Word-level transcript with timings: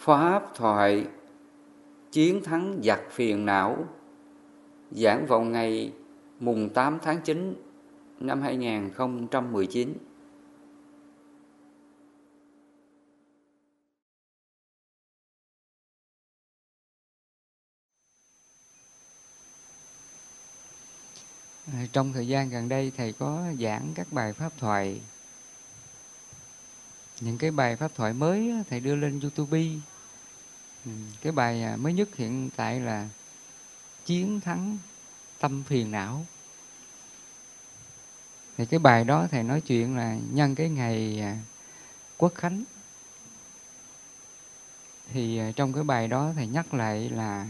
Pháp 0.00 0.54
thoại, 0.54 1.06
Chiến 2.12 2.42
thắng 2.44 2.80
giặc 2.84 3.00
phiền 3.10 3.46
não 3.46 3.84
Giảng 4.90 5.26
vào 5.26 5.40
ngày 5.40 5.92
mùng 6.40 6.68
8 6.68 6.98
tháng 7.02 7.20
9 7.24 7.54
năm 8.20 8.42
2019 8.42 9.94
à, 21.72 21.86
Trong 21.92 22.12
thời 22.12 22.28
gian 22.28 22.50
gần 22.50 22.68
đây 22.68 22.92
Thầy 22.96 23.12
có 23.12 23.42
giảng 23.60 23.92
các 23.94 24.06
bài 24.10 24.32
pháp 24.32 24.52
thoại. 24.58 25.00
Những 27.20 27.38
cái 27.38 27.50
bài 27.50 27.76
pháp 27.76 27.94
thoại 27.94 28.12
mới 28.12 28.52
Thầy 28.70 28.80
đưa 28.80 28.96
lên 28.96 29.20
Youtube 29.20 29.60
ừ, 30.84 30.90
Cái 31.22 31.32
bài 31.32 31.62
à, 31.62 31.76
mới 31.76 31.92
nhất 31.92 32.16
hiện 32.16 32.50
tại 32.56 32.80
là 32.80 33.08
Chiến 34.04 34.40
thắng 34.40 34.78
tâm 35.38 35.62
phiền 35.62 35.90
não. 35.90 36.26
Thì 38.56 38.66
cái 38.66 38.80
bài 38.80 39.04
đó 39.04 39.26
Thầy 39.30 39.42
nói 39.42 39.60
chuyện 39.60 39.96
là 39.96 40.16
nhân 40.32 40.54
cái 40.54 40.68
ngày 40.68 41.20
à, 41.20 41.38
Quốc 42.16 42.32
Khánh. 42.34 42.64
Thì 45.12 45.38
à, 45.38 45.52
trong 45.56 45.72
cái 45.72 45.84
bài 45.84 46.08
đó 46.08 46.32
Thầy 46.36 46.46
nhắc 46.46 46.74
lại 46.74 47.10
là 47.10 47.46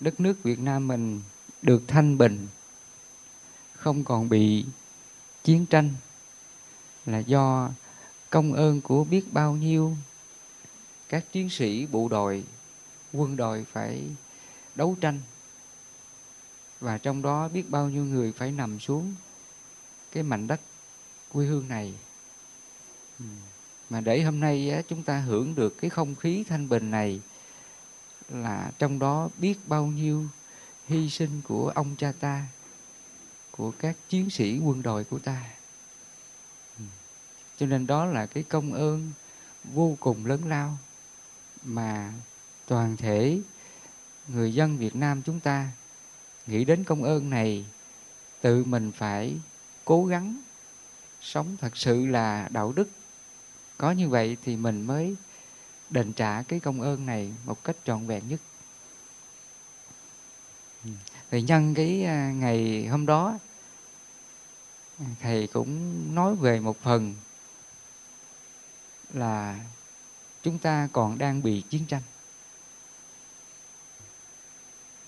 Đất 0.00 0.20
nước 0.20 0.42
Việt 0.42 0.58
Nam 0.58 0.88
mình 0.88 1.20
được 1.62 1.82
thanh 1.88 2.18
bình 2.18 2.48
không 3.84 4.04
còn 4.04 4.28
bị 4.28 4.64
chiến 5.44 5.66
tranh 5.66 5.90
là 7.06 7.18
do 7.18 7.70
công 8.30 8.52
ơn 8.52 8.80
của 8.80 9.04
biết 9.04 9.32
bao 9.32 9.52
nhiêu 9.52 9.96
các 11.08 11.32
chiến 11.32 11.50
sĩ 11.50 11.86
bộ 11.86 12.08
đội, 12.08 12.44
quân 13.12 13.36
đội 13.36 13.66
phải 13.72 14.02
đấu 14.74 14.96
tranh. 15.00 15.20
Và 16.80 16.98
trong 16.98 17.22
đó 17.22 17.48
biết 17.48 17.70
bao 17.70 17.88
nhiêu 17.88 18.04
người 18.04 18.32
phải 18.32 18.52
nằm 18.52 18.80
xuống 18.80 19.14
cái 20.12 20.22
mảnh 20.22 20.46
đất 20.46 20.60
quê 21.32 21.46
hương 21.46 21.68
này. 21.68 21.94
Mà 23.90 24.00
để 24.00 24.22
hôm 24.22 24.40
nay 24.40 24.84
chúng 24.88 25.02
ta 25.02 25.18
hưởng 25.20 25.54
được 25.54 25.78
cái 25.80 25.90
không 25.90 26.14
khí 26.14 26.44
thanh 26.48 26.68
bình 26.68 26.90
này 26.90 27.20
là 28.28 28.72
trong 28.78 28.98
đó 28.98 29.28
biết 29.38 29.58
bao 29.66 29.86
nhiêu 29.86 30.26
hy 30.86 31.10
sinh 31.10 31.40
của 31.48 31.72
ông 31.74 31.96
cha 31.98 32.12
ta, 32.20 32.46
của 33.50 33.72
các 33.78 33.96
chiến 34.08 34.30
sĩ 34.30 34.58
quân 34.58 34.82
đội 34.82 35.04
của 35.04 35.18
ta. 35.18 35.44
Cho 37.56 37.66
nên 37.66 37.86
đó 37.86 38.04
là 38.04 38.26
cái 38.26 38.42
công 38.42 38.72
ơn 38.72 39.12
vô 39.64 39.96
cùng 40.00 40.26
lớn 40.26 40.40
lao 40.48 40.78
mà 41.64 42.12
toàn 42.66 42.96
thể 42.96 43.40
người 44.28 44.54
dân 44.54 44.78
Việt 44.78 44.96
Nam 44.96 45.22
chúng 45.22 45.40
ta 45.40 45.68
nghĩ 46.46 46.64
đến 46.64 46.84
công 46.84 47.02
ơn 47.02 47.30
này, 47.30 47.66
tự 48.40 48.64
mình 48.64 48.92
phải 48.92 49.36
cố 49.84 50.06
gắng 50.06 50.40
sống 51.20 51.56
thật 51.60 51.76
sự 51.76 52.06
là 52.06 52.48
đạo 52.50 52.72
đức. 52.76 52.88
Có 53.78 53.90
như 53.90 54.08
vậy 54.08 54.36
thì 54.44 54.56
mình 54.56 54.86
mới 54.86 55.16
đền 55.90 56.12
trả 56.12 56.42
cái 56.42 56.60
công 56.60 56.80
ơn 56.80 57.06
này 57.06 57.32
một 57.44 57.64
cách 57.64 57.76
trọn 57.84 58.06
vẹn 58.06 58.22
nhất. 58.28 58.40
Thì 61.30 61.42
nhân 61.42 61.74
cái 61.74 62.04
à, 62.04 62.32
ngày 62.32 62.86
hôm 62.86 63.06
đó, 63.06 63.38
thầy 65.20 65.46
cũng 65.46 65.94
nói 66.14 66.34
về 66.34 66.60
một 66.60 66.76
phần 66.82 67.14
là 69.12 69.60
chúng 70.44 70.58
ta 70.58 70.88
còn 70.92 71.18
đang 71.18 71.42
bị 71.42 71.60
chiến 71.70 71.86
tranh. 71.86 72.02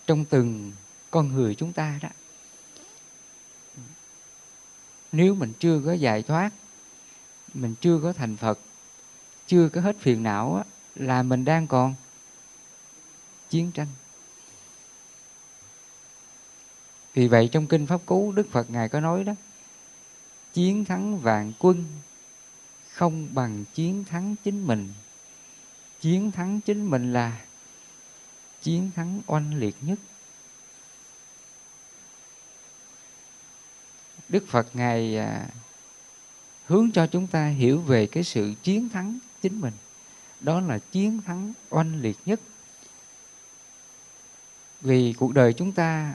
Trong 0.07 0.25
từng 0.25 0.73
con 1.11 1.29
người 1.29 1.55
chúng 1.55 1.73
ta 1.73 1.99
đó 2.03 2.09
nếu 5.13 5.35
mình 5.35 5.53
chưa 5.59 5.81
có 5.85 5.93
giải 5.93 6.23
thoát 6.23 6.51
mình 7.55 7.75
chưa 7.81 8.01
có 8.03 8.13
thành 8.13 8.37
phật 8.37 8.59
chưa 9.47 9.69
có 9.69 9.81
hết 9.81 9.97
phiền 10.01 10.23
não 10.23 10.57
á, 10.57 10.65
là 10.95 11.23
mình 11.23 11.45
đang 11.45 11.67
còn 11.67 11.95
chiến 13.51 13.73
tranh. 13.73 13.87
Vì 17.15 17.29
vậy 17.29 17.49
trong 17.53 17.67
Kinh 17.67 17.87
Pháp 17.87 18.01
Cú 18.07 18.33
Đức 18.33 18.47
Phật 18.51 18.71
Ngài 18.71 18.89
có 18.89 19.01
nói 19.01 19.25
đó 19.25 19.33
Chiến 20.53 20.85
thắng 20.85 21.19
vạn 21.19 21.53
quân 21.59 21.85
không 22.93 23.29
bằng 23.35 23.65
chiến 23.75 24.05
thắng 24.05 24.37
chính 24.45 24.67
mình. 24.67 24.93
Chiến 26.01 26.33
thắng 26.33 26.61
chính 26.61 26.91
mình 26.91 27.13
là 27.13 27.41
chiến 28.63 28.91
thắng 28.97 29.21
oanh 29.27 29.55
liệt 29.55 29.77
nhất. 29.81 29.99
Đức 34.29 34.45
Phật 34.49 34.77
Ngài 34.77 35.17
à, 35.19 35.49
hướng 36.67 36.91
cho 36.93 37.07
chúng 37.07 37.27
ta 37.27 37.49
hiểu 37.49 37.81
về 37.81 38.07
cái 38.07 38.25
sự 38.25 38.55
chiến 38.63 38.89
thắng 38.89 39.19
chính 39.43 39.61
mình. 39.61 39.75
Đó 40.41 40.61
là 40.61 40.79
chiến 40.79 41.21
thắng 41.27 41.53
oanh 41.71 42.01
liệt 42.01 42.17
nhất. 42.27 42.41
Vì 44.81 45.15
cuộc 45.19 45.35
đời 45.35 45.53
chúng 45.53 45.73
ta, 45.73 46.15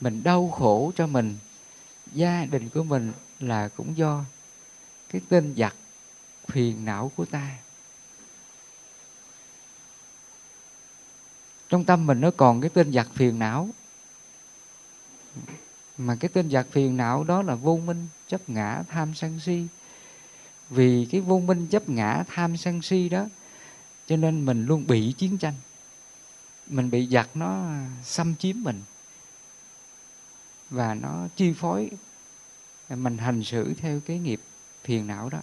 mình 0.00 0.22
đau 0.22 0.50
khổ 0.50 0.92
cho 0.96 1.06
mình, 1.06 1.38
gia 2.12 2.44
đình 2.44 2.68
của 2.68 2.82
mình 2.82 3.12
là 3.40 3.68
cũng 3.68 3.96
do 3.96 4.24
cái 5.08 5.22
tên 5.28 5.54
giặc, 5.56 5.76
phiền 6.48 6.84
não 6.84 7.12
của 7.16 7.24
ta. 7.24 7.56
Trong 11.72 11.84
tâm 11.84 12.06
mình 12.06 12.20
nó 12.20 12.30
còn 12.30 12.60
cái 12.60 12.70
tên 12.70 12.92
giặc 12.92 13.08
phiền 13.14 13.38
não. 13.38 13.68
Mà 15.98 16.16
cái 16.20 16.28
tên 16.28 16.50
giặc 16.50 16.66
phiền 16.70 16.96
não 16.96 17.24
đó 17.24 17.42
là 17.42 17.54
vô 17.54 17.76
minh, 17.76 18.08
chấp 18.28 18.48
ngã, 18.48 18.82
tham 18.88 19.14
sân 19.14 19.40
si. 19.40 19.66
Vì 20.70 21.08
cái 21.10 21.20
vô 21.20 21.40
minh, 21.40 21.66
chấp 21.66 21.88
ngã, 21.88 22.24
tham 22.28 22.56
sân 22.56 22.82
si 22.82 23.08
đó, 23.08 23.26
cho 24.06 24.16
nên 24.16 24.46
mình 24.46 24.66
luôn 24.66 24.86
bị 24.86 25.12
chiến 25.12 25.38
tranh. 25.38 25.54
Mình 26.66 26.90
bị 26.90 27.08
giặc 27.10 27.36
nó 27.36 27.70
xâm 28.04 28.34
chiếm 28.36 28.62
mình. 28.62 28.82
Và 30.70 30.94
nó 30.94 31.28
chi 31.36 31.52
phối. 31.52 31.90
Mình 32.88 33.18
hành 33.18 33.44
xử 33.44 33.74
theo 33.74 34.00
cái 34.00 34.18
nghiệp 34.18 34.40
phiền 34.84 35.06
não 35.06 35.28
đó. 35.28 35.40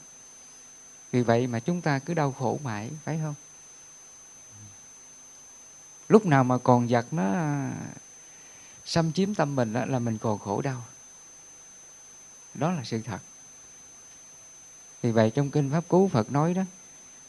Vì 1.11 1.21
vậy 1.21 1.47
mà 1.47 1.59
chúng 1.59 1.81
ta 1.81 1.99
cứ 1.99 2.13
đau 2.13 2.31
khổ 2.31 2.59
mãi, 2.63 2.89
phải 3.05 3.19
không? 3.23 3.35
Lúc 6.09 6.25
nào 6.25 6.43
mà 6.43 6.57
còn 6.57 6.89
giặc 6.89 7.13
nó 7.13 7.23
à, 7.23 7.73
xâm 8.85 9.11
chiếm 9.11 9.35
tâm 9.35 9.55
mình 9.55 9.73
đó, 9.73 9.85
là 9.85 9.99
mình 9.99 10.17
còn 10.17 10.39
khổ 10.39 10.61
đau. 10.61 10.83
Đó 12.53 12.71
là 12.71 12.83
sự 12.83 13.01
thật. 13.01 13.19
Vì 15.01 15.11
vậy 15.11 15.31
trong 15.35 15.51
kinh 15.51 15.71
pháp 15.71 15.87
cú 15.87 16.07
phật 16.07 16.31
nói 16.31 16.53
đó 16.53 16.63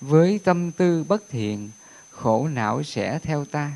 với 0.01 0.41
tâm 0.45 0.73
tư 0.73 1.05
bất 1.05 1.23
thiện 1.29 1.71
khổ 2.11 2.49
não 2.49 2.83
sẽ 2.83 3.19
theo 3.19 3.45
ta 3.45 3.73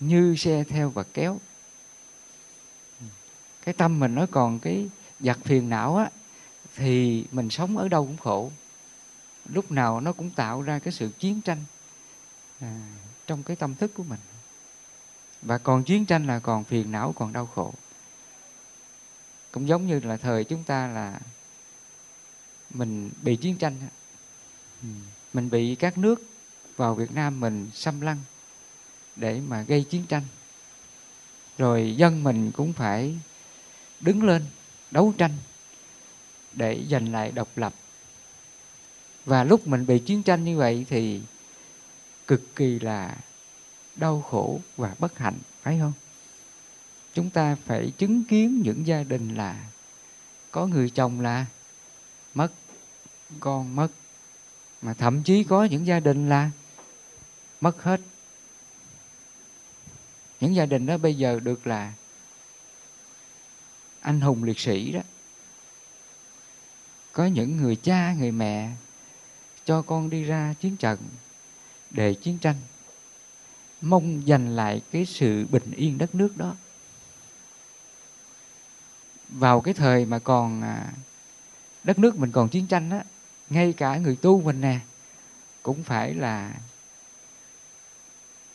như 0.00 0.36
xe 0.36 0.64
theo 0.68 0.90
vật 0.90 1.08
kéo. 1.14 1.40
Cái 3.64 3.74
tâm 3.74 4.00
mình 4.00 4.14
nó 4.14 4.26
còn 4.30 4.58
cái 4.58 4.88
giặc 5.20 5.38
phiền 5.44 5.68
não 5.68 5.96
á 5.96 6.10
thì 6.76 7.26
mình 7.32 7.50
sống 7.50 7.76
ở 7.76 7.88
đâu 7.88 8.04
cũng 8.06 8.16
khổ. 8.16 8.50
Lúc 9.44 9.70
nào 9.70 10.00
nó 10.00 10.12
cũng 10.12 10.30
tạo 10.30 10.62
ra 10.62 10.78
cái 10.78 10.92
sự 10.92 11.10
chiến 11.18 11.40
tranh. 11.40 11.64
À, 12.60 12.80
trong 13.26 13.42
cái 13.42 13.56
tâm 13.56 13.74
thức 13.74 13.94
của 13.94 14.02
mình. 14.02 14.20
Và 15.42 15.58
còn 15.58 15.84
chiến 15.84 16.06
tranh 16.06 16.26
là 16.26 16.38
còn 16.38 16.64
phiền 16.64 16.92
não, 16.92 17.12
còn 17.16 17.32
đau 17.32 17.46
khổ. 17.46 17.74
Cũng 19.52 19.68
giống 19.68 19.86
như 19.86 20.00
là 20.00 20.16
thời 20.16 20.44
chúng 20.44 20.64
ta 20.64 20.86
là 20.86 21.20
mình 22.70 23.10
bị 23.22 23.36
chiến 23.36 23.56
tranh 23.56 23.76
mình 25.32 25.50
bị 25.50 25.74
các 25.74 25.98
nước 25.98 26.22
vào 26.76 26.94
Việt 26.94 27.12
Nam 27.12 27.40
mình 27.40 27.70
xâm 27.74 28.00
lăng 28.00 28.18
để 29.16 29.40
mà 29.40 29.62
gây 29.62 29.84
chiến 29.84 30.06
tranh. 30.06 30.22
Rồi 31.58 31.94
dân 31.96 32.24
mình 32.24 32.52
cũng 32.52 32.72
phải 32.72 33.18
đứng 34.00 34.22
lên 34.22 34.44
đấu 34.90 35.14
tranh 35.18 35.32
để 36.52 36.84
giành 36.90 37.12
lại 37.12 37.32
độc 37.32 37.48
lập. 37.56 37.74
Và 39.24 39.44
lúc 39.44 39.66
mình 39.66 39.86
bị 39.86 39.98
chiến 39.98 40.22
tranh 40.22 40.44
như 40.44 40.56
vậy 40.56 40.86
thì 40.88 41.20
cực 42.26 42.56
kỳ 42.56 42.78
là 42.78 43.16
đau 43.96 44.22
khổ 44.22 44.60
và 44.76 44.94
bất 44.98 45.18
hạnh, 45.18 45.38
phải 45.62 45.78
không? 45.78 45.92
Chúng 47.14 47.30
ta 47.30 47.56
phải 47.66 47.92
chứng 47.98 48.24
kiến 48.24 48.62
những 48.64 48.86
gia 48.86 49.02
đình 49.02 49.34
là 49.34 49.64
có 50.50 50.66
người 50.66 50.90
chồng 50.90 51.20
là 51.20 51.46
mất, 52.34 52.52
con 53.40 53.76
mất, 53.76 53.88
mà 54.82 54.94
thậm 54.94 55.22
chí 55.22 55.44
có 55.44 55.64
những 55.64 55.86
gia 55.86 56.00
đình 56.00 56.28
là 56.28 56.50
mất 57.60 57.82
hết. 57.82 58.00
Những 60.40 60.54
gia 60.54 60.66
đình 60.66 60.86
đó 60.86 60.98
bây 60.98 61.14
giờ 61.14 61.40
được 61.40 61.66
là 61.66 61.92
anh 64.00 64.20
hùng 64.20 64.44
liệt 64.44 64.60
sĩ 64.60 64.92
đó. 64.92 65.00
Có 67.12 67.26
những 67.26 67.56
người 67.56 67.76
cha, 67.76 68.14
người 68.18 68.32
mẹ 68.32 68.72
cho 69.64 69.82
con 69.82 70.10
đi 70.10 70.22
ra 70.22 70.54
chiến 70.60 70.76
trận 70.76 70.98
để 71.94 72.14
chiến 72.14 72.38
tranh, 72.38 72.56
mong 73.80 74.22
giành 74.26 74.48
lại 74.48 74.82
cái 74.90 75.06
sự 75.06 75.46
bình 75.50 75.70
yên 75.70 75.98
đất 75.98 76.14
nước 76.14 76.36
đó. 76.36 76.54
Vào 79.28 79.60
cái 79.60 79.74
thời 79.74 80.04
mà 80.04 80.18
còn 80.18 80.62
à, 80.62 80.92
đất 81.84 81.98
nước 81.98 82.18
mình 82.18 82.32
còn 82.32 82.48
chiến 82.48 82.66
tranh 82.66 82.90
á, 82.90 83.04
ngay 83.50 83.72
cả 83.72 83.96
người 83.96 84.16
tu 84.16 84.42
mình 84.42 84.60
nè, 84.60 84.80
cũng 85.62 85.82
phải 85.82 86.14
là 86.14 86.54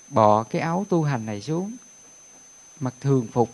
bỏ 0.08 0.44
cái 0.44 0.62
áo 0.62 0.86
tu 0.90 1.04
hành 1.04 1.26
này 1.26 1.42
xuống, 1.42 1.76
mặc 2.80 2.94
thường 3.02 3.28
phục, 3.32 3.54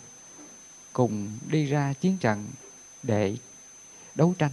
cùng 0.92 1.38
đi 1.50 1.64
ra 1.64 1.92
chiến 2.00 2.16
trận 2.18 2.46
để 3.02 3.36
đấu 4.14 4.34
tranh. 4.38 4.52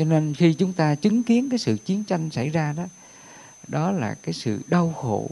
Cho 0.00 0.06
nên 0.06 0.34
khi 0.34 0.54
chúng 0.54 0.72
ta 0.72 0.94
chứng 0.94 1.22
kiến 1.22 1.50
cái 1.50 1.58
sự 1.58 1.76
chiến 1.76 2.04
tranh 2.04 2.30
xảy 2.30 2.48
ra 2.48 2.72
đó 2.72 2.84
đó 3.68 3.92
là 3.92 4.14
cái 4.22 4.32
sự 4.32 4.62
đau 4.66 4.92
khổ. 4.92 5.30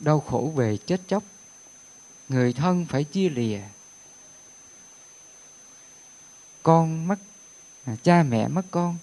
Đau 0.00 0.20
khổ 0.20 0.52
về 0.56 0.76
chết 0.76 1.00
chóc. 1.08 1.22
Người 2.28 2.52
thân 2.52 2.86
phải 2.86 3.04
chia 3.04 3.28
lìa. 3.28 3.60
Con 6.62 7.08
mất 7.08 7.18
à, 7.84 7.96
cha 8.02 8.22
mẹ 8.22 8.48
mất 8.48 8.62
con 8.70 8.96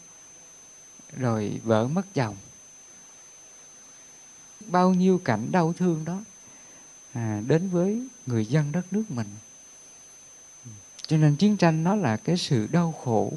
rồi 1.17 1.61
vợ 1.63 1.87
mất 1.87 2.13
chồng. 2.13 2.35
Bao 4.59 4.93
nhiêu 4.93 5.21
cảnh 5.25 5.47
đau 5.51 5.73
thương 5.73 6.05
đó 6.05 6.21
à, 7.13 7.41
đến 7.47 7.69
với 7.69 8.07
người 8.25 8.45
dân 8.45 8.71
đất 8.71 8.93
nước 8.93 9.03
mình. 9.09 9.29
Cho 11.07 11.17
nên 11.17 11.35
chiến 11.35 11.57
tranh 11.57 11.83
nó 11.83 11.95
là 11.95 12.17
cái 12.17 12.37
sự 12.37 12.67
đau 12.71 12.91
khổ 13.03 13.33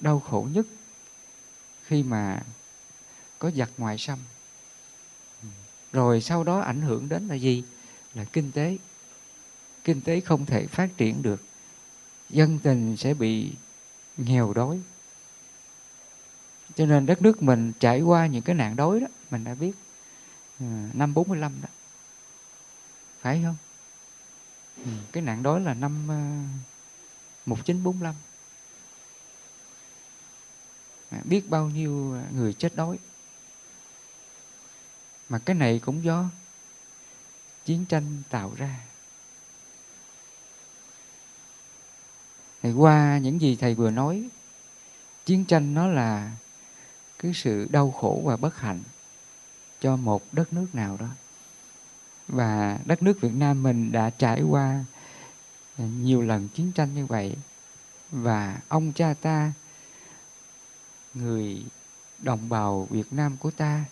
đau 0.00 0.20
khổ 0.20 0.48
nhất 0.52 0.66
khi 1.84 2.02
mà 2.02 2.42
có 3.38 3.50
giặc 3.50 3.70
ngoại 3.78 3.98
xâm 3.98 4.18
rồi 5.92 6.20
sau 6.20 6.44
đó 6.44 6.60
ảnh 6.60 6.82
hưởng 6.82 7.08
đến 7.08 7.28
là 7.28 7.34
gì? 7.34 7.64
Là 8.14 8.24
kinh 8.24 8.52
tế. 8.52 8.76
Kinh 9.84 10.00
tế 10.00 10.20
không 10.20 10.46
thể 10.46 10.66
phát 10.66 10.88
triển 10.96 11.22
được. 11.22 11.42
Dân 12.30 12.58
tình 12.58 12.96
sẽ 12.96 13.14
bị 13.14 13.52
nghèo 14.16 14.52
đói. 14.52 14.80
Cho 16.76 16.86
nên 16.86 17.06
đất 17.06 17.22
nước 17.22 17.42
mình 17.42 17.72
trải 17.80 18.00
qua 18.00 18.26
những 18.26 18.42
cái 18.42 18.54
nạn 18.54 18.76
đói 18.76 19.00
đó, 19.00 19.06
mình 19.30 19.44
đã 19.44 19.54
biết 19.54 19.72
à, 20.60 20.90
năm 20.92 21.14
45 21.14 21.52
đó. 21.62 21.68
Phải 23.20 23.42
không? 23.44 23.56
Ừ, 24.84 24.90
cái 25.12 25.22
nạn 25.22 25.42
đói 25.42 25.60
là 25.60 25.74
năm 25.74 26.10
à, 26.10 26.48
1945 27.46 28.14
biết 31.24 31.50
bao 31.50 31.68
nhiêu 31.68 32.14
à, 32.14 32.24
người 32.32 32.52
chết 32.52 32.76
đói. 32.76 32.98
Mà 35.28 35.38
cái 35.38 35.56
này 35.56 35.78
cũng 35.84 36.04
do 36.04 36.24
chiến 37.64 37.84
tranh 37.84 38.22
tạo 38.30 38.52
ra. 38.56 38.80
Thì 42.62 42.72
qua 42.72 43.18
những 43.18 43.40
gì 43.40 43.56
thầy 43.56 43.74
vừa 43.74 43.90
nói, 43.90 44.28
chiến 45.26 45.44
tranh 45.44 45.74
nó 45.74 45.86
là 45.86 46.30
cái 47.18 47.32
sự 47.34 47.68
đau 47.70 47.90
khổ 47.90 48.22
và 48.24 48.36
bất 48.36 48.56
hạnh 48.56 48.82
cho 49.80 49.96
một 49.96 50.22
đất 50.32 50.52
nước 50.52 50.66
nào 50.72 50.96
đó. 50.96 51.08
Và 52.28 52.78
đất 52.84 53.02
nước 53.02 53.20
Việt 53.20 53.32
Nam 53.34 53.62
mình 53.62 53.92
đã 53.92 54.10
trải 54.10 54.42
qua 54.42 54.84
nhiều 55.78 56.22
lần 56.22 56.48
chiến 56.48 56.72
tranh 56.72 56.94
như 56.94 57.06
vậy, 57.06 57.36
và 58.10 58.60
ông 58.68 58.92
cha 58.92 59.14
ta 59.14 59.52
người 61.14 61.64
đồng 62.18 62.48
bào 62.48 62.86
Việt 62.90 63.12
Nam 63.12 63.36
của 63.36 63.50
ta 63.50 63.84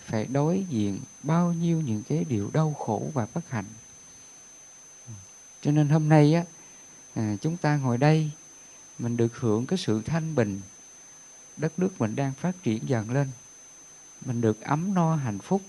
phải 0.00 0.26
đối 0.26 0.64
diện 0.68 1.00
bao 1.22 1.52
nhiêu 1.52 1.80
những 1.80 2.02
cái 2.08 2.24
điều 2.24 2.50
đau 2.52 2.74
khổ 2.78 3.10
và 3.14 3.26
bất 3.34 3.50
hạnh. 3.50 3.64
Cho 5.60 5.70
nên 5.70 5.88
hôm 5.88 6.08
nay 6.08 6.34
á 6.34 6.44
à, 7.14 7.36
chúng 7.40 7.56
ta 7.56 7.76
ngồi 7.76 7.98
đây 7.98 8.30
mình 8.98 9.16
được 9.16 9.36
hưởng 9.36 9.66
cái 9.66 9.78
sự 9.78 10.02
thanh 10.02 10.34
bình. 10.34 10.60
Đất 11.56 11.78
nước 11.78 12.00
mình 12.00 12.16
đang 12.16 12.32
phát 12.32 12.62
triển 12.62 12.88
dần 12.88 13.10
lên. 13.10 13.30
Mình 14.24 14.40
được 14.40 14.60
ấm 14.60 14.94
no 14.94 15.16
hạnh 15.16 15.38
phúc. 15.38 15.62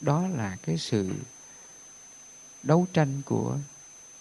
Đó 0.00 0.28
là 0.28 0.56
cái 0.62 0.78
sự 0.78 1.10
đấu 2.62 2.86
tranh 2.92 3.22
của 3.22 3.58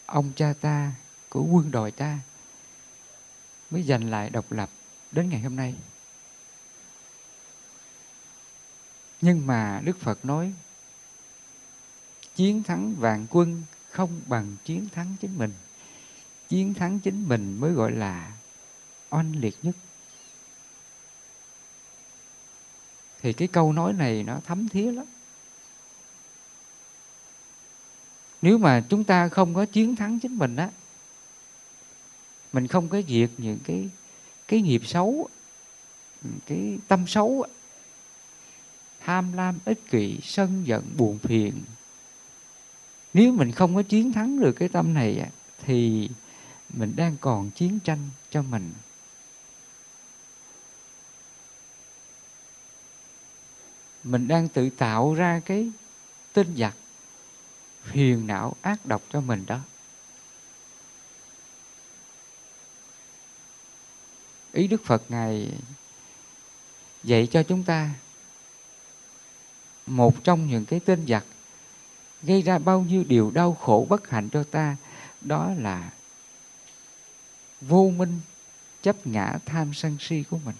ông 0.05 0.31
cha 0.35 0.53
ta 0.61 0.91
của 1.29 1.43
quân 1.43 1.71
đội 1.71 1.91
ta. 1.91 2.19
Mới 3.71 3.83
giành 3.83 4.09
lại 4.09 4.29
độc 4.29 4.51
lập 4.51 4.69
đến 5.11 5.29
ngày 5.29 5.39
hôm 5.39 5.55
nay. 5.55 5.75
Nhưng 9.21 9.47
mà 9.47 9.81
đức 9.83 9.99
phật 9.99 10.25
nói, 10.25 10.53
chiến 12.35 12.63
thắng 12.63 12.95
vạn 12.95 13.27
quân 13.29 13.63
không 13.89 14.21
bằng 14.25 14.55
chiến 14.65 14.87
thắng 14.89 15.15
chính 15.21 15.37
mình. 15.37 15.53
Chiến 16.49 16.73
thắng 16.73 16.99
chính 16.99 17.27
mình 17.27 17.59
mới 17.59 17.71
gọi 17.71 17.91
là 17.91 18.31
oanh 19.09 19.35
liệt 19.35 19.57
nhất. 19.61 19.75
Thì 23.21 23.33
cái 23.33 23.47
câu 23.47 23.73
nói 23.73 23.93
này 23.93 24.23
nó 24.23 24.39
thấm 24.45 24.69
thía 24.69 24.91
lắm. 24.91 25.05
Nếu 28.41 28.57
mà 28.57 28.83
chúng 28.89 29.03
ta 29.03 29.29
không 29.29 29.53
có 29.53 29.65
chiến 29.65 29.95
thắng 29.95 30.19
chính 30.19 30.37
mình 30.37 30.55
á, 30.55 30.69
mình 32.53 32.67
không 32.67 32.89
có 32.89 33.01
diệt 33.07 33.29
những 33.37 33.59
cái 33.63 33.89
cái 34.47 34.61
nghiệp 34.61 34.81
xấu 34.85 35.29
cái 36.45 36.77
tâm 36.87 37.07
xấu 37.07 37.45
tham 39.05 39.33
lam, 39.33 39.59
ích 39.65 39.79
kỷ, 39.89 40.19
sân 40.23 40.67
giận, 40.67 40.83
buồn 40.97 41.19
phiền. 41.19 41.53
Nếu 43.13 43.31
mình 43.31 43.51
không 43.51 43.75
có 43.75 43.83
chiến 43.83 44.11
thắng 44.11 44.39
được 44.39 44.51
cái 44.51 44.69
tâm 44.69 44.93
này 44.93 45.29
thì 45.65 46.09
mình 46.69 46.93
đang 46.95 47.17
còn 47.21 47.51
chiến 47.51 47.79
tranh 47.79 48.09
cho 48.29 48.41
mình. 48.41 48.73
Mình 54.03 54.27
đang 54.27 54.47
tự 54.47 54.69
tạo 54.69 55.13
ra 55.13 55.41
cái 55.45 55.71
tinh 56.33 56.55
giặc, 56.57 56.75
phiền 57.83 58.27
não, 58.27 58.55
ác 58.61 58.85
độc 58.85 59.01
cho 59.11 59.21
mình 59.21 59.43
đó. 59.47 59.59
Ý 64.55 64.67
đức 64.67 64.85
phật 64.85 65.03
ngài 65.09 65.51
dạy 67.03 67.27
cho 67.27 67.43
chúng 67.43 67.63
ta. 67.63 67.89
Một 69.85 70.23
trong 70.23 70.47
những 70.47 70.65
cái 70.65 70.79
tên 70.79 71.05
giặc 71.07 71.25
gây 72.23 72.41
ra 72.41 72.59
bao 72.59 72.81
nhiêu 72.81 73.03
điều 73.03 73.31
đau 73.31 73.53
khổ 73.53 73.87
bất 73.89 74.09
hạnh 74.09 74.29
cho 74.29 74.43
ta, 74.43 74.77
đó 75.21 75.53
là 75.57 75.91
vô 77.61 77.91
minh 77.97 78.19
chấp 78.81 79.07
ngã 79.07 79.37
tham 79.45 79.73
sân 79.73 79.97
si 79.99 80.23
của 80.29 80.39
mình. 80.45 80.55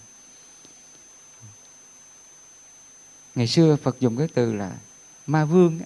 Ngày 3.34 3.46
xưa 3.46 3.76
phật 3.76 4.00
dùng 4.00 4.16
cái 4.16 4.28
từ 4.34 4.52
là 4.52 4.76
ma 5.26 5.44
vương 5.44 5.80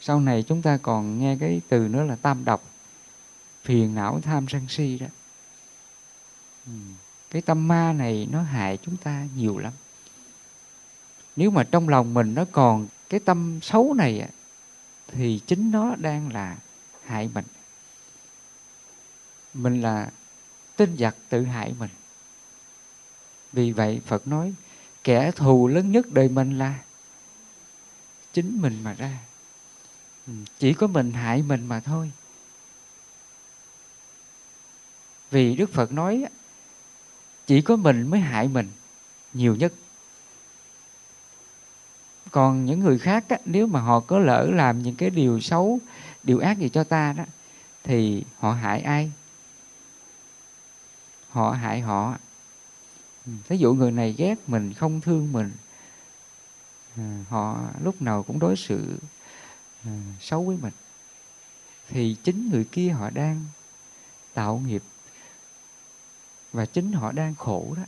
sau 0.00 0.20
này 0.20 0.42
chúng 0.42 0.62
ta 0.62 0.78
còn 0.82 1.18
nghe 1.18 1.36
cái 1.40 1.60
từ 1.68 1.88
nữa 1.88 2.04
là 2.04 2.16
tam 2.16 2.44
độc, 2.44 2.64
phiền 3.62 3.94
não 3.94 4.20
tham 4.20 4.48
sân 4.48 4.68
si 4.68 4.98
đó. 4.98 5.06
Ừ. 6.66 6.72
cái 7.30 7.42
tâm 7.42 7.68
ma 7.68 7.92
này 7.92 8.28
nó 8.30 8.42
hại 8.42 8.78
chúng 8.82 8.96
ta 8.96 9.26
nhiều 9.36 9.58
lắm. 9.58 9.72
Nếu 11.36 11.50
mà 11.50 11.64
trong 11.64 11.88
lòng 11.88 12.14
mình 12.14 12.34
nó 12.34 12.44
còn 12.52 12.88
cái 13.08 13.20
tâm 13.20 13.58
xấu 13.62 13.94
này 13.94 14.28
thì 15.06 15.40
chính 15.46 15.70
nó 15.70 15.94
đang 15.96 16.32
là 16.32 16.56
hại 17.04 17.30
mình. 17.34 17.44
Mình 19.54 19.80
là 19.80 20.10
tin 20.76 20.96
giặc 20.98 21.16
tự 21.28 21.44
hại 21.44 21.74
mình. 21.78 21.90
Vì 23.52 23.72
vậy 23.72 24.00
phật 24.06 24.26
nói, 24.26 24.54
kẻ 25.04 25.30
thù 25.30 25.68
lớn 25.68 25.92
nhất 25.92 26.06
đời 26.12 26.28
mình 26.28 26.58
là 26.58 26.82
chính 28.32 28.62
mình 28.62 28.82
mà 28.84 28.92
ra. 28.92 29.18
Ừ, 30.26 30.32
chỉ 30.58 30.74
có 30.74 30.86
mình 30.86 31.12
hại 31.12 31.42
mình 31.42 31.66
mà 31.66 31.80
thôi. 31.80 32.10
Vì 35.30 35.56
đức 35.56 35.72
phật 35.72 35.92
nói 35.92 36.24
chỉ 37.46 37.60
có 37.60 37.76
mình 37.76 38.10
mới 38.10 38.20
hại 38.20 38.48
mình 38.48 38.68
nhiều 39.32 39.56
nhất. 39.56 39.72
Còn 42.30 42.64
những 42.64 42.80
người 42.80 42.98
khác 42.98 43.24
á, 43.28 43.38
nếu 43.44 43.66
mà 43.66 43.80
họ 43.80 44.00
có 44.00 44.18
lỡ 44.18 44.50
làm 44.52 44.82
những 44.82 44.96
cái 44.96 45.10
điều 45.10 45.40
xấu 45.40 45.78
điều 46.22 46.38
ác 46.38 46.58
gì 46.58 46.68
cho 46.68 46.84
ta 46.84 47.12
đó 47.12 47.24
thì 47.84 48.24
họ 48.38 48.52
hại 48.52 48.80
ai? 48.80 49.12
Họ 51.30 51.50
hại 51.50 51.80
họ. 51.80 52.16
Ừ, 53.26 53.32
thí 53.48 53.56
dụ 53.56 53.74
người 53.74 53.90
này 53.90 54.14
ghét 54.18 54.34
mình 54.46 54.74
không 54.74 55.00
thương 55.00 55.32
mình 55.32 55.52
ừ, 56.96 57.02
họ 57.28 57.60
lúc 57.82 58.02
nào 58.02 58.22
cũng 58.22 58.38
đối 58.38 58.56
xử 58.56 58.98
ừ, 59.84 59.90
xấu 60.20 60.44
với 60.44 60.56
mình 60.62 60.72
thì 61.88 62.16
chính 62.24 62.50
người 62.50 62.64
kia 62.64 62.88
họ 62.88 63.10
đang 63.10 63.44
tạo 64.34 64.62
nghiệp 64.66 64.82
và 66.54 66.66
chính 66.66 66.92
họ 66.92 67.12
đang 67.12 67.34
khổ 67.34 67.74
đó. 67.76 67.82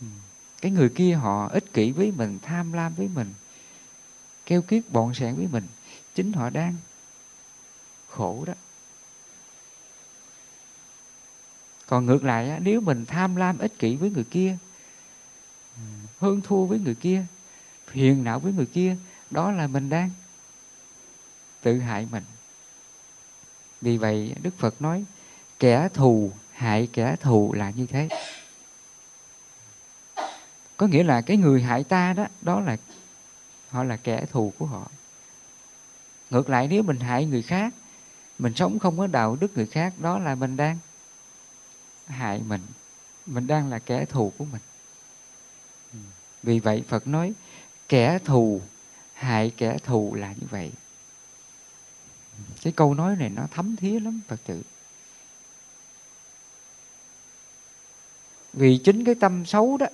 Ừ. 0.00 0.06
cái 0.60 0.72
người 0.72 0.88
kia 0.88 1.14
họ 1.14 1.48
ích 1.48 1.72
kỷ 1.72 1.90
với 1.90 2.12
mình 2.16 2.38
tham 2.42 2.72
lam 2.72 2.94
với 2.94 3.08
mình 3.08 3.34
keo 4.46 4.62
kiết 4.62 4.82
bọn 4.90 5.14
sẻn 5.14 5.34
với 5.34 5.46
mình. 5.52 5.66
Chính 6.14 6.32
họ 6.32 6.50
đang 6.50 6.74
khổ 8.10 8.44
đó. 8.46 8.54
Còn 11.86 12.06
ngược 12.06 12.24
lại 12.24 12.58
nếu 12.60 12.80
mình 12.80 13.06
tham 13.06 13.36
lam 13.36 13.58
ích 13.58 13.78
kỷ 13.78 13.96
với 13.96 14.10
người 14.10 14.24
kia 14.24 14.56
hơn 16.18 16.40
thua 16.44 16.64
với 16.64 16.78
người 16.78 16.94
kia 16.94 17.24
phiền 17.86 18.24
não 18.24 18.40
với 18.40 18.52
người 18.52 18.66
kia 18.66 18.96
đó 19.30 19.50
là 19.50 19.66
mình 19.66 19.88
đang 19.88 20.10
tự 21.62 21.78
hại 21.78 22.08
mình. 22.10 22.24
Vì 23.80 23.96
vậy 23.96 24.34
đức 24.42 24.58
phật 24.58 24.82
nói 24.82 25.04
kẻ 25.58 25.88
thù 25.94 26.32
hại 26.54 26.88
kẻ 26.92 27.16
thù 27.20 27.52
là 27.52 27.70
như 27.70 27.86
thế. 27.86 28.08
Có 30.76 30.86
nghĩa 30.86 31.02
là 31.02 31.20
cái 31.20 31.36
người 31.36 31.62
hại 31.62 31.84
ta 31.84 32.12
đó 32.12 32.26
đó 32.42 32.60
là, 32.60 32.76
họ 33.68 33.84
là 33.84 33.96
kẻ 33.96 34.26
thù 34.32 34.52
của 34.58 34.66
họ. 34.66 34.90
Ngược 36.30 36.50
lại, 36.50 36.68
nếu 36.68 36.82
mình 36.82 37.00
hại 37.00 37.24
người 37.26 37.42
khác, 37.42 37.74
mình 38.38 38.54
sống 38.54 38.78
không 38.78 38.98
có 38.98 39.06
đạo 39.06 39.36
đức 39.40 39.56
người 39.56 39.66
khác, 39.66 39.92
đó 39.98 40.18
là 40.18 40.34
mình 40.34 40.56
đang 40.56 40.78
hại 42.06 42.40
mình. 42.46 42.60
Mình 43.26 43.46
đang 43.46 43.70
là 43.70 43.78
kẻ 43.78 44.04
thù 44.04 44.32
của 44.38 44.44
mình. 44.44 44.62
Vì 46.42 46.58
vậy 46.58 46.84
phật 46.88 47.06
nói, 47.06 47.32
kẻ 47.88 48.18
thù, 48.24 48.60
hại 49.14 49.52
kẻ 49.56 49.78
thù 49.84 50.14
là 50.14 50.32
như 50.32 50.46
vậy. 50.50 50.72
Cái 52.62 52.72
câu 52.76 52.94
nói 52.94 53.16
này 53.16 53.30
nó 53.30 53.42
thấm 53.50 53.76
thía 53.76 54.00
lắm, 54.00 54.20
phật 54.28 54.40
tử. 54.46 54.62
Vì 58.56 58.78
chính 58.78 59.04
cái 59.04 59.14
tâm 59.14 59.46
xấu 59.46 59.76
đó 59.76 59.86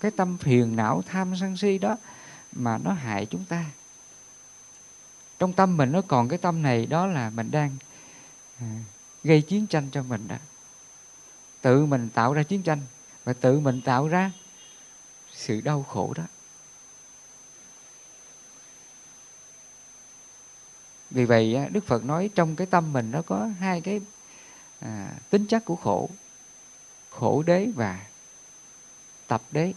cái 0.00 0.10
tâm 0.10 0.38
phiền 0.38 0.76
não 0.76 1.02
tham 1.06 1.34
sân 1.40 1.56
si 1.56 1.78
đó 1.78 1.96
mà 2.52 2.78
nó 2.78 2.92
hại 2.92 3.26
chúng 3.26 3.44
ta. 3.44 3.64
Trong 5.38 5.52
tâm 5.52 5.76
mình 5.76 5.92
nó 5.92 6.00
còn 6.02 6.28
cái 6.28 6.38
tâm 6.38 6.62
này 6.62 6.86
đó 6.86 7.06
là 7.06 7.30
mình 7.30 7.50
đang 7.50 7.76
à, 8.60 8.66
gây 9.24 9.42
chiến 9.42 9.66
tranh 9.66 9.88
cho 9.92 10.02
mình 10.02 10.28
đó. 10.28 10.36
Tự 11.60 11.86
mình 11.86 12.08
tạo 12.14 12.32
ra 12.32 12.42
chiến 12.42 12.62
tranh 12.62 12.80
và 13.24 13.32
tự 13.32 13.60
mình 13.60 13.80
tạo 13.80 14.08
ra 14.08 14.30
sự 15.32 15.60
đau 15.60 15.82
khổ 15.82 16.12
đó. 16.16 16.24
Vì 21.10 21.24
vậy 21.24 21.56
đức 21.70 21.86
phật 21.86 22.04
nói 22.04 22.30
trong 22.34 22.56
cái 22.56 22.66
tâm 22.66 22.92
mình 22.92 23.10
nó 23.10 23.22
có 23.22 23.48
hai 23.60 23.80
cái 23.80 24.00
à, 24.80 25.12
tính 25.30 25.46
chất 25.46 25.64
của 25.64 25.76
khổ 25.76 26.10
khổ 27.20 27.42
đế 27.42 27.66
và 27.74 28.06
tập 29.26 29.42
đế. 29.50 29.72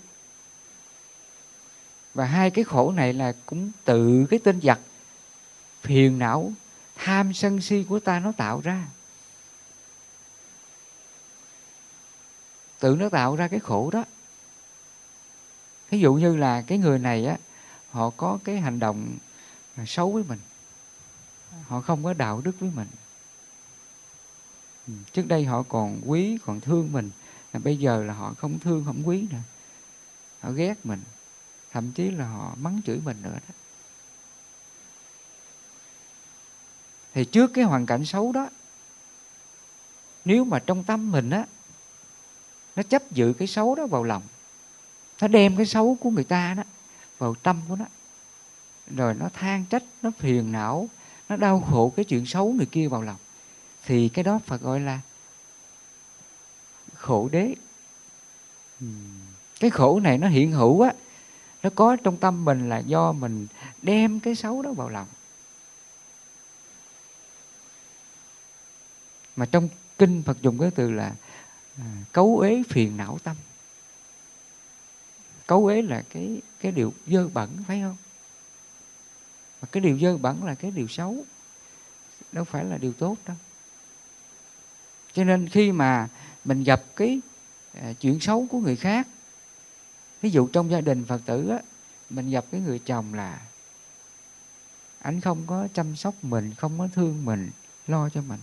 Và 2.13 2.25
hai 2.25 2.51
cái 2.51 2.63
khổ 2.63 2.91
này 2.91 3.13
là 3.13 3.34
cũng 3.46 3.72
tự 3.86 4.25
cái 4.29 4.39
tên 4.43 4.62
giặc 4.62 4.79
phiền 5.81 6.19
não, 6.19 6.53
tham 6.96 7.34
sân 7.34 7.62
si 7.62 7.86
của 7.89 8.00
ta 8.00 8.19
nó 8.19 8.31
tạo 8.31 8.62
ra. 8.62 8.88
Tự 12.79 12.96
nó 13.00 13.10
tạo 13.10 13.36
ra 13.36 13.48
cái 13.48 13.60
khổ 13.60 13.89
đó. 13.91 14.05
Ví 15.89 16.00
dụ 16.00 16.13
như 16.13 16.36
là 16.36 16.62
cái 16.62 16.77
người 16.77 17.00
này 17.00 17.25
á, 17.25 17.38
họ 17.91 18.10
có 18.10 18.39
cái 18.43 18.60
hành 18.60 18.79
động 18.79 19.17
xấu 19.86 20.12
với 20.12 20.24
mình. 20.24 20.39
Họ 21.67 21.81
không 21.81 22.03
có 22.03 22.13
đạo 22.13 22.41
đức 22.41 22.60
với 22.60 22.69
mình. 22.75 22.88
Ừ, 24.88 24.93
trước 25.13 25.27
đây 25.27 25.46
họ 25.46 25.63
còn 25.63 26.01
quý, 26.05 26.38
còn 26.46 26.62
thương 26.62 26.91
mình 26.91 27.12
bây 27.53 27.77
giờ 27.77 28.03
là 28.03 28.13
họ 28.13 28.34
không 28.38 28.60
thương, 28.60 28.86
không 28.86 29.01
quý 29.06 29.27
nữa. 29.32 29.38
Họ 30.39 30.51
ghét 30.51 30.86
mình. 30.86 31.01
Thậm 31.72 31.91
chí 31.91 32.12
là 32.12 32.27
họ 32.27 32.56
mắng 32.56 32.82
chửi 32.86 33.00
mình 33.06 33.18
nữa 33.22 33.38
đó. 33.48 33.53
Thì 37.13 37.25
trước 37.25 37.51
cái 37.53 37.63
hoàn 37.63 37.86
cảnh 37.86 38.06
xấu 38.06 38.32
đó, 38.32 38.50
nếu 40.25 40.44
mà 40.44 40.60
trong 40.60 40.84
tâm 40.84 41.12
mình 41.12 41.29
á, 41.29 41.46
nó 42.75 42.84
chấp 42.84 43.12
giữ 43.12 43.34
cái 43.34 43.48
xấu 43.48 43.75
đó 43.75 43.88
vào 43.88 44.03
lòng, 44.03 44.24
nó 45.22 45.27
đem 45.27 45.58
cái 45.58 45.65
xấu 45.65 45.98
của 46.00 46.10
người 46.10 46.24
ta 46.24 46.53
đó 46.53 46.63
vào 47.18 47.36
tâm 47.36 47.62
của 47.70 47.75
nó, 47.75 47.86
rồi 48.96 49.13
nó 49.13 49.29
than 49.34 49.65
trách, 49.65 49.84
nó 50.01 50.12
phiền 50.20 50.51
não, 50.51 50.89
nó 51.29 51.36
đau 51.36 51.62
khổ 51.72 51.94
cái 51.96 52.06
chuyện 52.06 52.25
xấu 52.25 52.53
người 52.53 52.65
kia 52.65 52.88
vào 52.88 53.01
lòng, 53.01 53.18
thì 53.86 54.10
cái 54.10 54.24
đó 54.24 54.39
phải 54.46 54.58
gọi 54.58 54.79
là 54.79 55.00
khổ 57.10 57.30
đế. 57.32 57.56
Cái 59.60 59.70
khổ 59.70 60.00
này 60.00 60.18
nó 60.18 60.28
hiện 60.28 60.51
hữu 60.51 60.82
á 60.82 60.94
nó 61.63 61.70
có 61.75 61.96
trong 62.04 62.18
tâm 62.18 62.46
mình 62.46 62.70
là 62.70 62.78
do 62.78 63.12
mình 63.12 63.48
đem 63.82 64.20
cái 64.20 64.36
xấu 64.36 64.62
đó 64.62 64.72
vào 64.72 64.89
lòng. 64.89 65.08
Mà 69.36 69.46
trong 69.46 69.70
kinh 69.98 70.24
phật 70.24 70.42
dùng 70.42 70.60
cái 70.60 70.72
từ 70.72 70.92
là 70.92 71.16
à, 71.78 71.86
cấu 72.12 72.39
ế 72.39 72.63
phiền 72.70 72.98
não 72.98 73.18
tâm. 73.24 73.36
Cấu 75.48 75.68
ế 75.68 75.82
là 75.82 76.04
cái 76.10 76.42
cái 76.60 76.72
điều 76.72 76.94
dơ 77.08 77.28
bẩn 77.28 77.50
phải 77.68 77.82
không? 77.82 77.98
Mà 79.62 79.68
cái 79.72 79.82
điều 79.82 80.00
dơ 80.00 80.18
bẩn 80.18 80.44
là 80.44 80.56
cái 80.56 80.72
điều 80.72 80.88
xấu 80.88 81.25
đâu 82.32 82.44
phải 82.44 82.66
là 82.66 82.78
điều 82.78 82.94
tốt 82.94 83.16
đâu 83.25 83.38
cho 85.20 85.26
nên 85.26 85.50
khi 85.50 85.72
mà 85.72 86.08
mình 86.46 86.64
gặp 86.64 86.84
cái 86.96 87.20
à, 87.74 87.94
chuyện 88.02 88.20
xấu 88.20 88.48
của 88.50 88.60
người 88.60 88.76
khác, 88.76 89.08
ví 90.22 90.30
dụ 90.30 90.48
trong 90.48 90.72
gia 90.72 90.82
đình 90.82 91.06
phật 91.06 91.22
tử 91.26 91.50
á, 91.50 91.60
mình 92.10 92.30
gặp 92.30 92.46
cái 92.52 92.62
người 92.62 92.80
chồng 92.80 93.14
là 93.14 93.42
anh 95.02 95.22
không 95.22 95.44
có 95.48 95.68
chăm 95.74 95.96
sóc 95.96 96.14
mình, 96.22 96.54
không 96.58 96.80
có 96.80 96.88
thương 96.96 97.26
mình, 97.26 97.50
lo 97.88 98.10
cho 98.10 98.22
mình 98.22 98.40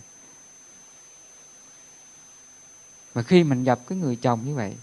Mà 3.15 3.23
khi 3.23 3.43
mình 3.43 3.63
gặp 3.63 3.79
cái 3.87 3.97
người 3.97 4.15
chồng 4.15 4.45
như 4.45 4.55
vậy, 4.55 4.75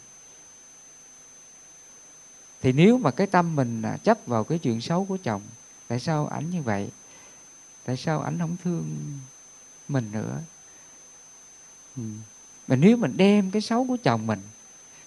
thì 2.63 2.73
nếu 2.73 2.99
mà 2.99 3.11
cái 3.11 3.27
tâm 3.27 3.57
mình 3.57 3.83
à, 3.83 3.97
chấp 3.97 4.19
vào 4.27 4.45
cái 4.45 4.59
chuyện 4.59 4.81
xấu 4.81 5.05
của 5.05 5.19
chồng, 5.23 5.43
tại 5.89 6.01
sao 6.01 6.27
ảnh 6.27 6.51
như 6.51 6.63
vậy 6.63 6.91
tại 7.85 7.97
sao 7.97 8.21
ảnh 8.21 8.39
không 8.39 8.57
thương 8.65 8.97
mình 9.89 10.13
nữa 10.13 10.41
mà 12.69 12.77
nếu 12.77 12.97
mình 12.97 13.17
đem 13.17 13.51
cái 13.51 13.63
xấu 13.63 13.87
của 13.87 13.97
chồng 14.03 14.27
mình 14.27 14.43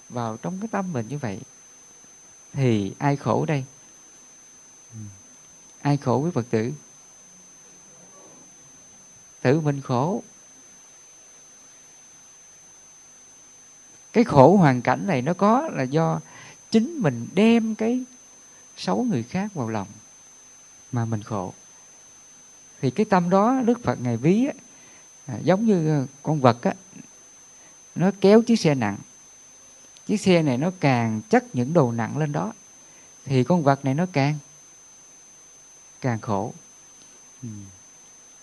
vào 0.10 0.38
trong 0.38 0.60
cái 0.62 0.68
tâm 0.72 0.94
mình 0.94 1.08
như 1.10 1.18
vậy 1.18 1.40
thì 2.54 2.94
ai 2.98 3.16
khổ 3.16 3.46
đây? 3.46 3.64
Ừ. 4.94 5.00
ai 5.82 5.98
khổ 5.98 6.20
với 6.20 6.32
phật 6.32 6.46
tử? 6.50 6.74
Tự 9.42 9.60
mình 9.60 9.82
khổ. 9.82 10.24
Cái 14.14 14.24
khổ 14.24 14.58
hoàn 14.58 14.82
cảnh 14.82 15.08
này 15.08 15.22
nó 15.22 15.34
có 15.34 15.70
là 15.74 15.84
do 15.84 16.20
chính 16.72 16.98
mình 16.98 17.28
đem 17.34 17.76
cái 17.76 18.04
xấu 18.78 19.04
người 19.04 19.24
khác 19.24 19.54
vào 19.54 19.70
lòng 19.70 19.88
mà 20.92 21.06
mình 21.06 21.24
khổ. 21.24 21.54
Thì 22.82 22.92
cái 22.92 23.06
tâm 23.06 23.30
đó 23.30 23.62
đức 23.66 23.84
phật 23.84 24.02
ngày 24.02 24.18
ví 24.18 24.46
á, 24.46 24.54
à, 25.28 25.38
giống 25.44 25.66
như 25.66 25.90
ờ, 25.90 26.06
con 26.24 26.42
vật 26.42 26.62
á 26.62 26.74
nó 27.96 28.12
kéo 28.22 28.42
chiếc 28.42 28.56
xe 28.56 28.76
nặng. 28.76 28.98
Chiếc 30.06 30.18
xe 30.18 30.42
này 30.42 30.58
nó 30.58 30.72
càng 30.80 31.22
chất 31.30 31.56
những 31.56 31.74
đồ 31.74 31.92
nặng 31.92 32.18
lên 32.18 32.32
đó 32.32 32.54
thì 33.26 33.44
con 33.44 33.64
vật 33.64 33.86
này 33.86 33.94
nó 33.94 34.06
càng 34.14 34.38
càng 36.02 36.20
khổ. 36.20 36.54
Ừ. 37.44 37.50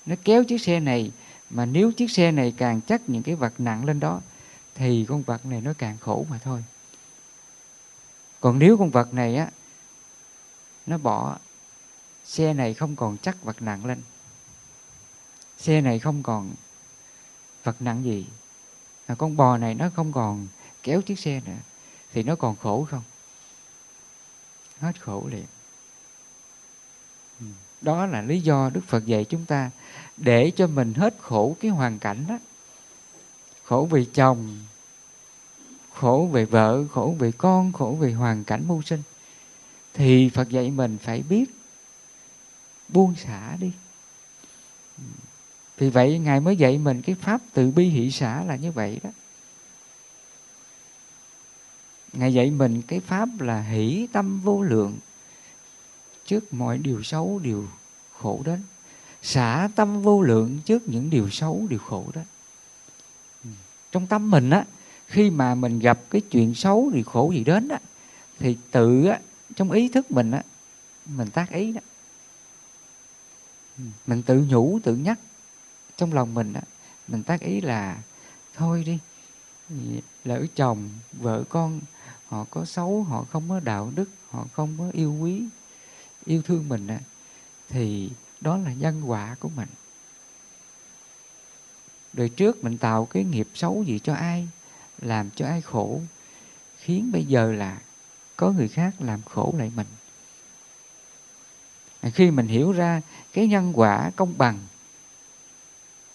nó 0.06 0.14
kéo 0.24 0.44
chiếc 0.44 0.60
xe 0.60 0.80
này 0.80 1.12
mà 1.50 1.64
nếu 1.64 1.92
chiếc 1.92 2.10
xe 2.10 2.32
này 2.32 2.54
càng 2.56 2.80
chất 2.80 3.08
những 3.08 3.22
cái 3.22 3.34
vật 3.34 3.52
nặng 3.58 3.84
lên 3.84 4.00
đó 4.00 4.20
thì 4.74 5.06
con 5.08 5.22
vật 5.22 5.46
này 5.46 5.60
nó 5.60 5.72
càng 5.78 5.98
khổ 6.00 6.26
mà 6.30 6.38
thôi. 6.38 6.64
Còn 8.40 8.58
nếu 8.58 8.76
con 8.76 8.90
vật 8.90 9.14
này 9.14 9.36
á 9.36 9.50
nó 10.86 10.98
bỏ 10.98 11.38
xe 12.24 12.54
này 12.54 12.74
không 12.74 12.96
còn 12.96 13.16
chắc 13.22 13.42
vật 13.42 13.62
nặng 13.62 13.86
lên. 13.86 14.02
Xe 15.58 15.80
này 15.80 15.98
không 15.98 16.22
còn 16.22 16.54
vật 17.64 17.82
nặng 17.82 18.04
gì? 18.04 18.26
À, 19.06 19.14
con 19.18 19.36
bò 19.36 19.58
này 19.58 19.74
nó 19.74 19.90
không 19.96 20.12
còn 20.12 20.48
kéo 20.82 21.02
chiếc 21.02 21.18
xe 21.18 21.40
nữa 21.46 21.58
thì 22.12 22.22
nó 22.22 22.36
còn 22.36 22.56
khổ 22.56 22.86
không? 22.90 23.02
Hết 24.80 25.02
khổ 25.02 25.26
liền. 25.30 25.46
Ừ, 27.40 27.46
đó 27.80 28.06
là 28.06 28.22
lý 28.22 28.40
do 28.40 28.70
đức 28.70 28.80
phật 28.86 29.06
dạy 29.06 29.24
chúng 29.24 29.44
ta 29.44 29.70
để 30.16 30.52
cho 30.56 30.66
mình 30.66 30.94
hết 30.94 31.14
khổ 31.20 31.56
cái 31.60 31.70
hoàn 31.70 31.98
cảnh 31.98 32.24
đó. 32.28 32.38
Khổ 33.64 33.88
vì 33.90 34.04
chồng 34.04 34.58
khổ 35.94 36.28
về 36.32 36.44
vợ 36.44 36.84
khổ 36.90 37.14
về 37.18 37.32
con 37.32 37.72
khổ 37.72 37.96
về 38.00 38.12
hoàn 38.12 38.44
cảnh 38.44 38.64
mưu 38.68 38.82
sinh. 38.82 39.02
Thì 39.94 40.30
phật 40.34 40.48
dạy 40.48 40.70
mình 40.70 40.98
phải 41.02 41.22
biết 41.22 41.44
buông 42.88 43.14
xả 43.16 43.56
đi. 43.60 43.72
Ừ 44.98 45.04
vì 45.78 45.90
vậy 45.90 46.18
ngài 46.18 46.40
mới 46.40 46.56
dạy 46.56 46.78
mình 46.78 47.02
cái 47.02 47.14
pháp 47.14 47.40
từ 47.52 47.70
bi 47.70 47.88
hỷ 47.88 48.10
xã 48.10 48.44
là 48.44 48.56
như 48.56 48.72
vậy 48.72 49.00
đó. 49.02 49.10
Ngài 52.12 52.34
dạy 52.34 52.50
mình 52.50 52.82
cái 52.82 53.00
pháp 53.00 53.28
là 53.40 53.62
hỷ 53.62 54.06
tâm 54.12 54.40
vô 54.40 54.62
lượng. 54.62 54.98
Trước 56.26 56.54
mọi 56.54 56.78
điều 56.78 57.02
xấu 57.02 57.40
điều 57.42 57.68
khổ 58.18 58.42
đến. 58.44 58.62
Xả 59.22 59.68
tâm 59.74 60.02
vô 60.02 60.22
lượng 60.22 60.58
trước 60.64 60.88
những 60.88 61.10
điều 61.10 61.30
xấu 61.30 61.66
điều 61.70 61.78
khổ 61.78 62.06
đến. 62.14 62.24
Trong 63.92 64.06
tâm 64.06 64.30
mình 64.30 64.50
á, 64.50 64.64
khi 65.06 65.30
mà 65.30 65.54
mình 65.54 65.78
gặp 65.78 66.00
cái 66.10 66.20
chuyện 66.20 66.54
xấu 66.54 66.90
điều 66.94 67.04
khổ 67.04 67.30
gì 67.30 67.44
đến 67.44 67.68
á, 67.68 67.78
thì 68.38 68.56
tự 68.70 69.06
á, 69.06 69.20
trong 69.56 69.70
ý 69.70 69.88
thức 69.88 70.10
mình 70.10 70.30
á, 70.30 70.42
mình 71.06 71.30
tác 71.30 71.50
ý 71.50 71.72
đó. 71.72 71.80
Mình 74.06 74.22
tự 74.22 74.44
nhủ, 74.48 74.78
tự 74.82 74.96
nhắc 74.96 75.18
trong 75.96 76.12
lòng 76.12 76.34
mình 76.34 76.52
á, 76.52 76.62
mình 77.08 77.22
tác 77.22 77.40
ý 77.40 77.60
là, 77.60 77.98
thôi 78.54 78.84
đi 78.86 78.98
ừ, 79.70 79.76
lỡ 80.24 80.46
chồng, 80.54 80.88
vợ 81.12 81.44
con, 81.48 81.80
họ 82.28 82.44
có 82.50 82.64
xấu, 82.64 83.02
họ 83.02 83.24
không 83.30 83.48
có 83.48 83.60
đạo 83.60 83.92
đức, 83.94 84.10
họ 84.30 84.46
không 84.52 84.74
có 84.78 84.84
yêu 84.92 85.14
quý, 85.20 85.42
yêu 86.24 86.42
thương 86.42 86.68
mình 86.68 86.86
á, 86.86 86.98
thì 87.68 88.10
đó 88.40 88.56
là 88.56 88.72
nhân 88.72 89.10
quả 89.10 89.36
của 89.40 89.48
mình. 89.48 89.68
Đời 92.12 92.28
trước 92.28 92.64
mình 92.64 92.78
tạo 92.78 93.06
cái 93.06 93.24
nghiệp 93.24 93.48
xấu 93.54 93.82
gì 93.82 93.98
cho 93.98 94.14
ai, 94.14 94.48
làm 94.98 95.30
cho 95.30 95.46
ai 95.46 95.60
khổ, 95.60 96.00
khiến 96.78 97.12
bây 97.12 97.24
giờ 97.24 97.52
là 97.52 97.80
có 98.36 98.50
người 98.50 98.68
khác 98.68 98.94
làm 98.98 99.22
khổ 99.22 99.54
lại 99.58 99.72
mình. 99.76 99.86
Khi 102.02 102.30
mình 102.30 102.46
hiểu 102.46 102.72
ra 102.72 103.02
cái 103.32 103.46
nhân 103.46 103.72
quả 103.74 104.10
công 104.16 104.34
bằng 104.38 104.58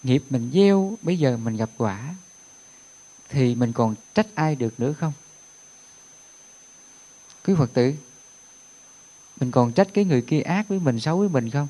nghiệp 0.04 0.24
mình 0.30 0.52
gieo, 0.54 0.98
bây 1.02 1.20
giờ 1.20 1.38
mình 1.38 1.58
gặp 1.58 1.70
quả, 1.78 2.16
thì 3.30 3.56
mình 3.56 3.74
còn 3.74 3.96
trách 4.14 4.28
ai 4.36 4.56
được 4.56 4.80
nữa 4.80 4.94
không? 4.94 5.14
Quý 7.46 7.54
phật 7.58 7.74
tử, 7.74 7.94
mình 9.40 9.52
còn 9.52 9.74
trách 9.74 9.88
cái 9.94 10.06
người 10.06 10.22
kia 10.22 10.42
ác 10.42 10.68
với 10.68 10.80
mình, 10.80 11.00
xấu 11.00 11.18
với 11.18 11.30
mình 11.30 11.50
không? 11.50 11.68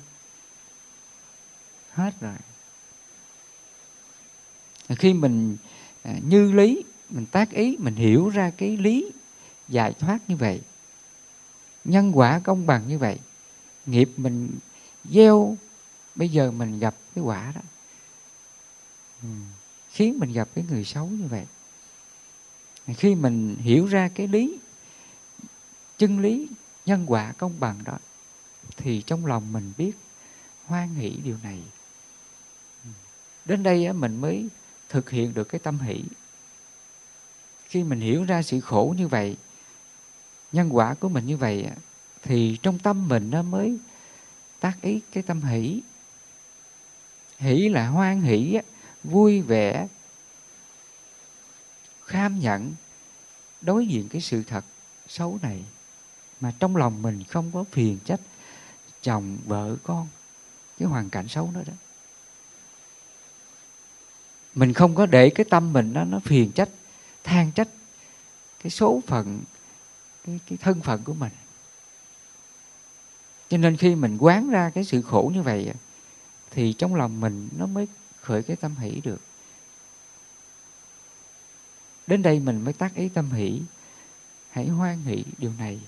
Hết 1.91 2.13
rồi. 2.21 2.35
Khi 4.89 5.13
mình 5.13 5.57
à, 6.03 6.15
như 6.23 6.51
lý, 6.51 6.83
mình 7.09 7.25
tác 7.25 7.51
ý, 7.51 7.77
mình 7.79 7.95
hiểu 7.95 8.29
ra 8.29 8.51
cái 8.57 8.77
lý 8.77 9.11
giải 9.67 9.93
thoát 9.93 10.19
như 10.27 10.35
vậy, 10.35 10.61
nhân 11.85 12.17
quả 12.17 12.41
công 12.43 12.65
bằng 12.65 12.87
như 12.87 12.97
vậy, 12.97 13.19
nghiệp 13.85 14.09
mình 14.17 14.49
gieo, 15.09 15.57
bây 16.15 16.29
giờ 16.29 16.51
mình 16.51 16.79
gặp 16.79 16.95
cái 17.15 17.23
quả 17.23 17.53
đó 17.55 17.61
khiến 19.91 20.19
mình 20.19 20.33
gặp 20.33 20.49
cái 20.55 20.65
người 20.69 20.85
xấu 20.85 21.07
như 21.07 21.27
vậy. 21.27 21.45
Khi 22.97 23.15
mình 23.15 23.55
hiểu 23.55 23.85
ra 23.85 24.09
cái 24.15 24.27
lý, 24.27 24.57
chân 25.97 26.19
lý, 26.19 26.47
nhân 26.85 27.05
quả 27.07 27.33
công 27.37 27.59
bằng 27.59 27.83
đó, 27.83 27.97
thì 28.77 29.01
trong 29.01 29.25
lòng 29.25 29.53
mình 29.53 29.73
biết, 29.77 29.91
hoan 30.65 30.95
hỷ 30.95 31.09
điều 31.09 31.37
này. 31.43 31.59
Đến 33.45 33.63
đây 33.63 33.93
mình 33.93 34.21
mới 34.21 34.47
thực 34.89 35.09
hiện 35.09 35.33
được 35.33 35.43
cái 35.43 35.59
tâm 35.59 35.79
hỷ. 35.79 36.03
Khi 37.65 37.83
mình 37.83 37.99
hiểu 37.99 38.23
ra 38.23 38.41
sự 38.41 38.59
khổ 38.59 38.95
như 38.97 39.07
vậy, 39.07 39.37
nhân 40.51 40.75
quả 40.75 40.93
của 40.93 41.09
mình 41.09 41.25
như 41.25 41.37
vậy 41.37 41.67
thì 42.23 42.57
trong 42.61 42.79
tâm 42.79 43.07
mình 43.07 43.29
nó 43.31 43.41
mới 43.41 43.77
tác 44.59 44.81
ý 44.81 44.99
cái 45.11 45.23
tâm 45.23 45.41
hỷ. 45.41 45.81
Hỷ 47.37 47.69
là 47.69 47.87
hoan 47.87 48.21
hỷ 48.21 48.53
á 48.53 48.61
vui 49.03 49.41
vẻ 49.41 49.87
kham 52.05 52.39
nhận 52.39 52.73
đối 53.61 53.87
diện 53.87 54.09
cái 54.09 54.21
sự 54.21 54.43
thật 54.43 54.65
xấu 55.07 55.39
này 55.41 55.63
mà 56.41 56.53
trong 56.59 56.75
lòng 56.75 57.01
mình 57.01 57.23
không 57.23 57.51
có 57.53 57.63
phiền 57.71 57.97
trách 58.05 58.19
chồng 59.01 59.37
vợ 59.45 59.75
con 59.83 60.07
cái 60.79 60.87
hoàn 60.87 61.09
cảnh 61.09 61.27
xấu 61.27 61.51
đó 61.55 61.61
đó. 61.67 61.73
Mình 64.55 64.73
không 64.73 64.95
có 64.95 65.05
để 65.05 65.29
cái 65.29 65.45
tâm 65.49 65.73
mình 65.73 65.93
nó 65.93 66.03
nó 66.03 66.19
phiền 66.19 66.51
trách 66.51 66.69
than 67.23 67.51
trách 67.51 67.67
cái 68.63 68.69
số 68.69 69.01
phận 69.07 69.41
cái, 70.25 70.39
cái 70.47 70.57
thân 70.61 70.81
phận 70.81 71.03
của 71.03 71.13
mình. 71.13 71.31
Cho 73.49 73.57
nên 73.57 73.77
khi 73.77 73.95
mình 73.95 74.17
quán 74.17 74.49
ra 74.49 74.69
cái 74.69 74.83
sự 74.83 75.01
khổ 75.01 75.31
như 75.33 75.41
vậy 75.41 75.73
thì 76.51 76.73
trong 76.73 76.95
lòng 76.95 77.21
mình 77.21 77.49
nó 77.57 77.65
mới 77.65 77.87
khởi 78.21 78.43
cái 78.43 78.55
tâm 78.55 78.75
hỷ 78.75 79.01
được. 79.03 79.21
Đến 82.07 82.21
đây 82.21 82.39
mình 82.39 82.61
mới 82.63 82.73
tác 82.73 82.95
ý 82.95 83.09
tâm 83.09 83.31
hỷ. 83.31 83.61
Hãy 84.49 84.67
hoan 84.67 85.01
hỷ 85.03 85.23
điều 85.37 85.51
này. 85.59 85.79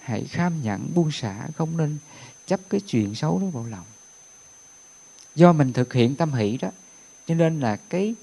Hãy 0.00 0.24
kham 0.24 0.62
nhẫn, 0.62 0.90
buông 0.94 1.10
xả, 1.10 1.48
không 1.56 1.76
nên 1.76 1.98
chấp 2.46 2.60
cái 2.70 2.80
chuyện 2.80 3.14
xấu 3.14 3.38
đó 3.38 3.46
vào 3.46 3.66
lòng. 3.66 3.86
Do 5.34 5.52
mình 5.52 5.72
thực 5.72 5.92
hiện 5.92 6.16
tâm 6.16 6.32
hỷ 6.32 6.56
đó, 6.56 6.70
cho 7.26 7.34
nên 7.34 7.60
là 7.60 7.76
cái 7.76 8.14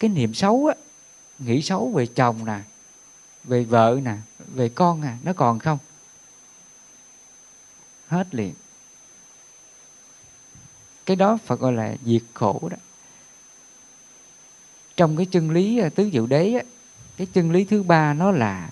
cái 0.00 0.10
niệm 0.10 0.34
xấu 0.34 0.66
á, 0.66 0.74
nghĩ 1.38 1.62
xấu 1.62 1.90
về 1.90 2.06
chồng 2.06 2.44
nè, 2.44 2.60
về 3.44 3.64
vợ 3.64 4.00
nè, 4.02 4.16
về 4.38 4.68
con 4.68 5.00
nè, 5.00 5.12
nó 5.22 5.32
còn 5.32 5.58
không? 5.58 5.78
Hết 8.08 8.34
liền 8.34 8.54
cái 11.06 11.16
đó 11.16 11.38
phải 11.44 11.58
gọi 11.58 11.72
là 11.72 11.96
diệt 12.04 12.22
khổ 12.34 12.68
đó. 12.70 12.76
Trong 14.96 15.16
cái 15.16 15.26
chân 15.26 15.50
lý 15.50 15.78
à, 15.78 15.88
tứ 15.88 16.10
diệu 16.12 16.26
đế 16.26 16.54
á, 16.54 16.62
cái 17.16 17.26
chân 17.32 17.50
lý 17.50 17.64
thứ 17.64 17.82
ba 17.82 18.14
nó 18.14 18.30
là 18.30 18.70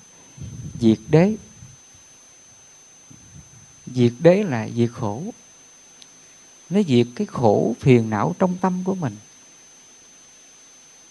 diệt 0.80 0.98
đế. 1.08 1.36
Diệt 3.86 4.12
đế 4.18 4.42
là 4.42 4.68
diệt 4.76 4.90
khổ. 4.92 5.22
Nó 6.70 6.80
diệt 6.82 7.06
cái 7.14 7.26
khổ 7.26 7.74
phiền 7.80 8.10
não 8.10 8.34
trong 8.38 8.56
tâm 8.60 8.82
của 8.84 8.94
mình. 8.94 9.16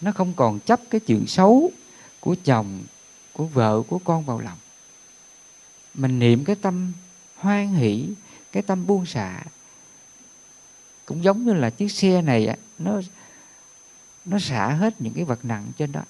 Nó 0.01 0.12
không 0.12 0.33
còn 0.36 0.59
chấp 0.59 0.79
cái 0.89 1.01
chuyện 1.01 1.27
xấu 1.27 1.71
của 2.19 2.36
chồng 2.43 2.83
của 3.33 3.45
vợ 3.45 3.81
của 3.88 3.99
con 4.03 4.25
vào 4.25 4.39
lòng. 4.39 4.57
Mình 5.93 6.19
niệm 6.19 6.45
cái 6.45 6.55
tâm 6.55 6.93
hoan 7.36 7.73
hỷ 7.73 8.07
cái 8.51 8.63
tâm 8.63 8.88
buông 8.88 9.05
xả 9.05 9.43
cũng 11.06 11.24
giống 11.24 11.46
như 11.46 11.54
là 11.54 11.70
chiếc 11.70 11.92
xe 11.92 12.22
này 12.22 12.58
nó 12.80 13.02
nó 14.26 14.39
xả 14.39 14.70
hết 14.70 15.02
những 15.02 15.13
cái 15.13 15.24
vật 15.24 15.46
nặng 15.46 15.72
trên 15.78 15.92
đó. 15.92 16.02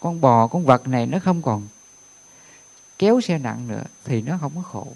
Con 0.00 0.20
bò, 0.20 0.46
con 0.46 0.64
vật 0.64 0.88
này 0.88 1.06
nó 1.06 1.18
không 1.18 1.42
còn 1.42 1.68
kéo 2.98 3.20
xe 3.20 3.38
nặng 3.38 3.68
nữa 3.68 3.84
thì 4.04 4.22
nó 4.22 4.38
không 4.40 4.52
có 4.54 4.62
khổ. 4.62 4.86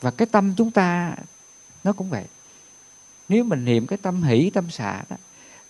Và 0.00 0.10
cái 0.10 0.26
tâm 0.26 0.54
chúng 0.56 0.70
ta, 0.70 1.16
nó 1.84 1.92
cũng 1.92 2.10
vậy. 2.10 2.24
Nếu 3.28 3.44
mình 3.44 3.64
niệm 3.64 3.86
cái 3.86 3.98
tâm 4.02 4.22
hỷ, 4.22 4.50
tâm 4.50 4.70
xả 4.70 5.02
đó, 5.08 5.16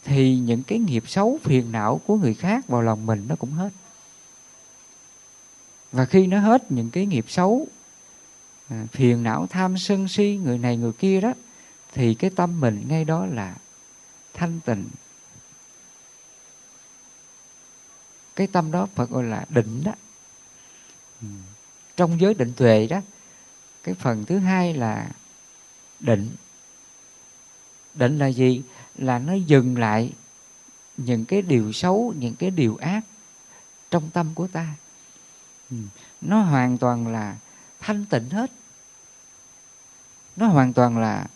thì 0.05 0.37
những 0.37 0.62
cái 0.62 0.79
nghiệp 0.79 1.05
xấu, 1.07 1.38
phiền 1.42 1.73
não 1.73 2.01
của 2.07 2.16
người 2.16 2.35
khác 2.35 2.68
vào 2.68 2.83
lòng 2.83 3.07
mình 3.07 3.25
nó 3.29 3.37
cũng 3.37 3.51
hết. 3.51 3.71
Và 5.92 6.05
khi 6.05 6.27
nó 6.27 6.38
hết 6.38 6.73
những 6.73 6.90
cái 6.90 7.07
nghiệp 7.07 7.25
xấu 7.29 7.66
à, 8.68 8.87
phiền 8.92 9.23
não, 9.23 9.47
tham 9.47 9.79
sân 9.79 10.09
si, 10.09 10.40
người 10.44 10.59
này 10.59 10.77
người 10.77 10.92
kia 10.92 11.21
đó 11.21 11.33
thì 11.92 12.14
cái 12.14 12.31
tâm 12.31 12.61
mình 12.61 12.85
ngay 12.88 13.05
đó 13.05 13.27
là 13.27 13.57
thanh 14.35 14.61
tịnh. 14.61 14.88
Cái 18.37 18.46
tâm 18.46 18.70
đó 18.70 18.88
phải 18.94 19.07
gọi 19.07 19.24
là 19.24 19.44
định 19.48 19.83
đó. 19.85 19.92
Ừ. 21.20 21.29
trong 21.96 22.20
giới 22.20 22.35
định 22.35 22.53
tuệ 22.57 22.87
đó 22.87 23.01
cái 23.83 23.94
phần 23.94 24.24
thứ 24.24 24.38
hai 24.38 24.74
là 24.74 25.11
định. 26.01 26.37
Định 27.94 28.18
là 28.18 28.27
gì? 28.27 28.62
Là 28.94 29.18
nó 29.18 29.35
dừng 29.35 29.79
lại 29.79 30.12
những 30.96 31.24
cái 31.24 31.42
điều 31.42 31.72
xấu 31.72 32.14
những 32.18 32.37
cái 32.37 32.51
điều 32.51 32.77
ác 32.77 33.01
trong 33.90 34.11
tâm 34.11 34.35
của 34.35 34.46
ta. 34.46 34.74
Ừ. 35.70 35.77
nó 36.20 36.40
hoàn 36.40 36.79
toàn 36.79 37.07
là 37.07 37.37
thanh 37.81 38.05
tịnh 38.05 38.31
hết. 38.31 38.51
Nó 40.37 40.46
hoàn 40.46 40.72
toàn 40.72 40.98
là 40.98 41.27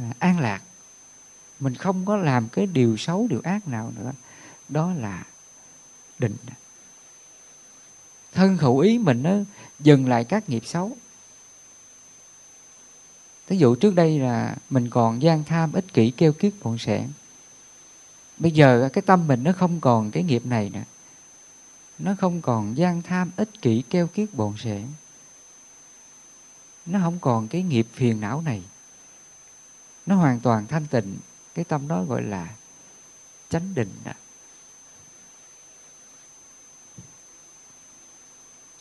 À, 0.00 0.12
an 0.18 0.40
lạc 0.40 0.62
mình 1.60 1.74
không 1.74 2.04
có 2.04 2.16
làm 2.16 2.48
cái 2.48 2.66
điều 2.66 2.96
xấu, 2.96 3.26
điều 3.30 3.40
ác 3.44 3.68
nào 3.68 3.92
nữa 3.96 4.12
đó 4.68 4.92
là 4.98 5.24
định 6.18 6.36
thân 8.32 8.58
khẩu 8.58 8.78
ý 8.78 8.98
mình 8.98 9.22
nó 9.22 9.34
dừng 9.80 10.08
lại 10.08 10.24
các 10.24 10.48
nghiệp 10.48 10.66
xấu 10.66 10.96
Ví 13.50 13.58
dụ 13.58 13.74
trước 13.74 13.94
đây 13.94 14.18
là 14.18 14.56
mình 14.70 14.90
còn 14.90 15.22
gian 15.22 15.44
tham, 15.44 15.72
ích 15.72 15.92
kỷ 15.92 16.10
kêu 16.10 16.32
kiết 16.32 16.54
bọn 16.62 16.78
sẻn. 16.78 17.08
Bây 18.38 18.52
giờ 18.52 18.88
cái 18.92 19.02
tâm 19.02 19.26
mình 19.26 19.44
nó 19.44 19.52
không 19.52 19.80
còn 19.80 20.10
cái 20.10 20.22
nghiệp 20.22 20.46
này 20.46 20.70
nữa. 20.70 20.82
Nó 21.98 22.14
không 22.20 22.42
còn 22.42 22.76
gian 22.76 23.02
tham, 23.02 23.30
ích 23.36 23.62
kỷ 23.62 23.82
kêu 23.90 24.06
kiết 24.06 24.34
bồn 24.34 24.56
sẻn. 24.56 24.86
Nó 26.86 26.98
không 27.02 27.18
còn 27.20 27.48
cái 27.48 27.62
nghiệp 27.62 27.86
phiền 27.92 28.20
não 28.20 28.42
này. 28.42 28.62
Nó 30.10 30.16
hoàn 30.16 30.40
toàn 30.40 30.66
thanh 30.66 30.86
tịnh. 30.86 31.18
Cái 31.54 31.64
tâm 31.64 31.88
đó 31.88 32.04
gọi 32.04 32.22
là 32.22 32.48
chánh 33.48 33.74
định 33.74 33.90
đó. 34.04 34.12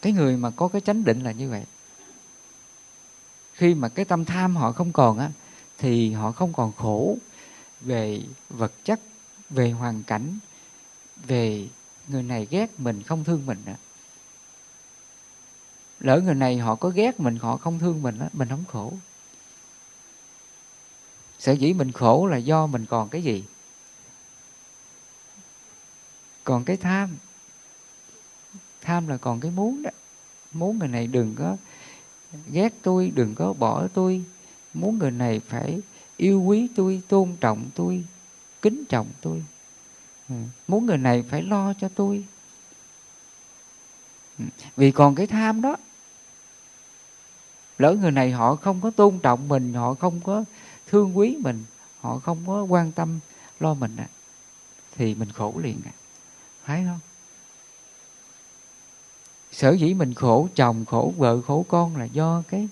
cái 0.01 0.13
người 0.13 0.37
mà 0.37 0.49
có 0.49 0.67
cái 0.67 0.81
chánh 0.81 1.03
định 1.03 1.23
là 1.23 1.31
như 1.31 1.49
vậy 1.49 1.63
khi 3.53 3.73
mà 3.73 3.89
cái 3.89 4.05
tâm 4.05 4.25
tham 4.25 4.55
họ 4.55 4.71
không 4.71 4.91
còn 4.91 5.19
á, 5.19 5.31
thì 5.77 6.11
họ 6.13 6.31
không 6.31 6.53
còn 6.53 6.71
khổ 6.71 7.17
về 7.81 8.21
vật 8.49 8.71
chất, 8.83 8.99
về 9.49 9.71
hoàn 9.71 10.03
cảnh, 10.03 10.39
về 11.27 11.67
người 12.07 12.23
này 12.23 12.47
ghét 12.49 12.79
mình, 12.79 13.03
không 13.03 13.23
thương 13.23 13.45
mình 13.45 13.61
nữa 13.65 13.75
lỡ 15.99 16.21
người 16.21 16.35
này 16.35 16.57
họ 16.57 16.75
có 16.75 16.89
ghét 16.89 17.19
mình, 17.19 17.37
họ 17.37 17.57
không 17.57 17.79
thương 17.79 18.01
mình 18.01 18.19
á, 18.19 18.29
mình 18.33 18.49
không 18.49 18.63
khổ 18.71 18.93
sở 21.39 21.51
dĩ 21.51 21.73
mình 21.73 21.91
khổ 21.91 22.27
là 22.27 22.37
do 22.37 22.67
mình 22.67 22.85
còn 22.85 23.09
cái 23.09 23.21
gì? 23.21 23.43
Còn 26.43 26.63
cái 26.63 26.77
tham. 26.77 27.17
Tham 28.81 29.07
là 29.07 29.17
còn 29.17 29.39
cái 29.39 29.51
muốn 29.51 29.83
đó. 29.83 29.89
Muốn 30.51 30.79
người 30.79 30.87
này 30.87 31.07
đừng 31.07 31.35
có 31.35 31.57
ghét 32.51 32.73
tôi, 32.81 33.11
đừng 33.15 33.35
có 33.35 33.53
bỏ 33.53 33.87
tôi. 33.87 34.23
Muốn 34.73 34.99
người 34.99 35.11
này 35.11 35.39
phải 35.39 35.79
yêu 36.17 36.41
quý 36.41 36.67
tôi, 36.75 37.01
tôn 37.07 37.35
trọng 37.39 37.69
tôi, 37.75 38.03
kính 38.61 38.83
trọng 38.89 39.07
tôi. 39.21 39.43
Ừ. 40.29 40.35
muốn 40.67 40.85
người 40.85 40.97
này 40.97 41.23
phải 41.29 41.41
lo 41.41 41.73
cho 41.73 41.89
tôi. 41.95 42.25
Ừ. 44.39 44.45
vì 44.75 44.91
còn 44.91 45.15
cái 45.15 45.27
tham 45.27 45.61
đó. 45.61 45.75
Lỡ 47.77 47.93
người 47.93 48.11
này 48.11 48.31
họ 48.31 48.55
không 48.55 48.81
có 48.81 48.91
tôn 48.91 49.19
trọng 49.19 49.47
mình, 49.47 49.73
họ 49.73 49.93
không 49.93 50.19
có 50.23 50.43
thương 50.89 51.17
quý 51.17 51.37
mình 51.39 51.65
họ 51.99 52.19
không 52.19 52.43
có 52.47 52.63
quan 52.63 52.91
tâm 52.91 53.19
lo 53.59 53.73
mình 53.73 53.95
à, 53.95 54.07
thì 54.95 55.15
mình 55.15 55.31
khổ 55.31 55.53
liền 55.63 55.81
à. 55.85 55.91
thấy 56.65 56.83
không? 56.87 56.99
Sở 59.51 59.71
dĩ 59.71 59.93
mình 59.93 60.13
khổ 60.13 60.47
chồng 60.55 60.85
khổ 60.85 61.13
vợ 61.17 61.41
khổ 61.41 61.65
con 61.67 61.95
là 61.95 62.05
do 62.05 62.43
cái 62.47 62.67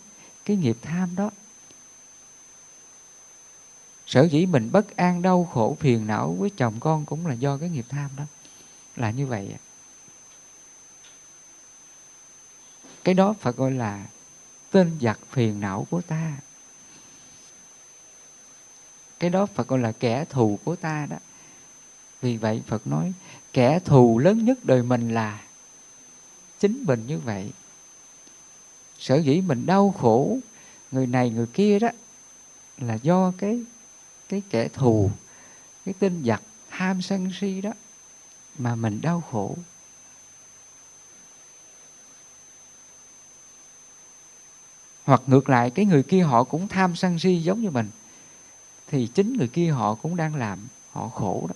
cái 0.45 0.57
nghiệp 0.57 0.77
tham 0.81 1.15
đó. 1.15 1.29
Sở 4.05 4.23
dĩ 4.23 4.45
mình 4.45 4.69
bất 4.71 4.95
an 4.95 5.21
đau 5.21 5.49
khổ 5.53 5.77
phiền 5.79 6.07
não 6.07 6.33
với 6.39 6.49
chồng 6.49 6.79
con 6.79 7.05
cũng 7.05 7.27
là 7.27 7.33
do 7.33 7.57
cái 7.57 7.69
nghiệp 7.69 7.85
tham 7.89 8.09
đó 8.17 8.23
là 8.95 9.11
như 9.11 9.27
vậy 9.27 9.55
cái 13.07 13.13
đó 13.13 13.33
phải 13.39 13.53
gọi 13.53 13.71
là 13.71 14.05
tên 14.71 14.97
giặc 15.01 15.19
phiền 15.31 15.59
não 15.59 15.87
của 15.89 16.01
ta 16.01 16.33
cái 19.19 19.29
đó 19.29 19.45
phật 19.45 19.67
gọi 19.67 19.79
là 19.79 19.91
kẻ 19.91 20.25
thù 20.25 20.59
của 20.63 20.75
ta 20.75 21.07
đó. 21.09 21.17
Vì 22.21 22.37
vậy 22.37 22.61
phật 22.67 22.87
nói, 22.87 23.13
kẻ 23.53 23.79
thù 23.79 24.19
lớn 24.19 24.45
nhất 24.45 24.65
đời 24.65 24.83
mình 24.83 25.13
là 25.13 25.41
chính 26.59 26.83
mình 26.83 27.07
như 27.07 27.19
vậy. 27.19 27.51
Sở 28.99 29.15
dĩ 29.15 29.41
mình 29.41 29.65
đau 29.65 29.91
khổ 29.91 30.37
người 30.91 31.07
này 31.07 31.29
người 31.29 31.47
kia 31.47 31.79
đó 31.79 31.89
là 32.77 32.93
do 32.93 33.33
cái 33.37 33.63
cái 34.29 34.41
kẻ 34.49 34.67
thù, 34.67 35.11
cái 35.85 35.93
tinh 35.99 36.23
giặc 36.25 36.41
tham 36.69 37.01
sân 37.01 37.31
si 37.39 37.61
đó 37.61 37.71
mà 38.57 38.75
mình 38.75 39.01
đau 39.01 39.23
khổ. 39.31 39.55
Hoặc 45.03 45.21
ngược 45.27 45.49
lại, 45.49 45.69
cái 45.69 45.85
người 45.85 46.03
kia 46.03 46.21
họ 46.21 46.43
cũng 46.43 46.67
tham 46.67 46.95
sân 46.95 47.19
si 47.19 47.35
giống 47.35 47.61
như 47.61 47.69
mình 47.69 47.89
thì 48.87 49.07
chính 49.07 49.33
người 49.33 49.47
kia 49.47 49.71
họ 49.71 49.95
cũng 49.95 50.15
đang 50.15 50.35
làm 50.35 50.59
họ 50.91 51.09
khổ 51.09 51.45
đó. 51.49 51.55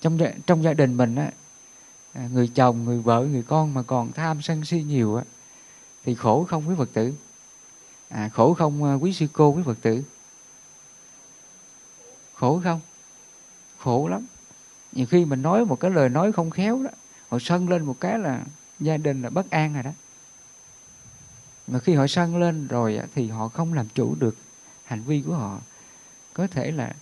Trong 0.00 0.18
trong 0.46 0.62
gia 0.62 0.74
đình 0.74 0.96
mình 0.96 1.14
á 1.14 1.30
à, 2.12 2.28
người 2.32 2.48
chồng 2.54 2.84
người 2.84 2.98
vợ 2.98 3.24
người 3.24 3.42
con 3.42 3.74
mà 3.74 3.82
còn 3.82 4.12
tham 4.12 4.42
sân 4.42 4.64
si 4.64 4.82
nhiều 4.82 5.16
á 5.16 5.24
thì 6.04 6.14
khổ 6.14 6.44
không 6.44 6.68
quý 6.68 6.74
phật 6.78 6.88
tử. 6.92 7.14
À, 8.08 8.30
khổ 8.34 8.54
không 8.54 8.84
à, 8.84 8.94
quý 8.94 9.12
sư 9.12 9.26
cô 9.32 9.48
quý 9.48 9.62
phật 9.66 9.78
tử. 9.82 10.02
Khổ 12.34 12.60
không? 12.64 12.80
Khổ 13.78 14.08
lắm. 14.08 14.26
Nhiều 14.92 15.06
khi 15.06 15.24
mình 15.24 15.42
nói 15.42 15.64
một 15.64 15.80
cái 15.80 15.90
lời 15.90 16.08
nói 16.08 16.32
không 16.32 16.50
khéo 16.50 16.82
đó 16.82 16.90
họ 17.28 17.38
sân 17.40 17.68
lên 17.68 17.84
một 17.84 18.00
cái 18.00 18.18
là 18.18 18.44
gia 18.80 18.96
đình 18.96 19.22
là 19.22 19.30
bất 19.30 19.50
an 19.50 19.74
rồi 19.74 19.82
đó 19.82 19.90
mà 21.66 21.78
khi 21.78 21.94
họ 21.94 22.06
sân 22.06 22.36
lên 22.36 22.66
rồi 22.66 23.00
thì 23.14 23.28
họ 23.28 23.48
không 23.48 23.74
làm 23.74 23.88
chủ 23.94 24.14
được 24.14 24.36
hành 24.84 25.02
vi 25.02 25.22
của 25.26 25.34
họ. 25.34 25.60
Có 26.32 26.46
thể 26.46 26.70
là 26.70 26.94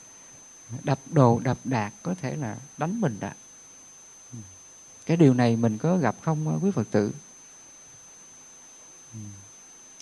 đập 0.83 0.98
đồ, 1.11 1.40
đập 1.44 1.59
đạc, 1.64 1.92
có 2.03 2.14
thể 2.22 2.37
là 2.37 2.57
đánh 2.79 3.00
mình 3.00 3.16
đã. 3.20 3.35
Cái 5.07 5.16
điều 5.16 5.35
này 5.35 5.57
mình 5.57 5.79
có 5.79 5.96
gặp 5.96 6.16
không 6.22 6.48
ờ, 6.48 6.59
quý 6.62 6.70
phật 6.70 6.90
tử? 6.90 7.12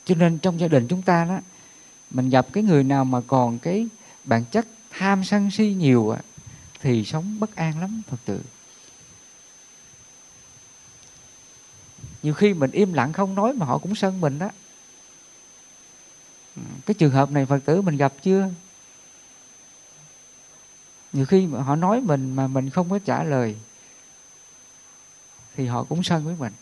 Cho 0.05 0.15
nên 0.15 0.39
trong 0.39 0.61
gia 0.61 0.69
đình 0.69 0.87
chúng 0.89 1.03
ta 1.03 1.25
đó, 1.25 1.41
mình 2.11 2.31
gặp 2.31 2.47
cái 2.53 2.63
người 2.63 2.85
nào 2.85 3.05
mà 3.05 3.21
còn 3.27 3.59
cái 3.59 3.89
bản 4.25 4.45
chất 4.45 4.67
tham 4.91 5.25
sân 5.25 5.51
si 5.51 5.75
nhiều 5.75 6.17
thì 6.81 7.05
sống 7.05 7.41
bất 7.41 7.55
an 7.55 7.81
lắm, 7.81 8.03
phật 8.09 8.17
tử. 8.25 8.41
Nhiều 12.23 12.35
khi 12.35 12.55
mình 12.55 12.71
im 12.71 12.93
lặng 12.93 13.13
không 13.13 13.35
nói 13.35 13.53
mà 13.53 13.67
họ 13.67 13.79
cũng 13.79 13.95
sân 13.95 14.21
mình 14.21 14.39
đó. 14.39 14.51
Ừ, 16.57 16.63
cái 16.87 16.95
trường 16.95 17.13
hợp 17.13 17.31
này 17.31 17.47
phật 17.47 17.59
tử 17.65 17.83
mình 17.83 17.97
gặp 17.97 18.13
chưa? 18.23 18.49
Nhiều 21.13 21.27
khi 21.27 21.47
họ 21.47 21.77
nói 21.77 22.01
mình 22.01 22.37
mà 22.37 22.47
mình 22.47 22.71
không 22.71 22.91
có 22.91 22.99
trả 22.99 23.25
lời 23.25 23.57
thì 25.57 25.67
họ 25.67 25.85
cũng 25.85 26.03
sân 26.03 26.25
với 26.25 26.35
mình. 26.39 26.53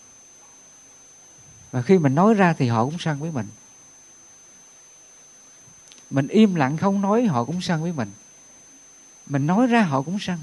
Và 1.70 1.82
khi 1.82 1.98
mình 1.98 2.14
nói 2.14 2.34
ra 2.34 2.52
thì 2.52 2.68
họ 2.68 2.84
cũng 2.84 2.98
sân 2.98 3.20
với 3.20 3.30
mình. 3.30 3.46
Mình 6.10 6.28
im 6.28 6.54
lặng 6.54 6.76
không 6.76 7.00
nói 7.00 7.24
họ 7.24 7.44
cũng 7.44 7.60
sân 7.60 7.82
với 7.82 7.92
mình. 7.92 8.12
Mình 9.26 9.46
nói 9.46 9.66
ra 9.66 9.82
họ 9.82 10.02
cũng 10.02 10.18
sân. 10.20 10.38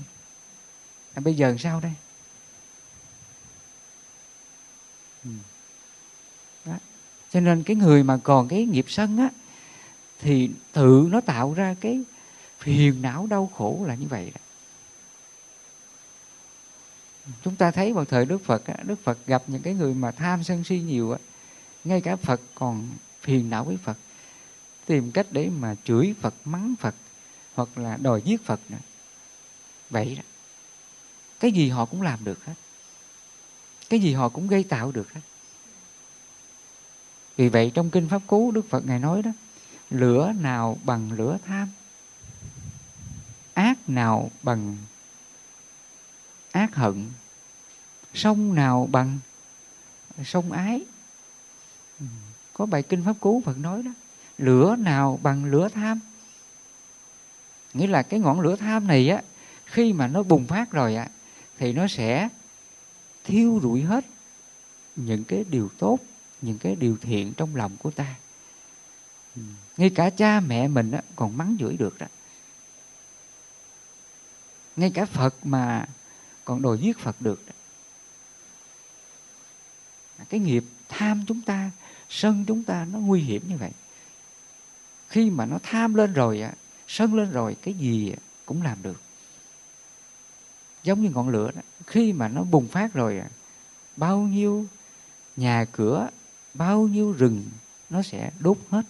À, 1.13 1.19
bây 1.19 1.35
giờ 1.35 1.55
sao 1.59 1.79
đây 1.79 1.93
ừ. 5.23 5.29
Đó 6.65 6.73
cho 7.37 7.41
nên 7.41 7.63
cái 7.63 7.75
người 7.75 8.03
mà 8.03 8.17
còn 8.17 8.47
cái 8.47 8.65
nghiệp 8.65 8.85
sân 8.87 9.17
á, 9.17 9.29
thì 10.19 10.49
tự 10.71 11.07
nó 11.11 11.21
tạo 11.21 11.53
ra 11.53 11.75
cái 11.81 12.01
phiền 12.59 13.01
não 13.01 13.27
đau 13.29 13.51
khổ 13.57 13.83
là 13.87 13.95
như 13.95 14.05
vậy 14.09 14.31
đó. 14.35 14.41
Chúng 17.43 17.55
ta 17.55 17.71
thấy 17.71 17.93
vào 17.93 18.05
thời 18.05 18.25
đức 18.25 18.45
phật 18.45 18.63
đức 18.83 19.03
phật 19.03 19.17
gặp 19.25 19.43
những 19.47 19.61
cái 19.61 19.73
người 19.73 19.93
mà 19.93 20.11
tham 20.11 20.43
sân 20.43 20.63
si 20.63 20.79
nhiều 20.79 21.11
á, 21.11 21.17
ngay 21.83 22.01
cả 22.01 22.15
phật 22.15 22.41
còn 22.55 22.89
phiền 23.21 23.49
não 23.49 23.63
với 23.63 23.77
phật, 23.77 23.97
tìm 24.85 25.11
cách 25.11 25.27
để 25.31 25.49
mà 25.59 25.75
chửi 25.83 26.15
phật, 26.21 26.33
mắng 26.45 26.75
phật, 26.79 26.95
hoặc 27.55 27.77
là 27.77 27.97
đòi 28.01 28.21
giết 28.21 28.45
phật 28.45 28.59
nữa. 28.69 28.77
Vậy 29.89 30.15
đó. 30.15 30.23
Cái 31.39 31.51
gì 31.51 31.69
họ 31.69 31.85
cũng 31.85 32.01
làm 32.01 32.23
được 32.23 32.45
hết. 32.45 32.53
Cái 33.89 33.99
gì 33.99 34.13
họ 34.13 34.29
cũng 34.29 34.47
gây 34.47 34.63
tạo 34.63 34.91
được 34.91 35.13
hết 35.13 35.21
vì 37.37 37.49
vậy 37.49 37.71
trong 37.73 37.89
kinh 37.89 38.09
pháp 38.09 38.21
cú, 38.27 38.51
đức 38.51 38.69
phật 38.69 38.85
ngài 38.85 38.99
nói 38.99 39.21
đó, 39.21 39.31
lửa 39.89 40.33
nào 40.39 40.77
bằng 40.83 41.11
lửa 41.11 41.37
tham? 41.45 41.67
Ác 43.53 43.89
nào 43.89 44.31
bằng 44.43 44.77
ác 46.51 46.75
hận? 46.75 47.05
Sông 48.13 48.55
nào 48.55 48.89
bằng 48.91 49.19
sông 50.23 50.51
ái? 50.51 50.85
Ừ, 51.99 52.05
có 52.53 52.65
bài 52.65 52.83
kinh 52.83 53.03
pháp 53.05 53.13
cú 53.19 53.41
phật 53.45 53.57
nói 53.57 53.83
đó, 53.83 53.91
lửa 54.37 54.75
nào 54.79 55.19
bằng 55.23 55.45
lửa 55.45 55.69
tham? 55.73 55.99
Nghĩa 57.73 57.87
là 57.87 58.03
cái 58.03 58.19
ngọn 58.19 58.39
lửa 58.39 58.55
tham 58.55 58.87
này 58.87 59.09
á, 59.09 59.21
khi 59.65 59.93
mà 59.93 60.07
nó 60.07 60.23
bùng 60.23 60.47
phát 60.47 60.71
rồi 60.71 60.95
á, 60.95 61.09
thì 61.57 61.73
nó 61.73 61.87
sẽ 61.87 62.29
thiêu 63.23 63.59
rụi 63.63 63.81
hết 63.81 64.05
những 64.95 65.23
cái 65.23 65.45
điều 65.49 65.69
tốt 65.77 65.99
những 66.41 66.57
cái 66.57 66.75
điều 66.75 66.97
thiện 67.01 67.33
trong 67.33 67.55
lòng 67.55 67.77
của 67.77 67.91
ta. 67.91 68.15
Ngay 69.77 69.89
cả 69.89 70.09
cha 70.09 70.39
mẹ 70.39 70.67
mình 70.67 70.91
á, 70.91 71.01
còn 71.15 71.37
mắng 71.37 71.55
chửi 71.59 71.77
được 71.77 71.99
đó. 71.99 72.07
Ngay 74.75 74.91
cả 74.93 75.05
phật 75.05 75.35
mà 75.45 75.87
còn 76.45 76.61
đòi 76.61 76.77
giết 76.79 76.99
phật 76.99 77.21
được 77.21 77.45
đó. 77.47 77.53
cái 80.29 80.39
nghiệp 80.39 80.63
tham 80.89 81.23
chúng 81.27 81.41
ta 81.41 81.71
sân 82.09 82.45
chúng 82.47 82.63
ta 82.63 82.85
nó 82.91 82.99
nguy 82.99 83.21
hiểm 83.21 83.49
như 83.49 83.57
vậy. 83.57 83.71
Khi 85.09 85.29
mà 85.29 85.45
nó 85.45 85.59
tham 85.63 85.93
lên 85.93 86.13
rồi 86.13 86.41
á 86.41 86.53
sân 86.87 87.15
lên 87.15 87.31
rồi 87.31 87.55
cái 87.61 87.73
gì 87.73 88.13
cũng 88.45 88.61
làm 88.61 88.77
được. 88.81 89.01
Giống 90.83 91.01
như 91.01 91.09
ngọn 91.09 91.29
lửa 91.29 91.51
đó 91.55 91.61
khi 91.87 92.13
mà 92.13 92.27
nó 92.27 92.43
bùng 92.43 92.67
phát 92.67 92.93
rồi 92.93 93.21
bao 93.97 94.19
nhiêu 94.19 94.65
nhà 95.35 95.65
cửa 95.71 96.09
bao 96.57 96.81
nhiêu 96.81 97.11
rừng 97.11 97.45
nó 97.89 98.01
sẽ 98.01 98.31
đốt 98.39 98.57
hết. 98.69 98.85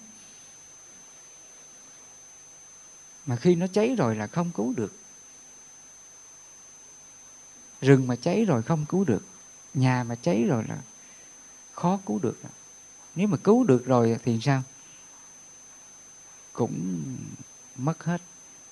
Mà 3.26 3.36
khi 3.36 3.56
nó 3.56 3.68
cháy 3.68 3.96
rồi 3.98 4.16
là 4.16 4.28
không 4.28 4.52
cứu 4.52 4.74
được. 4.78 4.94
Rừng 7.82 8.08
mà 8.08 8.16
cháy 8.16 8.46
rồi 8.46 8.64
không 8.64 8.86
cứu 8.86 9.04
được 9.04 9.26
nhà 9.74 10.04
mà 10.04 10.16
cháy 10.16 10.44
rồi 10.44 10.64
là 10.68 10.78
khó 11.74 12.00
cứu 12.06 12.20
được. 12.20 12.38
Nếu 13.16 13.28
mà 13.28 13.38
cứu 13.38 13.64
được 13.64 13.86
rồi 13.86 14.18
thì 14.24 14.40
sao? 14.42 14.64
Cũng 16.54 17.06
mất 17.76 18.04
hết 18.04 18.22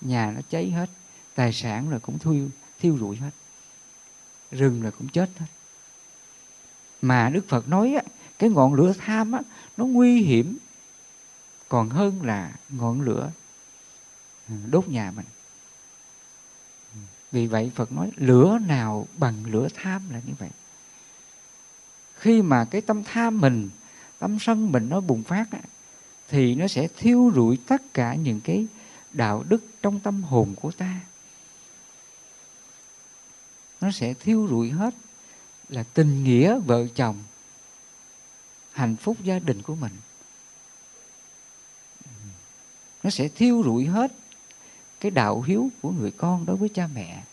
nhà 0.01 0.31
nó 0.35 0.41
cháy 0.49 0.71
hết 0.71 0.89
tài 1.35 1.53
sản 1.53 1.89
rồi 1.89 1.99
cũng 1.99 2.19
thiêu 2.19 2.49
thiêu 2.79 2.97
rụi 2.99 3.15
hết. 3.15 3.31
Rừng 4.51 4.83
là 4.83 4.91
cũng 4.91 5.07
chết 5.07 5.29
hết. 5.37 5.45
Mà 7.01 7.29
đức 7.29 7.45
phật 7.47 7.67
nói 7.67 7.93
á, 7.93 8.03
cái 8.39 8.49
ngọn 8.49 8.73
lửa 8.73 8.93
tham 8.97 9.31
á, 9.31 9.41
nó 9.77 9.85
nguy 9.85 10.21
hiểm. 10.21 10.57
Còn 11.69 11.89
hơn 11.89 12.21
là 12.23 12.53
ngọn 12.69 13.01
lửa 13.01 13.31
ừ, 14.49 14.55
đốt 14.69 14.87
nhà 14.87 15.11
mình. 15.15 15.25
Ừ, 16.93 16.99
vì 17.31 17.47
vậy 17.47 17.71
phật 17.75 17.91
nói 17.91 18.11
lửa 18.15 18.59
nào 18.67 19.07
bằng 19.17 19.45
lửa 19.45 19.67
tham 19.73 20.09
là 20.09 20.21
như 20.27 20.33
vậy. 20.39 20.49
Khi 22.15 22.41
mà 22.41 22.65
cái 22.65 22.81
tâm 22.81 23.03
tham 23.03 23.41
mình 23.41 23.69
tâm 24.19 24.39
sân 24.39 24.71
mình 24.71 24.89
nó 24.89 24.99
bùng 24.99 25.23
phát 25.23 25.51
á, 25.51 25.59
thì 26.27 26.55
nó 26.55 26.67
sẽ 26.67 26.87
thiêu 26.97 27.31
rụi 27.35 27.57
tất 27.67 27.93
cả 27.93 28.15
những 28.15 28.41
cái 28.41 28.67
đạo 29.13 29.43
đức 29.49 29.65
trong 29.81 29.99
tâm 29.99 30.23
hồn 30.23 30.55
của 30.61 30.71
ta. 30.71 30.99
Nó 33.81 33.91
sẽ 33.91 34.13
thiêu 34.13 34.47
rụi 34.49 34.69
hết 34.69 34.95
là 35.69 35.83
tình 35.93 36.23
nghĩa 36.23 36.59
vợ 36.59 36.87
chồng 36.95 37.23
hạnh 38.75 38.95
phúc 38.95 39.17
gia 39.23 39.39
đình 39.39 39.61
của 39.61 39.75
mình. 39.75 39.91
Nó 43.03 43.09
sẽ 43.09 43.27
thiêu 43.27 43.61
rụi 43.65 43.85
hết 43.85 44.11
cái 44.99 45.11
đạo 45.11 45.41
hiếu 45.41 45.69
của 45.81 45.91
người 45.91 46.11
con 46.11 46.45
đối 46.45 46.57
với 46.57 46.69
cha 46.69 46.87
mẹ. 46.87 47.23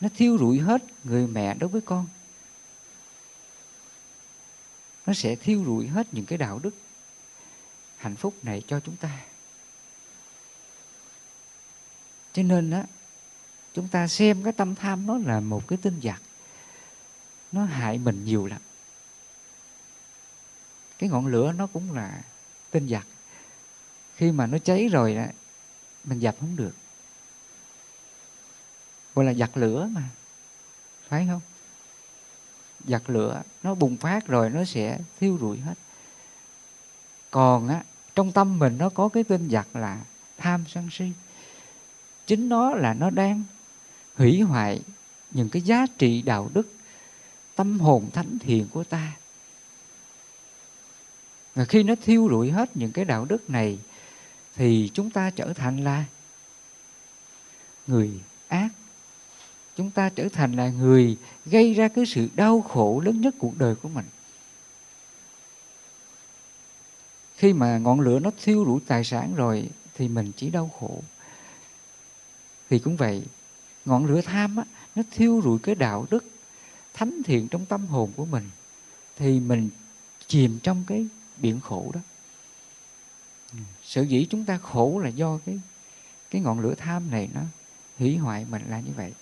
Nó 0.00 0.08
thiêu 0.16 0.38
rụi 0.38 0.58
hết 0.58 0.82
người 1.04 1.26
mẹ 1.26 1.54
đối 1.54 1.68
với 1.68 1.80
con. 1.80 2.06
Nó 5.06 5.12
sẽ 5.12 5.36
thiêu 5.36 5.64
rụi 5.64 5.86
hết 5.86 6.06
những 6.12 6.26
cái 6.26 6.38
đạo 6.38 6.58
đức 6.58 6.74
hạnh 7.96 8.16
phúc 8.16 8.34
này 8.42 8.62
cho 8.66 8.80
chúng 8.80 8.96
ta. 8.96 9.20
Cho 12.32 12.42
nên 12.42 12.70
á, 12.70 12.84
chúng 13.74 13.88
ta 13.88 14.08
xem 14.08 14.42
cái 14.42 14.52
tâm 14.52 14.74
tham 14.74 15.06
nó 15.06 15.18
là 15.18 15.40
một 15.40 15.68
cái 15.68 15.78
tinh 15.82 16.00
giặc. 16.02 16.22
Nó 17.52 17.64
hại 17.64 17.98
mình 17.98 18.24
nhiều 18.24 18.46
lắm 18.46 18.60
cái 20.98 21.10
ngọn 21.10 21.26
lửa 21.26 21.52
nó 21.52 21.66
cũng 21.66 21.92
là 21.92 22.22
tinh 22.70 22.88
giặc. 22.88 23.06
Khi 24.16 24.32
mà 24.32 24.46
nó 24.46 24.58
cháy 24.58 24.88
rồi 24.88 25.14
đó, 25.14 25.24
mình 26.04 26.18
dập 26.18 26.36
không 26.40 26.56
được. 26.56 26.74
Gọi 29.14 29.24
là 29.24 29.34
giặc 29.34 29.56
lửa 29.56 29.88
mà 29.92 30.02
phải 31.08 31.26
không? 31.30 31.40
Giặc 32.88 33.10
lửa 33.10 33.42
nó 33.62 33.74
bùng 33.74 33.96
phát 33.96 34.26
rồi 34.26 34.50
nó 34.50 34.64
sẽ 34.64 34.98
thiêu 35.20 35.38
rụi 35.40 35.58
hết. 35.58 35.74
Còn 37.30 37.68
á 37.68 37.84
trong 38.14 38.32
tâm 38.32 38.58
mình 38.58 38.78
nó 38.78 38.88
có 38.88 39.08
cái 39.08 39.24
tinh 39.24 39.48
giặc 39.50 39.76
là 39.76 40.04
tham 40.38 40.64
sân 40.68 40.88
si. 40.92 41.12
Chính 42.26 42.48
nó 42.48 42.74
là 42.74 42.94
nó 42.94 43.10
đang 43.10 43.42
hủy 44.16 44.40
hoại 44.40 44.82
những 45.30 45.48
cái 45.48 45.62
giá 45.62 45.86
trị 45.98 46.22
đạo 46.22 46.50
đức 46.54 46.72
tâm 47.54 47.80
hồn 47.80 48.10
thánh 48.12 48.38
thiện 48.40 48.68
của 48.68 48.84
ta 48.84 49.12
và 51.56 51.64
khi 51.64 51.82
nó 51.82 51.94
thiêu 52.02 52.28
rụi 52.30 52.50
hết 52.50 52.76
những 52.76 52.92
cái 52.92 53.04
đạo 53.04 53.24
đức 53.24 53.50
này, 53.50 53.78
thì 54.56 54.90
chúng 54.94 55.10
ta 55.10 55.30
trở 55.30 55.52
thành 55.52 55.84
là 55.84 56.04
người 57.86 58.10
ác. 58.48 58.68
Chúng 59.76 59.90
ta 59.90 60.08
trở 60.08 60.28
thành 60.32 60.52
là 60.52 60.68
người 60.68 61.16
gây 61.46 61.74
ra 61.74 61.88
cái 61.88 62.06
sự 62.06 62.28
đau 62.34 62.60
khổ 62.60 63.02
lớn 63.04 63.20
nhất 63.20 63.34
cuộc 63.38 63.58
đời 63.58 63.74
của 63.74 63.88
mình. 63.88 64.04
Khi 67.36 67.52
mà 67.52 67.78
ngọn 67.78 68.00
lửa 68.00 68.18
nó 68.18 68.30
thiêu 68.42 68.64
rụi 68.66 68.80
tài 68.86 69.04
sản 69.04 69.34
rồi, 69.34 69.68
thì 69.94 70.08
mình 70.08 70.32
chỉ 70.36 70.50
đau 70.50 70.70
khổ. 70.80 71.02
Thì 72.70 72.78
cũng 72.78 72.96
vậy, 72.96 73.22
ngọn 73.84 74.06
lửa 74.06 74.20
tham 74.20 74.56
á, 74.56 74.64
nó 74.94 75.02
thiêu 75.10 75.40
rụi 75.44 75.58
cái 75.58 75.74
đạo 75.74 76.06
đức 76.10 76.24
thánh 76.94 77.22
thiện 77.24 77.48
trong 77.48 77.66
tâm 77.66 77.86
hồn 77.86 78.12
của 78.16 78.24
mình, 78.24 78.50
thì 79.16 79.40
mình 79.40 79.70
chìm 80.26 80.58
trong 80.62 80.84
cái 80.86 81.06
biển 81.36 81.60
khổ 81.60 81.90
đó. 81.94 82.00
Sở 83.84 84.02
dĩ 84.02 84.26
chúng 84.30 84.44
ta 84.44 84.58
khổ 84.58 85.00
là 85.04 85.08
do 85.08 85.38
cái 85.46 85.60
cái 86.30 86.42
ngọn 86.42 86.60
lửa 86.60 86.74
tham 86.74 87.10
này 87.10 87.28
nó 87.34 87.40
hủy 87.98 88.16
hoại 88.16 88.46
mình 88.50 88.62
là 88.68 88.80
như 88.80 88.92
vậy. 88.96 89.12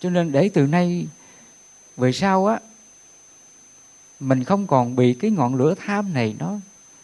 Cho 0.00 0.10
nên 0.10 0.32
để 0.32 0.50
từ 0.54 0.66
nay, 0.66 1.06
về 1.96 2.12
sau 2.12 2.46
á, 2.46 2.60
mình 4.20 4.44
không 4.44 4.66
còn 4.66 4.96
bị 4.96 5.14
cái 5.14 5.30
ngọn 5.30 5.54
lửa 5.54 5.74
tham 5.78 6.12
này 6.12 6.36
nó 6.38 6.58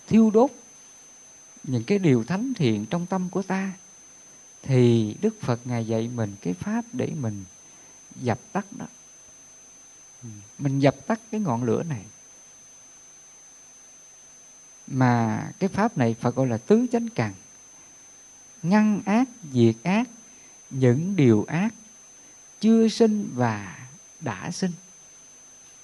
thiêu 0.06 0.30
đốt 0.30 0.50
những 1.62 1.84
cái 1.84 1.98
điều 1.98 2.24
thánh 2.24 2.52
thiện 2.56 2.86
trong 2.86 3.06
tâm 3.06 3.28
của 3.30 3.42
ta, 3.42 3.72
thì 4.62 5.14
đức 5.20 5.40
phật 5.40 5.60
ngài 5.64 5.86
dạy 5.86 6.08
mình 6.14 6.36
cái 6.40 6.54
pháp 6.54 6.84
để 6.92 7.12
mình 7.20 7.44
dập 8.16 8.38
tắt 8.52 8.66
đó 8.78 8.86
mình 10.58 10.78
dập 10.78 11.06
tắt 11.06 11.20
cái 11.30 11.40
ngọn 11.40 11.62
lửa 11.62 11.82
này. 11.82 12.04
Mà 14.86 15.42
cái 15.58 15.68
pháp 15.68 15.98
này 15.98 16.14
phật 16.20 16.34
gọi 16.34 16.46
là 16.46 16.56
tứ 16.56 16.86
chánh 16.92 17.08
cần 17.08 17.32
ngăn 18.62 19.02
ác, 19.06 19.28
diệt 19.52 19.74
ác, 19.82 20.08
những 20.70 21.16
điều 21.16 21.44
ác 21.44 21.74
chưa 22.60 22.88
sinh 22.88 23.30
và 23.34 23.88
đã 24.20 24.50
sinh. 24.50 24.72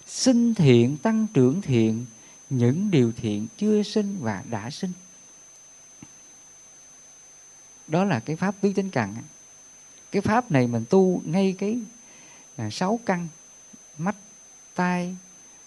Sinh 0.06 0.54
thiện, 0.54 0.96
tăng 0.96 1.26
trưởng 1.34 1.62
thiện, 1.62 2.06
những 2.50 2.90
điều 2.90 3.12
thiện 3.12 3.46
chưa 3.56 3.82
sinh 3.82 4.18
và 4.20 4.42
đã 4.50 4.70
sinh. 4.70 4.92
Đó 7.86 8.04
là 8.04 8.20
cái 8.20 8.36
pháp 8.36 8.54
tứ 8.60 8.72
chánh 8.76 8.90
cần 8.90 9.14
cái 10.12 10.22
pháp 10.22 10.50
này 10.50 10.66
mình 10.66 10.84
tu 10.90 11.22
ngay 11.24 11.54
cái 11.58 11.78
à, 12.56 12.70
sáu 12.70 13.00
căn, 13.06 13.28
mắt 13.98 14.16
tai, 14.74 15.16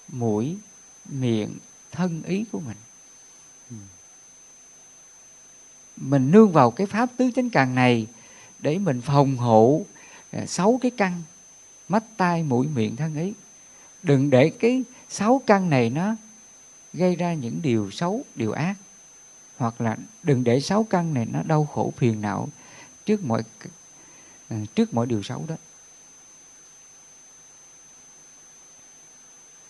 mũi, 0.08 0.58
miệng, 1.06 1.58
thân 1.92 2.24
ý 2.24 2.46
của 2.52 2.60
mình. 2.60 2.78
Mình 5.98 6.32
nương 6.32 6.52
vào 6.52 6.72
cái 6.72 6.88
pháp 6.88 7.10
tứ 7.18 7.32
chánh 7.36 7.50
càng 7.50 7.76
này 7.76 8.08
để 8.60 8.78
mình 8.78 9.02
phòng 9.02 9.38
hộ 9.38 9.86
à, 10.32 10.46
sáu 10.46 10.80
cái 10.82 10.92
căn, 10.98 11.22
mắt, 11.90 12.04
tai, 12.18 12.44
mũi, 12.44 12.68
miệng, 12.68 12.96
thân 12.96 13.16
ý. 13.16 13.34
Đừng 14.04 14.30
để 14.30 14.52
cái 14.60 14.84
sáu 15.10 15.42
căn 15.46 15.70
này 15.70 15.90
nó 15.90 16.16
gây 16.94 17.16
ra 17.16 17.34
những 17.34 17.60
điều 17.62 17.92
xấu, 17.92 18.24
điều 18.36 18.52
ác. 18.52 18.76
Hoặc 19.58 19.82
là 19.82 19.98
đừng 20.24 20.44
để 20.44 20.60
sáu 20.60 20.84
căn 20.84 21.14
này 21.14 21.28
nó 21.32 21.44
đau 21.44 21.66
khổ 21.66 21.94
phiền 21.98 22.22
não 22.22 22.50
trước 23.06 23.24
mọi 23.24 23.44
à, 24.50 24.58
trước 24.76 24.94
mọi 24.94 25.06
điều 25.06 25.24
xấu 25.24 25.46
đó. 25.48 25.56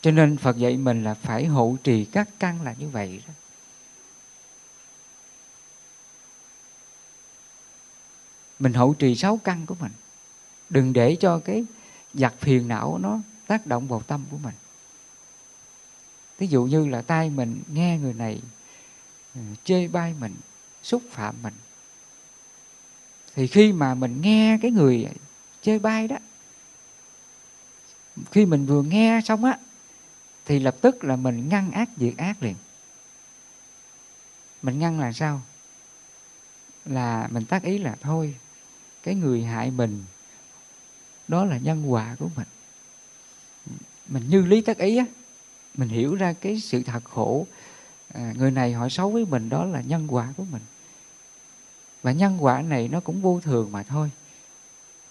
Cho 0.06 0.12
nên 0.12 0.38
phật 0.38 0.58
dạy 0.58 0.78
mình 0.78 1.04
là 1.04 1.13
phải 1.13 1.46
hộ 1.46 1.78
trì 1.84 2.06
các 2.06 2.30
căn 2.39 2.62
là 2.62 2.76
như 2.78 2.89
vậy 2.89 3.22
đó. 3.28 3.34
Mình 8.60 8.74
hộ 8.74 8.94
trì 9.00 9.15
sáu 9.15 9.39
căn 9.44 9.65
của 9.65 9.76
mình. 9.80 9.91
Đừng 10.70 10.94
để 10.94 11.15
cho 11.15 11.39
cái 11.39 11.65
giặc 12.13 12.34
phiền 12.39 12.68
não 12.68 12.98
nó 13.02 13.20
tác 13.48 13.68
động 13.68 13.88
vào 13.88 14.02
tâm 14.02 14.26
của 14.32 14.38
mình. 14.38 14.54
Ví 16.38 16.48
dụ 16.48 16.63
như 16.63 16.88
là 16.88 17.02
tai 17.02 17.30
mình 17.30 17.62
nghe 17.68 17.98
người 17.98 18.13
này 18.13 18.41
ừ, 19.36 19.41
chê 19.63 19.88
bai 19.88 20.13
mình, 20.20 20.36
xúc 20.84 21.02
phạm 21.12 21.36
mình. 21.44 21.54
Thì 23.36 23.48
khi 23.48 23.74
mà 23.74 23.96
mình 23.96 24.22
nghe 24.22 24.58
cái 24.62 24.72
người 24.72 25.08
chê 25.62 25.80
bai 25.80 26.08
đó, 26.08 26.18
khi 28.32 28.46
mình 28.46 28.65
vừa 28.65 28.82
nghe 28.82 29.22
xong 29.24 29.46
á 29.46 29.60
thì 30.45 30.60
lập 30.60 30.75
tức 30.81 31.03
là 31.03 31.15
mình 31.15 31.49
ngăn 31.49 31.71
ác 31.71 31.89
diệt 31.97 32.13
ác 32.17 32.43
liền. 32.43 32.55
Mình 34.62 34.79
ngăn 34.79 34.99
là 34.99 35.12
sao? 35.12 35.41
Là 36.86 37.27
mình 37.31 37.45
tác 37.45 37.63
ý 37.63 37.77
là 37.77 37.95
thôi 38.01 38.36
cái 39.03 39.15
người 39.15 39.43
hại 39.43 39.71
mình 39.71 40.03
đó 41.27 41.45
là 41.45 41.58
nhân 41.58 41.91
quả 41.91 42.15
của 42.19 42.29
mình. 42.36 42.47
Mình 44.08 44.29
như 44.29 44.41
lý 44.41 44.62
tác 44.62 44.77
ý 44.77 44.97
á 44.97 45.05
mình 45.77 45.89
hiểu 45.89 46.15
ra 46.15 46.34
cái 46.34 46.60
sự 46.60 46.84
thật 46.84 47.03
khổ. 47.03 47.47
À, 48.13 48.34
người 48.36 48.51
này 48.51 48.73
họ 48.73 48.89
xấu 48.89 49.10
với 49.12 49.25
mình 49.25 49.49
đó 49.49 49.65
là 49.65 49.81
nhân 49.81 50.08
quả 50.10 50.34
của 50.38 50.43
mình. 50.43 50.62
Và 52.03 52.12
nhân 52.12 52.43
quả 52.43 52.62
này 52.62 52.88
nó 52.88 52.99
cũng 52.99 53.21
vô 53.21 53.39
thường 53.43 53.71
mà 53.71 53.84
thôi. 53.84 54.12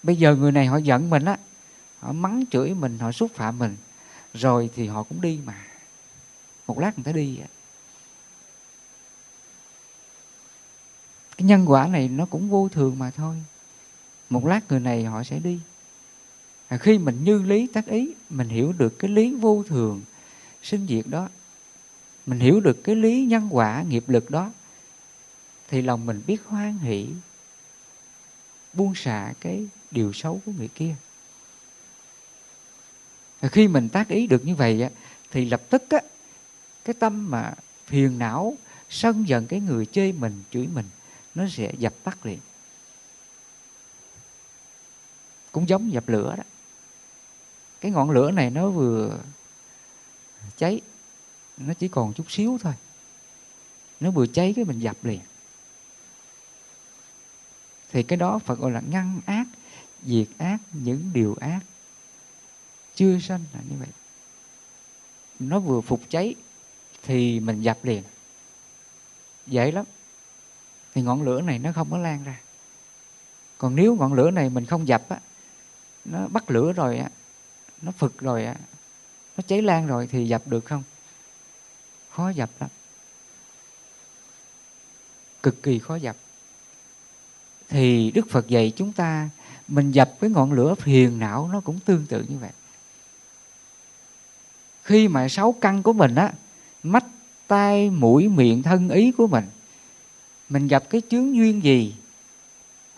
Bây 0.03 0.15
giờ 0.15 0.35
người 0.35 0.51
này 0.51 0.65
họ 0.65 0.77
giận 0.77 1.09
mình 1.09 1.25
á 1.25 1.37
họ 1.99 2.11
mắng 2.11 2.43
chửi 2.51 2.73
mình 2.73 2.99
họ 2.99 3.11
xúc 3.11 3.31
phạm 3.35 3.59
mình 3.59 3.77
rồi 4.35 4.69
thì 4.75 4.87
họ 4.87 5.03
cũng 5.03 5.21
đi 5.21 5.39
mà. 5.45 5.65
Một 6.67 6.79
lát 6.79 6.91
người 6.97 7.03
ta 7.03 7.11
đi 7.11 7.39
cái 11.37 11.47
nhân 11.47 11.65
quả 11.67 11.87
này 11.87 12.07
nó 12.07 12.25
cũng 12.25 12.49
vô 12.49 12.69
thường 12.69 12.99
mà 12.99 13.11
thôi. 13.11 13.35
Một 14.29 14.45
lát 14.45 14.61
người 14.69 14.79
này 14.79 15.03
họ 15.03 15.23
sẽ 15.23 15.39
đi. 15.39 15.59
À, 16.67 16.77
khi 16.77 16.97
mình 16.97 17.23
như 17.23 17.41
lý 17.41 17.67
tác 17.67 17.85
ý 17.85 18.13
mình 18.29 18.49
hiểu 18.49 18.73
được 18.77 18.99
cái 18.99 19.11
lý 19.11 19.33
vô 19.33 19.63
thường 19.67 20.01
sinh 20.63 20.87
diệt 20.89 21.05
đó 21.07 21.29
mình 22.25 22.39
hiểu 22.39 22.59
được 22.59 22.83
cái 22.83 22.95
lý 22.95 23.25
nhân 23.25 23.47
quả 23.51 23.83
nghiệp 23.87 24.03
lực 24.07 24.31
đó 24.31 24.51
thì 25.67 25.81
lòng 25.81 26.05
mình 26.05 26.21
biết 26.27 26.41
hoan 26.45 26.77
hỷ 26.77 27.07
buông 28.73 28.95
xả 28.95 29.33
cái 29.39 29.67
điều 29.91 30.13
xấu 30.13 30.41
của 30.45 30.51
người 30.57 30.67
kia 30.67 30.95
khi 33.51 33.67
mình 33.67 33.89
tác 33.89 34.07
ý 34.07 34.27
được 34.27 34.45
như 34.45 34.55
vậy 34.55 34.81
á, 34.81 34.89
thì 35.31 35.45
lập 35.45 35.61
tức 35.69 35.83
á, 35.89 35.99
cái 36.85 36.93
tâm 36.99 37.31
mà 37.31 37.53
phiền 37.85 38.19
não 38.19 38.57
sân 38.89 39.27
giận 39.27 39.47
cái 39.47 39.59
người 39.59 39.85
chê 39.85 40.11
mình 40.11 40.43
chửi 40.51 40.67
mình 40.67 40.85
nó 41.35 41.47
sẽ 41.49 41.71
dập 41.77 41.93
tắt 42.03 42.25
liền. 42.25 42.39
Cũng 45.51 45.69
giống 45.69 45.91
dập 45.91 46.09
lửa 46.09 46.35
đó. 46.37 46.43
Cái 47.81 47.91
ngọn 47.91 48.11
lửa 48.11 48.31
này 48.31 48.49
nó 48.49 48.69
vừa 48.69 49.19
cháy 50.57 50.81
nó 51.57 51.73
chỉ 51.73 51.87
còn 51.87 52.13
chút 52.13 52.31
xíu 52.31 52.57
thôi. 52.61 52.73
Nó 53.99 54.11
vừa 54.11 54.27
cháy 54.27 54.53
cái 54.55 54.65
mình 54.65 54.79
dập 54.79 54.97
liền. 55.03 55.19
Thì 57.91 58.03
cái 58.03 58.17
đó 58.17 58.39
Phật 58.39 58.59
gọi 58.59 58.71
là 58.71 58.81
ngăn 58.89 59.21
ác 59.25 59.45
diệt 60.03 60.27
ác 60.37 60.57
những 60.73 61.11
điều 61.13 61.35
ác 61.41 61.59
chưa 62.95 63.19
sanh 63.19 63.43
là 63.53 63.59
như 63.69 63.75
vậy. 63.79 63.87
Nó 65.39 65.59
vừa 65.59 65.81
phục 65.81 66.01
cháy 66.09 66.35
thì 67.03 67.39
mình 67.39 67.61
dập 67.61 67.77
liền. 67.83 68.03
Dễ 69.47 69.71
lắm. 69.71 69.85
Thì 70.93 71.01
ngọn 71.01 71.23
lửa 71.23 71.41
này 71.41 71.59
nó 71.59 71.71
không 71.71 71.91
có 71.91 71.97
lan 71.97 72.23
ra. 72.23 72.39
Còn 73.57 73.75
nếu 73.75 73.95
ngọn 73.95 74.13
lửa 74.13 74.31
này 74.31 74.49
mình 74.49 74.65
không 74.65 74.87
dập 74.87 75.09
á, 75.09 75.19
nó 76.05 76.27
bắt 76.27 76.51
lửa 76.51 76.73
rồi 76.73 76.97
á, 76.97 77.09
nó 77.81 77.91
phực 77.91 78.19
rồi 78.19 78.45
á, 78.45 78.55
nó 79.37 79.43
cháy 79.47 79.61
lan 79.61 79.87
rồi 79.87 80.07
thì 80.07 80.27
dập 80.27 80.47
được 80.47 80.65
không? 80.65 80.83
Khó 82.09 82.29
dập 82.29 82.49
lắm. 82.59 82.69
Cực 85.43 85.63
kỳ 85.63 85.79
khó 85.79 85.95
dập. 85.95 86.15
Thì 87.69 88.11
đức 88.11 88.29
phật 88.29 88.47
dạy 88.47 88.73
chúng 88.75 88.93
ta, 88.93 89.29
mình 89.67 89.91
dập 89.91 90.11
cái 90.19 90.29
ngọn 90.29 90.51
lửa 90.51 90.75
phiền 90.75 91.19
não 91.19 91.49
nó 91.53 91.61
cũng 91.61 91.79
tương 91.79 92.05
tự 92.05 92.25
như 92.29 92.37
vậy 92.37 92.51
khi 94.85 95.07
mà 95.07 95.27
sáu 95.29 95.55
căn 95.61 95.83
của 95.83 95.93
mình 95.93 96.15
á, 96.15 96.33
mắt, 96.83 97.05
tai, 97.47 97.89
mũi, 97.89 98.27
miệng, 98.27 98.63
thân, 98.63 98.89
ý 98.89 99.11
của 99.11 99.27
mình 99.27 99.45
mình 100.49 100.67
gặp 100.67 100.83
cái 100.89 101.01
chướng 101.09 101.35
duyên 101.35 101.63
gì, 101.63 101.95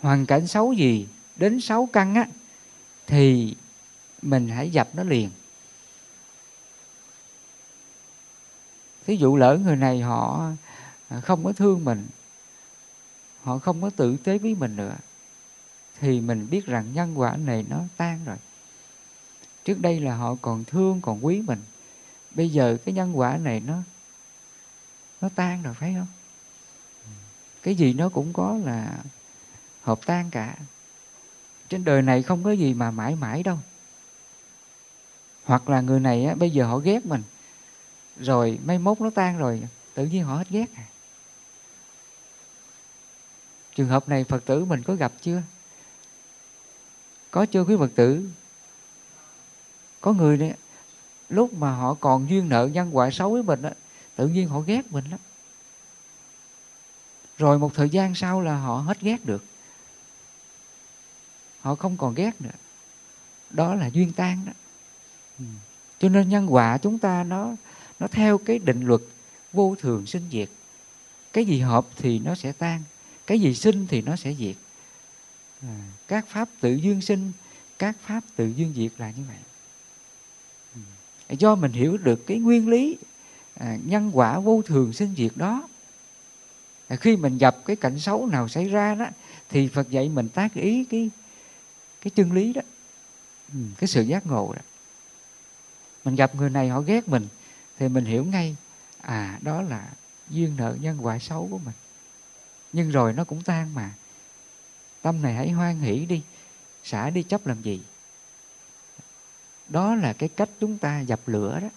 hoàn 0.00 0.26
cảnh 0.26 0.46
xấu 0.46 0.72
gì 0.72 1.06
đến 1.36 1.60
sáu 1.60 1.88
căn 1.92 2.14
á, 2.14 2.28
thì 3.06 3.54
mình 4.22 4.48
hãy 4.48 4.70
dập 4.70 4.88
nó 4.94 5.02
liền. 5.02 5.30
Thí 9.06 9.16
dụ 9.16 9.36
lỡ 9.36 9.58
người 9.64 9.76
này 9.76 10.00
họ 10.00 10.50
không 11.22 11.44
có 11.44 11.52
thương 11.52 11.84
mình, 11.84 12.06
họ 13.42 13.58
không 13.58 13.82
có 13.82 13.90
tử 13.90 14.16
tế 14.24 14.38
với 14.38 14.54
mình 14.54 14.76
nữa, 14.76 14.94
thì 16.00 16.20
mình 16.20 16.46
biết 16.50 16.66
rằng 16.66 16.92
nhân 16.94 17.18
quả 17.18 17.36
này 17.36 17.64
nó 17.68 17.80
tan 17.96 18.20
rồi. 18.24 18.36
Trước 19.64 19.80
đây 19.80 20.00
là 20.00 20.16
họ 20.16 20.34
còn 20.42 20.64
thương, 20.64 21.00
còn 21.00 21.24
quý 21.24 21.42
mình 21.46 21.58
bây 22.30 22.50
giờ 22.50 22.76
cái 22.84 22.94
nhân 22.94 23.18
quả 23.18 23.36
này 23.36 23.60
nó 23.60 23.78
nó 25.20 25.28
tan 25.34 25.62
rồi 25.62 25.74
phải 25.74 25.94
không? 25.98 26.06
Cái 27.62 27.74
gì 27.74 27.92
nó 27.92 28.08
cũng 28.08 28.32
có 28.32 28.58
là 28.64 28.98
hợp 29.82 30.00
tan 30.06 30.30
cả. 30.30 30.56
Trên 31.68 31.84
đời 31.84 32.02
này 32.02 32.22
không 32.22 32.44
có 32.44 32.50
gì 32.50 32.74
mà 32.74 32.90
mãi 32.90 33.14
mãi 33.14 33.42
đâu. 33.42 33.58
Hoặc 35.44 35.68
là 35.68 35.80
người 35.80 36.00
này 36.00 36.24
á, 36.24 36.34
bây 36.34 36.50
giờ 36.50 36.66
họ 36.66 36.78
ghét 36.78 37.06
mình 37.06 37.22
rồi 38.20 38.58
mai 38.64 38.78
mốt 38.78 39.00
nó 39.00 39.10
tan 39.10 39.38
rồi 39.38 39.62
tự 39.94 40.06
nhiên 40.06 40.24
họ 40.24 40.36
hết 40.36 40.48
ghét 40.50 40.66
à. 40.74 40.84
Trường 43.74 43.88
hợp 43.88 44.08
này 44.08 44.24
phật 44.24 44.44
tử 44.44 44.64
mình 44.64 44.82
có 44.82 44.94
gặp 44.94 45.12
chưa? 45.20 45.42
Có 47.30 47.46
chưa 47.46 47.64
quý 47.64 47.76
phật 47.78 47.90
tử? 47.94 48.28
Có 50.00 50.12
người 50.12 50.36
đấy 50.36 50.52
lúc 51.28 51.54
mà 51.54 51.72
họ 51.72 51.94
còn 51.94 52.30
duyên 52.30 52.48
nợ 52.48 52.66
nhân 52.66 52.96
quả 52.96 53.10
xấu 53.10 53.30
với 53.30 53.42
mình 53.42 53.62
á 53.62 53.70
tự 54.16 54.28
nhiên 54.28 54.48
họ 54.48 54.60
ghét 54.60 54.92
mình 54.92 55.04
lắm. 55.10 55.20
Rồi 57.38 57.58
một 57.58 57.74
thời 57.74 57.90
gian 57.90 58.14
sau 58.14 58.40
là 58.40 58.56
họ 58.56 58.76
hết 58.76 59.00
ghét 59.00 59.24
được. 59.24 59.44
Họ 61.60 61.74
không 61.74 61.96
còn 61.96 62.14
ghét 62.14 62.40
nữa. 62.40 62.50
Đó 63.50 63.74
là 63.74 63.86
duyên 63.86 64.12
tan 64.12 64.44
đó. 64.46 64.52
Ừ. 65.38 65.44
cho 65.98 66.08
nên 66.08 66.28
nhân 66.28 66.54
quả 66.54 66.78
chúng 66.78 66.98
ta 66.98 67.24
nó 67.24 67.54
nó 68.00 68.06
theo 68.06 68.38
cái 68.38 68.58
định 68.58 68.80
luật 68.80 69.00
vô 69.52 69.74
thường 69.78 70.06
sinh 70.06 70.28
diệt. 70.32 70.48
Cái 71.32 71.44
gì 71.44 71.60
hợp 71.60 71.86
thì 71.96 72.18
nó 72.18 72.34
sẽ 72.34 72.52
tan 72.52 72.82
cái 73.26 73.40
gì 73.40 73.54
sinh 73.54 73.86
thì 73.86 74.02
nó 74.02 74.16
sẽ 74.16 74.34
diệt. 74.34 74.56
À, 75.62 75.80
các 76.08 76.28
pháp 76.28 76.48
tự 76.60 76.74
duyên 76.74 77.00
sinh 77.00 77.32
các 77.78 77.96
pháp 78.00 78.20
tự 78.36 78.46
duyên 78.46 78.72
diệt 78.76 78.92
là 78.98 79.10
như 79.10 79.22
vậy. 79.28 79.36
ừ 79.36 79.47
do 81.36 81.54
mình 81.54 81.72
hiểu 81.72 81.96
được 81.96 82.26
cái 82.26 82.38
nguyên 82.38 82.68
lý 82.68 82.98
à, 83.54 83.78
nhân 83.84 84.10
quả 84.14 84.38
vô 84.38 84.62
thường 84.62 84.92
sinh 84.92 85.14
diệt 85.16 85.32
đó. 85.34 85.68
À, 86.88 86.96
khi 86.96 87.16
mình 87.16 87.38
gặp 87.38 87.56
cái 87.64 87.76
cảnh 87.76 87.98
xấu 87.98 88.26
nào 88.26 88.48
xảy 88.48 88.68
ra 88.68 88.94
đó 88.94 89.06
thì 89.50 89.68
phật 89.68 89.90
dạy 89.90 90.08
mình 90.08 90.28
tác 90.28 90.54
ý 90.54 90.84
cái 90.84 91.10
cái 92.00 92.10
chân 92.10 92.32
lý 92.32 92.52
đó. 92.52 92.62
Ừ, 93.52 93.58
cái 93.78 93.88
sự 93.88 94.02
giác 94.02 94.26
ngộ 94.26 94.52
đó. 94.56 94.62
Mình 96.04 96.16
gặp 96.16 96.34
người 96.34 96.50
này 96.50 96.68
họ 96.68 96.80
ghét 96.80 97.08
mình 97.08 97.26
thì 97.78 97.88
mình 97.88 98.04
hiểu 98.04 98.24
ngay 98.24 98.56
à 99.00 99.38
đó 99.42 99.62
là 99.62 99.88
duyên 100.30 100.56
nợ 100.56 100.76
nhân 100.80 100.98
quả 101.06 101.18
xấu 101.18 101.48
của 101.50 101.58
mình. 101.58 101.74
Nhưng 102.72 102.90
rồi 102.90 103.12
nó 103.12 103.24
cũng 103.24 103.42
tan 103.42 103.74
mà. 103.74 103.94
Tâm 105.02 105.22
này 105.22 105.34
hãy 105.34 105.50
hoan 105.50 105.80
hỷ 105.80 106.06
đi 106.06 106.22
xả 106.84 107.10
đi 107.10 107.22
chấp 107.22 107.46
làm 107.46 107.62
gì? 107.62 107.80
Đó 109.68 109.94
là 109.94 110.12
cái 110.12 110.28
cách 110.28 110.48
chúng 110.60 110.78
ta 110.78 111.00
dập 111.00 111.20
lửa 111.26 111.60
đó. 111.62 111.68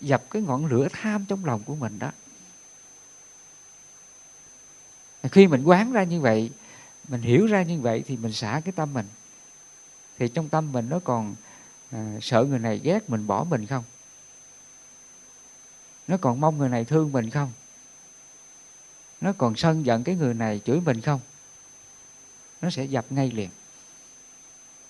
Dập 0.00 0.30
cái 0.30 0.42
ngọn 0.42 0.66
lửa 0.66 0.88
tham 0.92 1.24
trong 1.28 1.44
lòng 1.44 1.62
của 1.62 1.74
mình 1.74 1.98
đó. 1.98 2.10
Khi 5.22 5.46
mình 5.46 5.64
quán 5.64 5.92
ra 5.92 6.02
như 6.02 6.20
vậy 6.20 6.50
mình 7.08 7.22
hiểu 7.22 7.46
ra 7.46 7.62
như 7.62 7.80
vậy 7.80 8.04
thì 8.06 8.16
mình 8.16 8.32
xả 8.32 8.60
cái 8.64 8.72
tâm 8.72 8.92
mình. 8.94 9.06
Thì 10.18 10.28
trong 10.28 10.48
tâm 10.48 10.72
mình 10.72 10.88
nó 10.88 10.98
còn 10.98 11.34
à, 11.90 12.18
sợ 12.22 12.44
người 12.44 12.58
này 12.58 12.80
ghét 12.84 13.10
mình 13.10 13.26
bỏ 13.26 13.44
mình 13.44 13.66
không? 13.66 13.84
Nó 16.08 16.16
còn 16.16 16.40
mong 16.40 16.58
người 16.58 16.68
này 16.68 16.84
thương 16.84 17.12
mình 17.12 17.30
không? 17.30 17.52
Nó 19.20 19.32
còn 19.38 19.56
sân 19.56 19.86
giận 19.86 20.04
cái 20.04 20.14
người 20.14 20.34
này 20.34 20.60
chửi 20.64 20.80
mình 20.80 21.00
không? 21.00 21.20
Nó 22.62 22.70
sẽ 22.70 22.84
dập 22.84 23.04
ngay 23.10 23.30
liền 23.30 23.50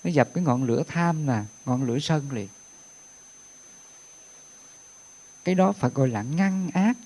nó 0.04 0.10
dập 0.10 0.28
cái 0.34 0.44
ngọn 0.44 0.64
lửa 0.64 0.82
tham 0.86 1.26
nè, 1.26 1.42
ngọn 1.66 1.84
lửa 1.84 1.98
sân 1.98 2.32
liền. 2.32 2.48
Cái 5.44 5.54
đó 5.54 5.72
phải 5.72 5.90
gọi 5.90 6.08
là 6.08 6.22
ngăn 6.22 6.70
ác, 6.74 6.96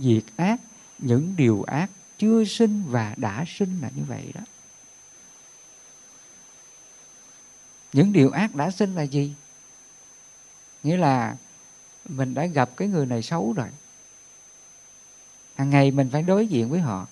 diệt 0.00 0.24
ác, 0.36 0.60
những 0.98 1.34
điều 1.36 1.62
ác 1.62 1.90
chưa 2.18 2.44
sinh 2.44 2.84
và 2.88 3.14
đã 3.16 3.44
sinh 3.48 3.78
là 3.82 3.90
như 3.96 4.02
vậy 4.08 4.32
đó. 4.34 4.40
Những 7.92 8.12
điều 8.12 8.30
ác 8.30 8.54
đã 8.54 8.70
sinh 8.70 8.94
là 8.94 9.02
gì? 9.02 9.34
Nghĩa 10.82 10.96
là 10.96 11.36
mình 12.08 12.34
đã 12.34 12.46
gặp 12.46 12.70
cái 12.76 12.88
người 12.88 13.06
này 13.06 13.22
xấu 13.22 13.52
rồi. 13.52 13.68
Hàng 15.54 15.70
ngày 15.70 15.90
mình 15.90 16.08
phải 16.12 16.22
đối 16.22 16.46
diện 16.46 16.70
với 16.70 16.80
họ. 16.80 17.06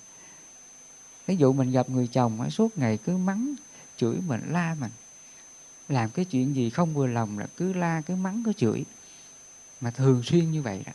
Ví 1.26 1.36
dụ 1.36 1.52
mình 1.52 1.72
gặp 1.72 1.88
người 1.88 2.06
chồng 2.06 2.50
suốt 2.50 2.78
ngày 2.78 2.98
cứ 3.04 3.16
mắng, 3.16 3.54
chửi 3.96 4.16
mình, 4.26 4.40
la 4.50 4.76
mình 4.80 4.90
làm 5.88 6.10
cái 6.10 6.24
chuyện 6.24 6.56
gì 6.56 6.70
không 6.70 6.94
vừa 6.94 7.06
lòng 7.06 7.38
là 7.38 7.46
cứ 7.56 7.72
la, 7.72 8.02
cứ 8.06 8.14
mắng, 8.14 8.42
cứ 8.44 8.52
chửi. 8.52 8.84
Mà 9.80 9.90
thường 9.90 10.22
xuyên 10.22 10.50
như 10.50 10.62
vậy 10.62 10.82
đó. 10.86 10.92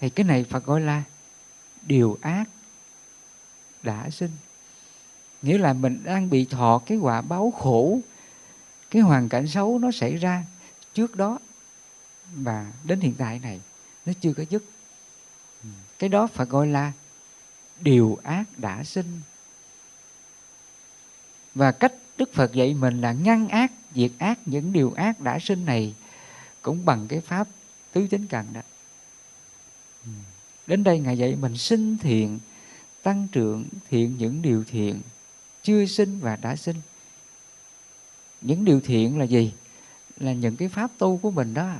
Thì 0.00 0.10
cái 0.10 0.24
này 0.24 0.44
Phật 0.44 0.64
gọi 0.64 0.80
là 0.80 1.02
điều 1.82 2.18
ác 2.20 2.44
đã 3.82 4.10
sinh. 4.10 4.30
Nghĩa 5.42 5.58
là 5.58 5.72
mình 5.72 6.00
đang 6.04 6.30
bị 6.30 6.44
thọ 6.44 6.82
cái 6.86 6.98
quả 6.98 7.20
báo 7.20 7.50
khổ, 7.50 8.00
cái 8.90 9.02
hoàn 9.02 9.28
cảnh 9.28 9.48
xấu 9.48 9.78
nó 9.78 9.90
xảy 9.92 10.16
ra 10.16 10.44
trước 10.94 11.16
đó 11.16 11.38
và 12.34 12.72
đến 12.84 13.00
hiện 13.00 13.14
tại 13.18 13.38
này 13.38 13.60
nó 14.06 14.12
chưa 14.20 14.32
có 14.32 14.44
dứt. 14.50 14.64
Cái 15.98 16.08
đó 16.08 16.26
phải 16.26 16.46
gọi 16.46 16.66
là 16.66 16.92
điều 17.80 18.18
ác 18.22 18.44
đã 18.56 18.84
sinh. 18.84 19.20
Và 21.54 21.72
cách 21.72 21.92
đức 22.18 22.32
phật 22.32 22.52
dạy 22.52 22.74
mình 22.74 23.00
là 23.00 23.12
ngăn 23.12 23.48
ác, 23.48 23.72
diệt 23.94 24.10
ác 24.18 24.38
những 24.46 24.72
điều 24.72 24.92
ác 24.92 25.20
đã 25.20 25.38
sinh 25.38 25.64
này 25.64 25.94
cũng 26.62 26.84
bằng 26.84 27.08
cái 27.08 27.20
pháp 27.20 27.48
tứ 27.92 28.06
chánh 28.10 28.26
cần 28.26 28.46
đó. 28.52 28.60
Ừ. 30.04 30.10
Đến 30.66 30.84
đây 30.84 30.98
ngài 30.98 31.18
dạy 31.18 31.36
mình 31.36 31.56
sinh 31.56 31.98
thiện, 31.98 32.38
tăng 33.02 33.28
trưởng 33.32 33.64
thiện 33.90 34.16
những 34.18 34.42
điều 34.42 34.64
thiện 34.64 35.00
chưa 35.62 35.86
sinh 35.86 36.20
và 36.20 36.36
đã 36.36 36.56
sinh. 36.56 36.76
Những 38.40 38.64
điều 38.64 38.80
thiện 38.80 39.18
là 39.18 39.24
gì? 39.24 39.52
Là 40.16 40.32
những 40.32 40.56
cái 40.56 40.68
pháp 40.68 40.90
tu 40.98 41.16
của 41.16 41.30
mình 41.30 41.54
đó. 41.54 41.74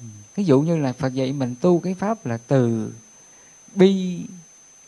Ừ. 0.00 0.04
Ví 0.34 0.44
dụ 0.44 0.60
như 0.60 0.76
là 0.76 0.92
phật 0.92 1.14
dạy 1.14 1.32
mình 1.32 1.54
tu 1.60 1.80
cái 1.80 1.94
pháp 1.94 2.26
là 2.26 2.36
từ 2.36 2.92
bi, 3.74 4.20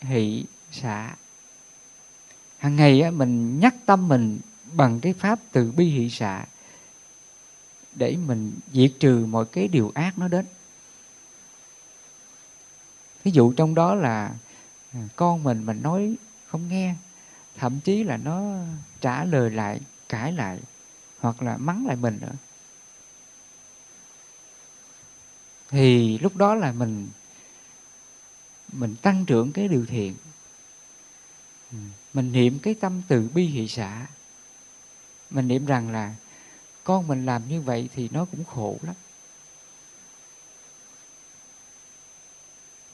hỷ 0.00 0.44
xả 0.72 1.14
hàng 2.58 2.76
ngày 2.76 3.10
mình 3.10 3.60
nhắc 3.60 3.74
tâm 3.86 4.08
mình 4.08 4.38
bằng 4.72 5.00
cái 5.00 5.12
pháp 5.12 5.38
từ 5.52 5.72
bi 5.72 5.84
hỷ 5.84 6.10
xạ 6.10 6.44
để 7.94 8.16
mình 8.26 8.52
diệt 8.72 8.92
trừ 9.00 9.26
mọi 9.26 9.44
cái 9.44 9.68
điều 9.68 9.92
ác 9.94 10.18
nó 10.18 10.28
đến. 10.28 10.46
Ví 13.24 13.32
dụ 13.32 13.52
trong 13.52 13.74
đó 13.74 13.94
là 13.94 14.34
à, 14.92 15.08
con 15.16 15.42
mình 15.42 15.66
mình 15.66 15.82
nói 15.82 16.16
không 16.46 16.68
nghe, 16.68 16.94
thậm 17.56 17.80
chí 17.80 18.04
là 18.04 18.16
nó 18.16 18.58
trả 19.00 19.24
lời 19.24 19.50
lại, 19.50 19.80
cãi 20.08 20.32
lại, 20.32 20.58
hoặc 21.18 21.42
là 21.42 21.56
mắng 21.56 21.86
lại 21.86 21.96
mình 21.96 22.18
nữa. 22.20 22.32
Thì 25.68 26.18
lúc 26.18 26.36
đó 26.36 26.54
là 26.54 26.72
mình 26.72 27.08
mình 28.72 28.96
tăng 28.96 29.24
trưởng 29.24 29.52
cái 29.52 29.68
điều 29.68 29.86
thiện. 29.86 30.14
Ừ 31.72 31.78
mình 32.16 32.32
niệm 32.32 32.58
cái 32.58 32.74
tâm 32.74 33.02
từ 33.08 33.28
bi 33.34 33.46
hỷ 33.46 33.68
xã. 33.68 34.06
Mình 35.30 35.48
niệm 35.48 35.66
rằng 35.66 35.92
là 35.92 36.14
con 36.84 37.08
mình 37.08 37.26
làm 37.26 37.48
như 37.48 37.60
vậy 37.60 37.88
thì 37.94 38.08
nó 38.12 38.24
cũng 38.24 38.44
khổ 38.44 38.78
lắm. 38.82 38.94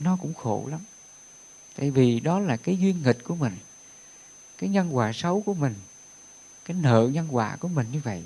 Nó 0.01 0.17
cũng 0.21 0.35
khổ 0.35 0.67
lắm. 0.71 0.81
Tại 1.77 1.91
vì 1.91 2.21
đó 2.21 2.41
là 2.41 2.57
cái 2.57 2.79
duyên 2.79 3.03
nghịch 3.03 3.25
của 3.25 3.35
mình, 3.35 3.57
cái 4.59 4.71
nhân 4.71 4.97
quả 4.97 5.13
xấu 5.13 5.43
của 5.43 5.55
mình, 5.55 5.75
cái 6.65 6.77
nợ 6.81 7.09
nhân 7.13 7.29
quả 7.31 7.57
của 7.57 7.69
mình 7.69 7.87
như 7.93 8.01
vậy. 8.05 8.23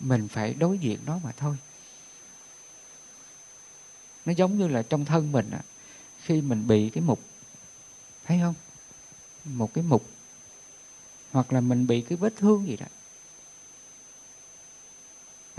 Mình 0.00 0.28
phải 0.28 0.54
đối 0.54 0.78
diện 0.78 0.98
nó 1.06 1.18
mà 1.24 1.32
thôi. 1.32 1.56
Nó 4.24 4.32
giống 4.32 4.58
như 4.58 4.68
là 4.68 4.82
trong 4.82 5.04
thân 5.04 5.32
mình 5.32 5.50
khi 6.22 6.40
mình 6.40 6.66
bị 6.66 6.90
cái 6.90 7.02
mục, 7.02 7.20
thấy 8.24 8.40
không? 8.42 8.54
Một 9.44 9.74
cái 9.74 9.84
mục 9.84 10.06
hoặc 11.32 11.52
là 11.52 11.60
mình 11.60 11.86
bị 11.86 12.00
cái 12.00 12.18
vết 12.18 12.36
thương 12.36 12.66
gì 12.66 12.76
đó. 12.76 12.86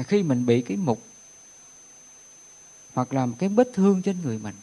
Khi 0.07 0.23
mình 0.23 0.45
bị 0.45 0.61
cái 0.61 0.77
mục 0.77 1.03
hoặc 2.93 3.13
là 3.13 3.25
một 3.25 3.35
cái 3.39 3.49
vết 3.49 3.69
thương 3.73 4.01
trên 4.01 4.21
người 4.21 4.37
mình 4.37 4.55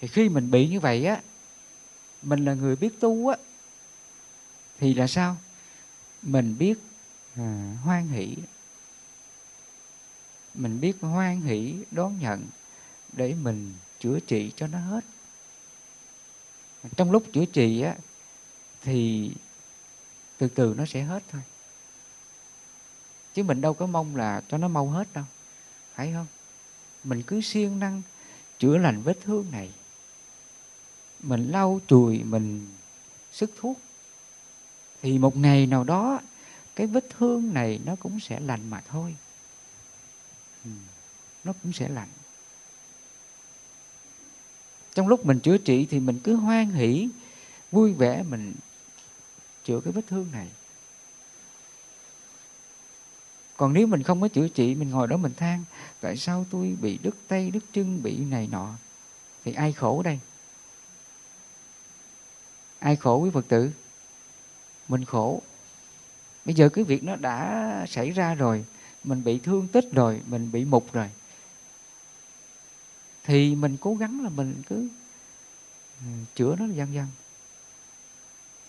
thì 0.00 0.08
khi 0.08 0.28
mình 0.28 0.50
bị 0.50 0.68
như 0.68 0.80
vậy 0.80 1.06
á 1.06 1.22
mình 2.22 2.44
là 2.44 2.54
người 2.54 2.76
biết 2.76 3.00
tu 3.00 3.28
á 3.28 3.36
thì 4.78 4.94
là 4.94 5.06
sao? 5.06 5.36
Mình 6.22 6.58
biết 6.58 6.78
à, 7.36 7.76
hoan 7.82 8.08
hỷ. 8.08 8.36
Mình 10.54 10.80
biết 10.80 10.96
hoan 11.00 11.40
hỷ 11.40 11.74
đón 11.90 12.18
nhận 12.20 12.44
để 13.12 13.34
mình 13.34 13.74
chữa 14.00 14.20
trị 14.20 14.52
cho 14.56 14.66
nó 14.66 14.78
hết. 14.78 15.04
Trong 16.96 17.10
lúc 17.10 17.24
chữa 17.32 17.44
trị 17.44 17.80
á 17.80 17.94
thì 18.82 19.30
từ 20.38 20.48
từ 20.48 20.74
nó 20.78 20.86
sẽ 20.86 21.02
hết 21.02 21.22
thôi. 21.32 21.42
Chứ 23.34 23.42
mình 23.42 23.60
đâu 23.60 23.74
có 23.74 23.86
mong 23.86 24.16
là 24.16 24.42
cho 24.48 24.58
nó 24.58 24.68
mau 24.68 24.88
hết 24.88 25.12
đâu. 25.12 25.24
Phải 25.94 26.12
không? 26.12 26.26
Mình 27.04 27.22
cứ 27.22 27.40
siêng 27.40 27.78
năng 27.78 28.02
chữa 28.58 28.76
lành 28.76 29.02
vết 29.02 29.20
thương 29.20 29.50
này. 29.50 29.70
Mình 31.20 31.50
lau 31.50 31.80
chùi 31.86 32.22
mình 32.22 32.68
sức 33.32 33.50
thuốc. 33.60 33.80
Thì 35.02 35.18
một 35.18 35.36
ngày 35.36 35.66
nào 35.66 35.84
đó 35.84 36.20
cái 36.76 36.86
vết 36.86 37.04
thương 37.18 37.54
này 37.54 37.80
nó 37.84 37.96
cũng 37.96 38.20
sẽ 38.20 38.40
lành 38.40 38.70
mà 38.70 38.80
thôi. 38.80 39.16
Ừ, 40.64 40.70
nó 41.44 41.52
cũng 41.62 41.72
sẽ 41.72 41.88
lành. 41.88 42.08
Trong 44.94 45.08
lúc 45.08 45.26
mình 45.26 45.40
chữa 45.40 45.58
trị 45.58 45.86
thì 45.90 46.00
mình 46.00 46.20
cứ 46.24 46.36
hoan 46.36 46.70
hỷ 46.70 47.08
vui 47.70 47.92
vẻ 47.92 48.22
mình 48.22 48.54
chữa 49.64 49.80
cái 49.80 49.92
vết 49.92 50.06
thương 50.06 50.28
này. 50.32 50.48
Còn 53.56 53.72
nếu 53.72 53.86
mình 53.86 54.02
không 54.02 54.20
có 54.20 54.28
chữa 54.28 54.48
trị, 54.48 54.74
mình 54.74 54.90
ngồi 54.90 55.08
đó 55.08 55.16
mình 55.16 55.34
than, 55.34 55.64
tại 56.00 56.16
sao 56.16 56.46
tôi 56.50 56.76
bị 56.80 56.98
đứt 57.02 57.16
tay, 57.28 57.50
đứt 57.50 57.64
chân, 57.72 58.02
bị 58.02 58.16
này 58.16 58.48
nọ? 58.52 58.74
Thì 59.44 59.52
ai 59.52 59.72
khổ 59.72 60.02
đây? 60.02 60.18
Ai 62.78 62.96
khổ 62.96 63.18
quý 63.18 63.30
phật 63.30 63.48
tử? 63.48 63.70
Mình 64.88 65.04
khổ. 65.04 65.42
Bây 66.44 66.54
giờ 66.54 66.68
cái 66.68 66.84
việc 66.84 67.04
nó 67.04 67.16
đã 67.16 67.86
xảy 67.88 68.10
ra 68.10 68.34
rồi, 68.34 68.64
mình 69.04 69.24
bị 69.24 69.38
thương 69.38 69.68
tích 69.68 69.84
rồi, 69.92 70.20
mình 70.26 70.52
bị 70.52 70.64
mục 70.64 70.92
rồi, 70.92 71.10
thì 73.24 73.54
mình 73.54 73.76
cố 73.80 73.94
gắng 73.94 74.24
là 74.24 74.28
mình 74.28 74.62
cứ 74.68 74.88
ừ, 76.00 76.06
chữa 76.34 76.56
nó 76.58 76.66
dần 76.66 76.94
dần 76.94 77.06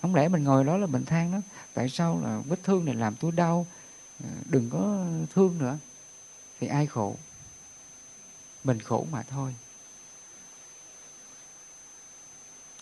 không 0.05 0.15
lẽ 0.15 0.27
mình 0.27 0.43
ngồi 0.43 0.63
đó 0.63 0.77
là 0.77 0.87
mình 0.87 1.05
than 1.05 1.31
nó 1.31 1.37
tại 1.73 1.89
sao 1.89 2.21
là 2.23 2.41
vết 2.45 2.63
thương 2.63 2.85
này 2.85 2.95
làm 2.95 3.15
tôi 3.15 3.31
đau? 3.31 3.67
À, 4.23 4.29
đừng 4.45 4.69
có 4.69 5.05
thương 5.33 5.57
nữa. 5.57 5.77
Thì 6.59 6.67
ai 6.67 6.85
khổ? 6.85 7.15
Mình 8.63 8.79
khổ 8.79 9.07
mà 9.11 9.23
thôi. 9.23 9.55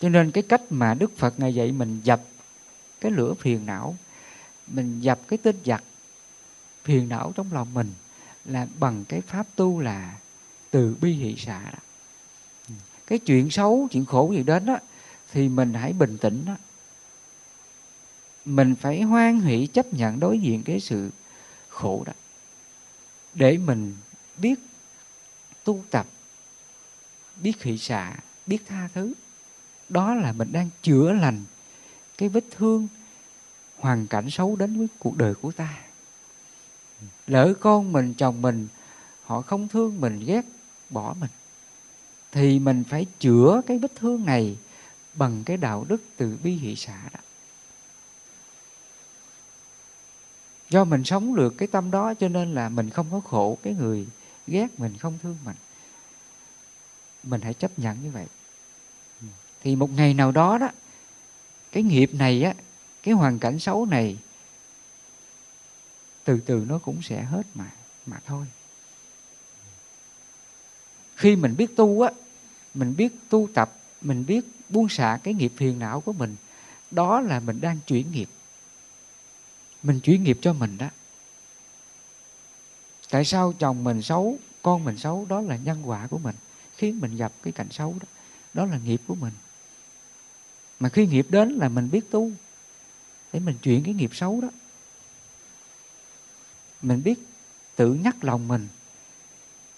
Cho 0.00 0.08
nên 0.08 0.30
cái 0.30 0.42
cách 0.42 0.62
mà 0.70 0.94
đức 0.94 1.16
phật 1.16 1.40
ngài 1.40 1.54
dạy 1.54 1.72
mình 1.72 2.00
dập 2.04 2.20
cái 3.00 3.12
lửa 3.12 3.34
phiền 3.40 3.66
não, 3.66 3.96
mình 4.66 5.00
dập 5.00 5.20
cái 5.28 5.38
tên 5.42 5.56
giặc 5.64 5.84
phiền 6.82 7.08
não 7.08 7.32
trong 7.36 7.52
lòng 7.52 7.74
mình 7.74 7.92
là 8.44 8.66
bằng 8.78 9.04
cái 9.04 9.20
pháp 9.20 9.46
tu 9.56 9.80
là 9.80 10.18
từ 10.70 10.96
bi 11.00 11.12
hỷ 11.12 11.36
xả 11.36 11.70
đó. 11.72 11.78
cái 13.06 13.18
chuyện 13.18 13.50
xấu, 13.50 13.88
chuyện 13.90 14.04
khổ 14.04 14.32
gì 14.32 14.42
đến 14.42 14.66
đó, 14.66 14.78
thì 15.32 15.48
mình 15.48 15.74
hãy 15.74 15.92
bình 15.92 16.18
tĩnh 16.18 16.44
đó 16.46 16.56
mình 18.44 18.74
phải 18.74 19.02
hoan 19.02 19.40
hỷ 19.40 19.66
chấp 19.66 19.94
nhận 19.94 20.20
đối 20.20 20.38
diện 20.38 20.62
cái 20.62 20.80
sự 20.80 21.10
khổ 21.68 22.02
đó. 22.06 22.12
Để 23.34 23.58
mình 23.58 23.96
biết 24.36 24.60
tu 25.64 25.84
tập, 25.90 26.06
biết 27.42 27.62
hỷ 27.62 27.78
xả, 27.78 28.16
biết 28.46 28.58
tha 28.66 28.88
thứ. 28.94 29.12
Đó 29.88 30.14
là 30.14 30.32
mình 30.32 30.52
đang 30.52 30.70
chữa 30.82 31.12
lành 31.12 31.44
cái 32.18 32.28
vết 32.28 32.44
thương, 32.50 32.88
hoàn 33.76 34.06
cảnh 34.06 34.30
xấu 34.30 34.56
đến 34.56 34.78
với 34.78 34.86
cuộc 34.98 35.16
đời 35.16 35.34
của 35.34 35.52
ta. 35.52 35.78
Lỡ 37.26 37.54
con 37.60 37.92
mình, 37.92 38.14
chồng 38.14 38.42
mình, 38.42 38.68
họ 39.24 39.40
không 39.40 39.68
thương 39.68 40.00
mình, 40.00 40.24
ghét, 40.26 40.44
bỏ 40.90 41.14
mình, 41.20 41.30
thì 42.32 42.58
mình 42.58 42.84
phải 42.88 43.06
chữa 43.20 43.62
cái 43.66 43.78
vết 43.78 43.92
thương 43.94 44.24
này 44.24 44.56
bằng 45.14 45.44
cái 45.44 45.56
đạo 45.56 45.86
đức 45.88 46.02
từ 46.16 46.38
bi 46.42 46.52
hỷ 46.52 46.76
xả 46.76 47.00
đó. 47.12 47.20
Do 50.74 50.84
mình 50.84 51.04
sống 51.04 51.34
được 51.34 51.54
cái 51.58 51.68
tâm 51.68 51.90
đó 51.90 52.14
cho 52.14 52.28
nên 52.28 52.54
là 52.54 52.68
mình 52.68 52.90
không 52.90 53.06
có 53.10 53.20
khổ, 53.20 53.58
cái 53.62 53.74
người 53.74 54.06
ghét 54.46 54.80
mình 54.80 54.98
không 54.98 55.18
thương 55.22 55.36
mình. 55.44 55.56
Mình 57.22 57.40
hãy 57.40 57.54
chấp 57.54 57.78
nhận 57.78 58.02
như 58.02 58.10
vậy. 58.10 58.26
Ừ. 59.20 59.26
Thì 59.62 59.76
một 59.76 59.90
ngày 59.90 60.14
nào 60.14 60.32
đó 60.32 60.58
đó, 60.58 60.68
cái 61.72 61.82
nghiệp 61.82 62.10
này 62.14 62.42
á, 62.42 62.54
cái 63.02 63.14
hoàn 63.14 63.38
cảnh 63.38 63.58
xấu 63.58 63.86
này, 63.86 64.18
từ 66.24 66.40
từ 66.46 66.64
nó 66.68 66.78
cũng 66.78 67.02
sẽ 67.02 67.22
hết 67.22 67.46
mà 67.54 67.70
mà 68.06 68.20
thôi. 68.26 68.46
Khi 71.16 71.36
mình 71.36 71.54
biết 71.56 71.76
tu 71.76 72.00
á, 72.00 72.10
mình 72.74 72.96
biết 72.96 73.12
tu 73.28 73.48
tập, 73.54 73.76
mình 74.00 74.26
biết 74.26 74.44
buông 74.68 74.88
xả 74.88 75.18
cái 75.22 75.34
nghiệp 75.34 75.52
phiền 75.56 75.78
não 75.78 76.00
của 76.00 76.12
mình, 76.12 76.36
đó 76.90 77.20
là 77.20 77.40
mình 77.40 77.60
đang 77.60 77.78
chuyển 77.86 78.12
nghiệp 78.12 78.28
mình 79.84 80.00
chuyển 80.00 80.24
nghiệp 80.24 80.38
cho 80.42 80.52
mình 80.52 80.78
đó. 80.78 80.88
Tại 83.10 83.24
sao 83.24 83.52
chồng 83.58 83.84
mình 83.84 84.02
xấu, 84.02 84.38
con 84.62 84.84
mình 84.84 84.98
xấu, 84.98 85.26
đó 85.28 85.40
là 85.40 85.56
nhân 85.56 85.88
quả 85.88 86.06
của 86.06 86.18
mình. 86.18 86.36
Khiến 86.76 87.00
mình 87.00 87.16
gặp 87.16 87.32
cái 87.42 87.52
cảnh 87.52 87.68
xấu 87.70 87.96
đó 88.00 88.06
đó 88.54 88.66
là 88.66 88.78
nghiệp 88.78 89.00
của 89.06 89.14
mình. 89.14 89.32
Mà 90.80 90.88
khi 90.88 91.06
nghiệp 91.06 91.26
đến 91.30 91.48
là 91.48 91.68
mình 91.68 91.90
biết 91.90 92.10
tu, 92.10 92.30
để 93.32 93.40
mình 93.40 93.56
chuyển 93.62 93.84
cái 93.84 93.94
nghiệp 93.94 94.10
xấu 94.14 94.40
đó. 94.40 94.48
Mình 96.82 97.02
biết 97.02 97.18
tự 97.76 97.94
nhắc 97.94 98.24
lòng 98.24 98.48
mình. 98.48 98.68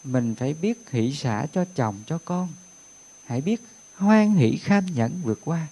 Mình 0.05 0.35
phải 0.35 0.55
biết 0.55 0.91
hỷ 0.91 1.13
xả 1.13 1.47
cho 1.53 1.65
chồng, 1.75 2.03
cho 2.07 2.19
con. 2.25 2.49
Hãy 3.25 3.41
biết 3.41 3.63
hoan 3.95 4.35
hỷ 4.35 4.57
kham 4.57 4.87
nhẫn 4.87 5.21
vượt 5.23 5.41
qua. 5.45 5.67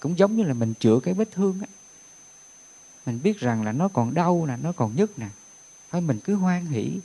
Cũng 0.00 0.18
giống 0.18 0.36
như 0.36 0.42
là 0.42 0.54
mình 0.54 0.74
chữa 0.74 1.00
cái 1.02 1.14
vết 1.14 1.30
thương 1.30 1.60
á 1.60 1.66
mình 3.06 3.22
biết 3.22 3.38
rằng 3.38 3.62
là 3.62 3.72
nó 3.72 3.88
còn 3.88 4.14
đau 4.14 4.46
nè, 4.46 4.56
nó 4.62 4.72
còn 4.72 4.96
nhức 4.96 5.18
nè. 5.18 5.28
Thôi 5.90 6.00
mình 6.00 6.20
cứ 6.24 6.34
hoan 6.34 6.66
hỷ 6.66 6.98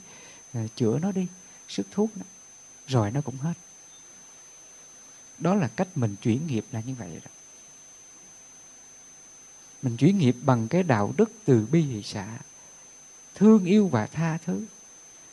ờ, 0.52 0.60
chữa 0.76 0.98
nó 1.02 1.12
đi, 1.12 1.26
sức 1.68 1.86
thuốc 1.90 2.10
đó. 2.16 2.24
rồi 2.86 3.10
nó 3.10 3.20
cũng 3.20 3.36
hết. 3.36 3.54
Đó 5.38 5.54
là 5.54 5.68
cách 5.68 5.88
mình 5.94 6.16
chuyển 6.22 6.46
nghiệp 6.46 6.64
là 6.72 6.80
như 6.86 6.94
vậy 6.94 7.20
đó. 7.24 7.30
Mình 9.82 9.96
chuyển 9.96 10.18
nghiệp 10.18 10.36
bằng 10.42 10.68
cái 10.68 10.82
đạo 10.82 11.14
đức 11.16 11.32
từ 11.44 11.66
bi 11.70 11.80
hỷ 11.80 12.02
xã 12.02 12.38
thương 13.34 13.64
yêu 13.64 13.88
và 13.88 14.06
tha 14.06 14.38
thứ. 14.46 14.64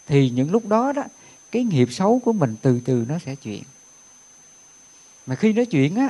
Thì 0.08 0.30
những 0.30 0.52
lúc 0.52 0.68
đó 0.68 0.92
đó, 0.92 1.04
cái 1.52 1.64
nghiệp 1.64 1.88
xấu 1.92 2.22
của 2.26 2.34
mình 2.34 2.56
từ 2.62 2.80
từ 2.86 3.06
nó 3.08 3.20
sẽ 3.20 3.36
chuyển. 3.36 3.64
Mà 5.26 5.36
khi 5.36 5.54
nó 5.54 5.64
chuyển 5.66 5.96
á, 5.96 6.10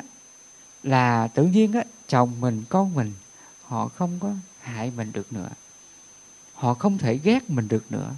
là 0.84 1.28
tự 1.28 1.44
nhiên 1.44 1.72
á, 1.72 1.84
chồng 2.08 2.42
mình, 2.42 2.64
con 2.70 2.96
mình 2.96 3.14
họ 3.68 3.88
không 3.88 4.20
có 4.20 4.34
hại 4.60 4.92
mình 4.92 5.12
được 5.12 5.34
nữa. 5.34 5.50
Họ 6.54 6.74
không 6.74 6.98
thể 6.98 7.20
ghét 7.24 7.50
mình 7.50 7.68
được 7.68 7.92
nữa. 7.92 8.16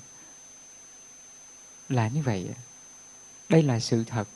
Là 1.89 2.08
như 2.08 2.22
vậy. 2.22 2.50
Đây 3.50 3.64
là 3.64 3.80
sự 3.80 4.04
thật. 4.04 4.28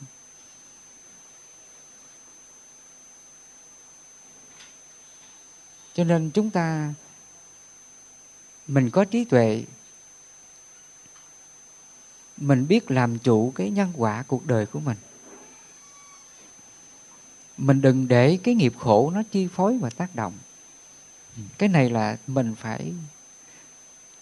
Cho 5.93 6.03
nên 6.03 6.31
chúng 6.31 6.49
ta, 6.49 6.93
mình 8.67 8.89
có 8.89 9.05
trí 9.05 9.25
tuệ. 9.25 9.63
Mình 12.37 12.67
biết 12.67 12.91
làm 12.91 13.19
chủ 13.19 13.51
cái 13.55 13.69
nhân 13.69 13.93
quả 13.97 14.23
cuộc 14.27 14.45
đời 14.45 14.65
của 14.65 14.79
mình. 14.79 14.97
Mình 17.57 17.81
đừng 17.81 18.07
để 18.07 18.39
cái 18.43 18.55
nghiệp 18.55 18.73
khổ 18.79 19.11
nó 19.15 19.23
chi 19.31 19.47
phối 19.47 19.77
và 19.77 19.89
tác 19.89 20.15
động 20.15 20.33
cái 21.57 21.69
này 21.69 21.89
là 21.89 22.17
mình 22.27 22.55
phải 22.55 22.93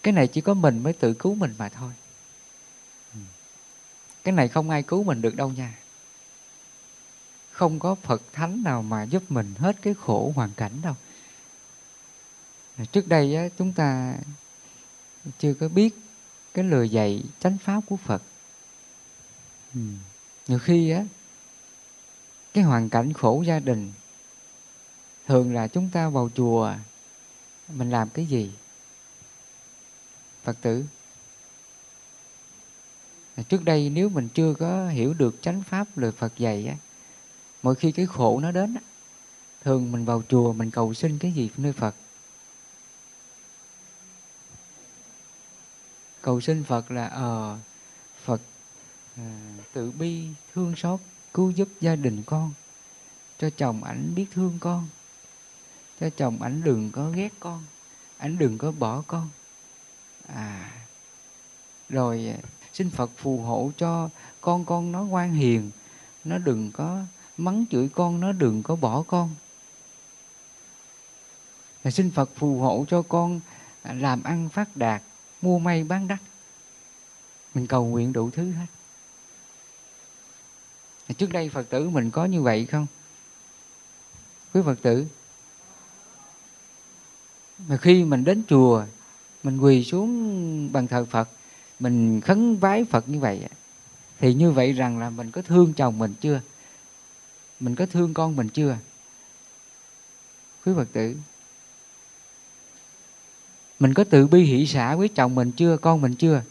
cái 0.03 0.13
này 0.13 0.27
chỉ 0.27 0.41
có 0.41 0.53
mình 0.53 0.83
mới 0.83 0.93
tự 0.93 1.13
cứu 1.13 1.35
mình 1.35 1.55
mà 1.57 1.69
thôi. 1.69 1.91
Cái 4.23 4.33
này 4.33 4.47
không 4.47 4.69
ai 4.69 4.83
cứu 4.83 5.03
mình 5.03 5.21
được 5.21 5.35
đâu 5.35 5.49
nha. 5.49 5.77
Không 7.51 7.79
có 7.79 7.95
phật 7.95 8.21
thánh 8.33 8.63
nào 8.63 8.81
mà 8.81 9.03
giúp 9.03 9.23
mình 9.29 9.53
hết 9.57 9.75
cái 9.81 9.93
khổ 9.93 10.33
hoàn 10.35 10.53
cảnh 10.53 10.81
đâu. 10.81 10.95
Trước 12.91 13.07
đây 13.07 13.35
á, 13.35 13.47
chúng 13.57 13.73
ta 13.73 14.15
chưa 15.39 15.53
có 15.53 15.67
biết 15.67 15.95
cái 16.53 16.65
lời 16.65 16.89
dạy 16.89 17.23
chánh 17.39 17.57
pháp 17.57 17.81
của 17.85 17.97
phật. 17.97 18.23
Ừ. 19.73 19.81
nhiều 20.47 20.59
khi 20.59 20.89
á 20.89 21.03
cái 22.53 22.63
hoàn 22.63 22.89
cảnh 22.89 23.13
khổ 23.13 23.43
gia 23.47 23.59
đình 23.59 23.93
thường 25.27 25.53
là 25.53 25.67
chúng 25.67 25.89
ta 25.89 26.09
vào 26.09 26.29
chùa 26.35 26.73
mình 27.69 27.89
làm 27.89 28.09
cái 28.09 28.25
gì? 28.25 28.51
Phật 30.43 30.57
tử. 30.61 30.85
Trước 33.49 33.63
đây 33.63 33.89
nếu 33.89 34.09
mình 34.09 34.29
chưa 34.33 34.53
có 34.53 34.87
hiểu 34.87 35.13
được 35.13 35.35
chánh 35.41 35.63
pháp 35.63 35.97
lời 35.97 36.11
phật 36.11 36.37
dạy 36.37 36.67
á 36.67 36.75
mỗi 37.63 37.75
khi 37.75 37.91
cái 37.91 38.05
khổ 38.05 38.39
nó 38.39 38.51
đến 38.51 38.75
á 38.75 38.81
thường 39.63 39.91
mình 39.91 40.05
vào 40.05 40.23
chùa 40.29 40.53
mình 40.53 40.71
cầu 40.71 40.93
xin 40.93 41.17
cái 41.17 41.31
gì 41.31 41.49
nơi 41.57 41.73
phật? 41.73 41.95
Cầu 46.21 46.41
xin 46.41 46.63
phật 46.63 46.91
là 46.91 47.05
ờ 47.07 47.57
phật 48.23 48.41
ờ, 49.17 49.23
à, 49.23 49.57
tự 49.73 49.91
bi 49.91 50.27
thương 50.53 50.75
xót 50.75 50.99
cứu 51.33 51.51
giúp 51.51 51.67
gia 51.81 51.95
đình 51.95 52.23
con 52.23 52.53
cho 53.39 53.49
chồng 53.57 53.83
ảnh 53.83 54.15
biết 54.15 54.25
thương 54.33 54.57
con 54.59 54.87
cho 55.99 56.09
chồng 56.09 56.41
ảnh 56.41 56.61
đừng 56.63 56.91
có 56.91 57.09
ghét 57.09 57.33
con, 57.39 57.63
ảnh 58.17 58.37
đừng 58.37 58.57
có 58.57 58.71
bỏ 58.71 59.03
con. 59.07 59.29
À 60.27 60.71
rồi 61.89 62.33
à, 62.35 62.37
xin 62.73 62.89
phật 62.89 63.11
phù 63.17 63.37
hộ 63.41 63.71
cho 63.77 64.09
con 64.41 64.65
con 64.65 64.91
nó 64.91 65.03
ngoan 65.03 65.33
hiền, 65.33 65.71
nó 66.23 66.37
đừng 66.37 66.71
có 66.71 67.01
mắng 67.37 67.65
chửi 67.71 67.89
con, 67.95 68.19
nó 68.19 68.31
đừng 68.31 68.63
có 68.63 68.75
bỏ 68.75 69.03
con. 69.07 69.35
Rồi 71.83 71.91
xin 71.91 72.11
phật 72.11 72.29
phù 72.35 72.59
hộ 72.59 72.85
cho 72.89 73.01
con 73.01 73.39
à, 73.81 73.93
làm 73.93 74.23
ăn 74.23 74.49
phát 74.49 74.77
đạt, 74.77 75.01
mua 75.41 75.59
may 75.59 75.83
bán 75.83 76.07
đắt. 76.07 76.19
Mình 77.53 77.67
cầu 77.67 77.85
nguyện 77.85 78.13
đủ 78.13 78.29
thứ 78.29 78.51
hết. 78.51 78.65
Trước 81.17 81.31
đây 81.31 81.49
phật 81.49 81.69
tử 81.69 81.89
mình 81.89 82.11
có 82.11 82.25
như 82.25 82.41
vậy 82.41 82.65
không? 82.65 82.87
Quý 84.53 84.61
phật 84.65 84.81
tử 84.81 85.07
mà 87.67 87.77
khi 87.77 88.03
mình 88.03 88.23
đến 88.23 88.43
chùa, 88.49 88.85
mình 89.43 89.57
quỳ 89.57 89.83
xuống 89.83 90.71
bàn 90.71 90.87
thờ 90.87 91.05
phật, 91.05 91.29
mình 91.79 92.21
khấn 92.21 92.57
vái 92.57 92.85
phật 92.85 93.09
như 93.09 93.19
vậy 93.19 93.41
thì 94.19 94.33
như 94.33 94.51
vậy 94.51 94.73
rằng 94.73 94.99
là 94.99 95.09
mình 95.09 95.31
có 95.31 95.41
thương 95.41 95.73
chồng 95.73 95.99
mình 95.99 96.13
chưa? 96.21 96.41
Mình 97.59 97.75
có 97.75 97.85
thương 97.85 98.13
con 98.13 98.35
mình 98.35 98.49
chưa? 98.49 98.77
Quý 100.65 100.73
phật 100.75 100.87
tử, 100.93 101.15
mình 103.79 103.93
có 103.93 104.03
tự 104.03 104.27
bi 104.27 104.43
hỷ 104.43 104.65
xã 104.65 104.95
với 104.95 105.07
chồng 105.07 105.35
mình 105.35 105.51
chưa, 105.51 105.77
con 105.77 106.01
mình 106.01 106.15
chưa? 106.15 106.41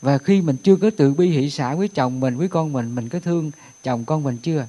Và 0.00 0.18
khi 0.18 0.40
mình 0.40 0.56
chưa 0.62 0.76
có 0.76 0.90
tự 0.96 1.14
bi 1.14 1.30
hỷ 1.30 1.50
xã 1.50 1.74
với 1.74 1.88
chồng 1.88 2.20
mình, 2.20 2.36
với 2.36 2.48
con 2.48 2.72
mình 2.72 2.94
mình 2.94 3.08
có 3.08 3.20
thương 3.20 3.50
chồng 3.82 4.04
con 4.04 4.22
mình 4.22 4.38
chưa? 4.42 4.66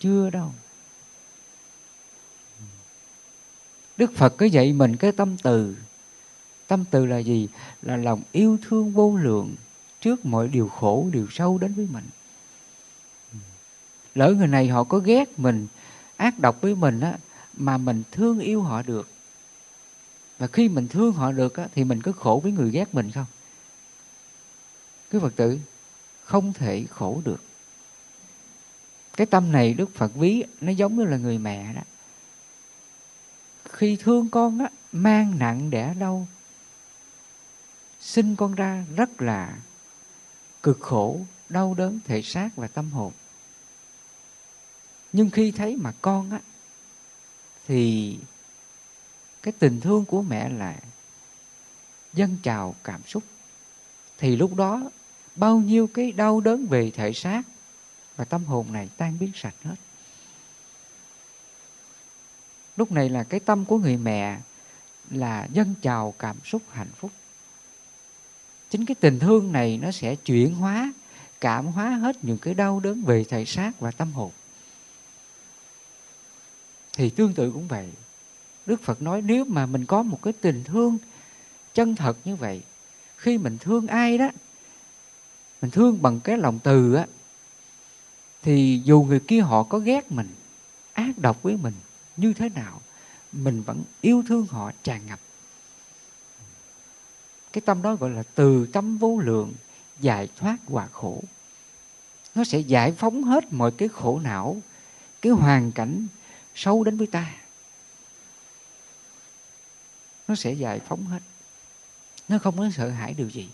Chưa 0.00 0.30
đâu. 0.30 0.52
Đức 4.00 4.12
phật 4.16 4.36
có 4.36 4.46
dạy 4.46 4.72
mình 4.72 4.96
cái 4.96 5.12
tâm 5.12 5.36
từ. 5.42 5.76
Tâm 6.66 6.84
từ 6.90 7.06
là 7.06 7.18
gì? 7.18 7.48
Là 7.82 7.96
lòng 7.96 8.22
yêu 8.32 8.58
thương 8.68 8.92
vô 8.92 9.16
lượng 9.16 9.54
trước 10.00 10.26
mọi 10.26 10.48
điều 10.48 10.68
khổ 10.68 11.08
điều 11.12 11.26
sâu 11.30 11.58
đến 11.58 11.74
với 11.74 11.88
mình. 11.92 12.04
Lỡ 14.14 14.34
người 14.34 14.46
này 14.46 14.68
họ 14.68 14.84
có 14.84 14.98
ghét 14.98 15.38
mình 15.38 15.66
ác 16.16 16.38
độc 16.38 16.60
với 16.60 16.74
mình 16.74 17.00
á 17.00 17.18
mà 17.56 17.78
mình 17.78 18.02
thương 18.12 18.40
yêu 18.40 18.62
họ 18.62 18.82
được. 18.82 19.08
Và 20.38 20.46
khi 20.46 20.68
mình 20.68 20.88
thương 20.88 21.12
họ 21.12 21.32
được 21.32 21.56
á, 21.56 21.68
thì 21.74 21.84
mình 21.84 22.02
có 22.02 22.12
khổ 22.12 22.40
với 22.42 22.52
người 22.52 22.70
ghét 22.70 22.94
mình 22.94 23.10
không? 23.10 23.26
Quý 25.12 25.18
phật 25.22 25.36
tử 25.36 25.58
không 26.24 26.52
thể 26.52 26.84
khổ 26.90 27.22
được. 27.24 27.42
Cái 29.16 29.26
tâm 29.26 29.52
này 29.52 29.74
đức 29.74 29.94
phật 29.94 30.14
ví 30.14 30.44
nó 30.60 30.72
giống 30.72 30.96
như 30.96 31.04
là 31.04 31.16
người 31.16 31.38
mẹ 31.38 31.74
đó 31.74 31.82
khi 33.72 33.96
thương 33.96 34.28
con 34.30 34.58
á, 34.58 34.70
mang 34.92 35.38
nặng 35.38 35.70
đẻ 35.70 35.94
đau, 35.94 36.26
sinh 38.00 38.36
con 38.36 38.54
ra 38.54 38.84
rất 38.96 39.22
là 39.22 39.58
cực 40.62 40.80
khổ, 40.80 41.20
đau 41.48 41.74
đớn, 41.74 42.00
thể 42.04 42.22
xác 42.22 42.50
và 42.56 42.66
tâm 42.66 42.90
hồn. 42.90 43.12
Nhưng 45.12 45.30
khi 45.30 45.50
thấy 45.50 45.76
mà 45.76 45.92
con 46.00 46.30
á, 46.30 46.40
thì 47.66 48.16
cái 49.42 49.52
tình 49.58 49.80
thương 49.80 50.04
của 50.04 50.22
mẹ 50.22 50.48
là 50.48 50.76
dâng 52.12 52.36
trào 52.42 52.74
cảm 52.84 53.00
xúc. 53.06 53.22
Thì 54.18 54.36
lúc 54.36 54.54
đó, 54.54 54.90
bao 55.36 55.58
nhiêu 55.58 55.86
cái 55.86 56.12
đau 56.12 56.40
đớn 56.40 56.66
về 56.66 56.90
thể 56.90 57.12
xác 57.12 57.42
và 58.16 58.24
tâm 58.24 58.44
hồn 58.44 58.72
này 58.72 58.88
tan 58.96 59.18
biến 59.18 59.32
sạch 59.34 59.54
hết 59.62 59.74
lúc 62.76 62.92
này 62.92 63.08
là 63.08 63.24
cái 63.24 63.40
tâm 63.40 63.64
của 63.64 63.78
người 63.78 63.96
mẹ 63.96 64.38
là 65.10 65.48
dâng 65.52 65.74
trào 65.82 66.14
cảm 66.18 66.36
xúc 66.44 66.62
hạnh 66.70 66.90
phúc. 66.96 67.10
Chính 68.70 68.86
cái 68.86 68.94
tình 68.94 69.18
thương 69.18 69.52
này 69.52 69.78
nó 69.82 69.90
sẽ 69.90 70.14
chuyển 70.14 70.54
hóa, 70.54 70.92
cảm 71.40 71.66
hóa 71.66 71.90
hết 71.90 72.24
những 72.24 72.38
cái 72.38 72.54
đau 72.54 72.80
đớn 72.80 73.02
về 73.02 73.24
thể 73.24 73.44
xác 73.44 73.80
và 73.80 73.90
tâm 73.90 74.12
hồn. 74.12 74.30
Thì 76.92 77.10
tương 77.10 77.34
tự 77.34 77.50
cũng 77.52 77.68
vậy. 77.68 77.90
Đức 78.66 78.82
phật 78.82 79.02
nói 79.02 79.22
nếu 79.22 79.44
mà 79.44 79.66
mình 79.66 79.86
có 79.86 80.02
một 80.02 80.22
cái 80.22 80.32
tình 80.32 80.64
thương 80.64 80.98
chân 81.74 81.96
thật 81.96 82.16
như 82.24 82.36
vậy, 82.36 82.62
khi 83.16 83.38
mình 83.38 83.58
thương 83.58 83.86
ai 83.86 84.18
đó, 84.18 84.30
mình 85.62 85.70
thương 85.70 86.02
bằng 86.02 86.20
cái 86.20 86.38
lòng 86.38 86.58
từ 86.62 86.94
á, 86.94 87.06
thì 88.42 88.80
dù 88.84 89.02
người 89.02 89.20
kia 89.20 89.40
họ 89.40 89.62
có 89.62 89.78
ghét 89.78 90.12
mình, 90.12 90.28
ác 90.92 91.18
độc 91.18 91.42
với 91.42 91.56
mình 91.56 91.74
như 92.20 92.32
thế 92.32 92.48
nào, 92.48 92.80
mình 93.32 93.62
vẫn 93.62 93.84
yêu 94.00 94.22
thương 94.28 94.46
họ, 94.46 94.72
tràn 94.82 95.06
ngập. 95.06 95.20
Cái 97.52 97.60
tâm 97.60 97.82
đó 97.82 97.94
gọi 97.94 98.10
là 98.10 98.22
từ 98.34 98.66
tâm 98.66 98.98
vô 98.98 99.18
lượng, 99.18 99.52
giải 100.00 100.28
thoát 100.36 100.56
hòa 100.66 100.88
khổ. 100.92 101.22
Nó 102.34 102.44
sẽ 102.44 102.58
giải 102.58 102.92
phóng 102.92 103.22
hết 103.22 103.52
mọi 103.52 103.70
cái 103.70 103.88
khổ 103.88 104.20
não, 104.24 104.62
cái 105.22 105.32
hoàn 105.32 105.72
cảnh 105.72 106.06
sâu 106.54 106.84
đến 106.84 106.96
với 106.96 107.06
ta. 107.06 107.34
Nó 110.28 110.34
sẽ 110.34 110.52
giải 110.52 110.80
phóng 110.80 111.06
hết. 111.06 111.20
Nó 112.28 112.38
không 112.38 112.58
có 112.58 112.70
sợ 112.76 112.88
hãi 112.88 113.14
điều 113.14 113.30
gì. 113.30 113.48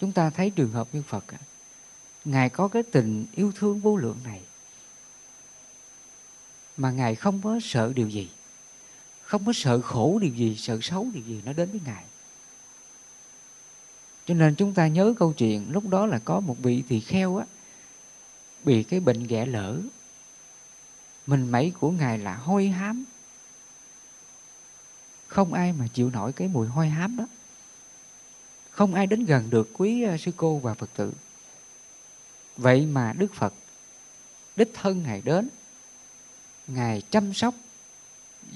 Chúng 0.00 0.12
ta 0.12 0.30
thấy 0.30 0.50
trường 0.50 0.72
hợp 0.72 0.88
như 0.92 1.02
phật 1.02 1.24
ngài 2.24 2.50
có 2.50 2.68
cái 2.68 2.82
tình 2.82 3.26
yêu 3.32 3.52
thương 3.56 3.80
vô 3.80 3.96
lượng 3.96 4.18
này 4.24 4.40
mà 6.76 6.90
ngài 6.90 7.14
không 7.14 7.40
có 7.42 7.58
sợ 7.62 7.92
điều 7.94 8.08
gì. 8.08 8.28
Không 9.22 9.44
có 9.44 9.52
sợ 9.52 9.80
khổ 9.80 10.18
điều 10.22 10.34
gì, 10.34 10.56
sợ 10.56 10.78
xấu 10.82 11.06
điều 11.14 11.22
gì 11.22 11.40
nó 11.44 11.52
đến 11.52 11.70
với 11.70 11.80
ngài. 11.84 12.04
Cho 14.26 14.34
nên 14.34 14.54
chúng 14.54 14.74
ta 14.74 14.86
nhớ 14.86 15.14
câu 15.18 15.32
chuyện, 15.32 15.66
lúc 15.70 15.88
đó 15.88 16.06
là 16.06 16.18
có 16.18 16.40
một 16.40 16.56
vị 16.62 16.82
tỳ 16.88 17.00
kheo 17.00 17.36
á, 17.36 17.46
bị 18.64 18.82
cái 18.82 19.00
bệnh 19.00 19.26
ghẻ 19.26 19.46
lỡ 19.46 19.80
mình 21.26 21.50
mẩy 21.50 21.72
của 21.80 21.90
ngài 21.90 22.18
là 22.18 22.34
hôi 22.34 22.68
hám. 22.68 23.04
Không 25.28 25.52
ai 25.52 25.72
mà 25.72 25.86
chịu 25.92 26.10
nổi 26.10 26.32
cái 26.32 26.48
mùi 26.48 26.66
hôi 26.66 26.88
hám 26.88 27.16
đó. 27.16 27.26
Không 28.70 28.94
ai 28.94 29.06
đến 29.06 29.24
gần 29.24 29.50
được 29.50 29.70
quý 29.72 30.02
ờ, 30.02 30.16
sư 30.16 30.30
cô 30.36 30.58
và 30.58 30.74
phật 30.74 30.90
tử. 30.96 31.12
Vậy 32.56 32.86
mà 32.86 33.12
đức 33.18 33.34
phật, 33.34 33.54
đích 34.56 34.70
thân 34.74 35.02
ngài 35.02 35.20
đến 35.20 35.48
ngài 36.66 37.02
chăm 37.10 37.34
sóc, 37.34 37.54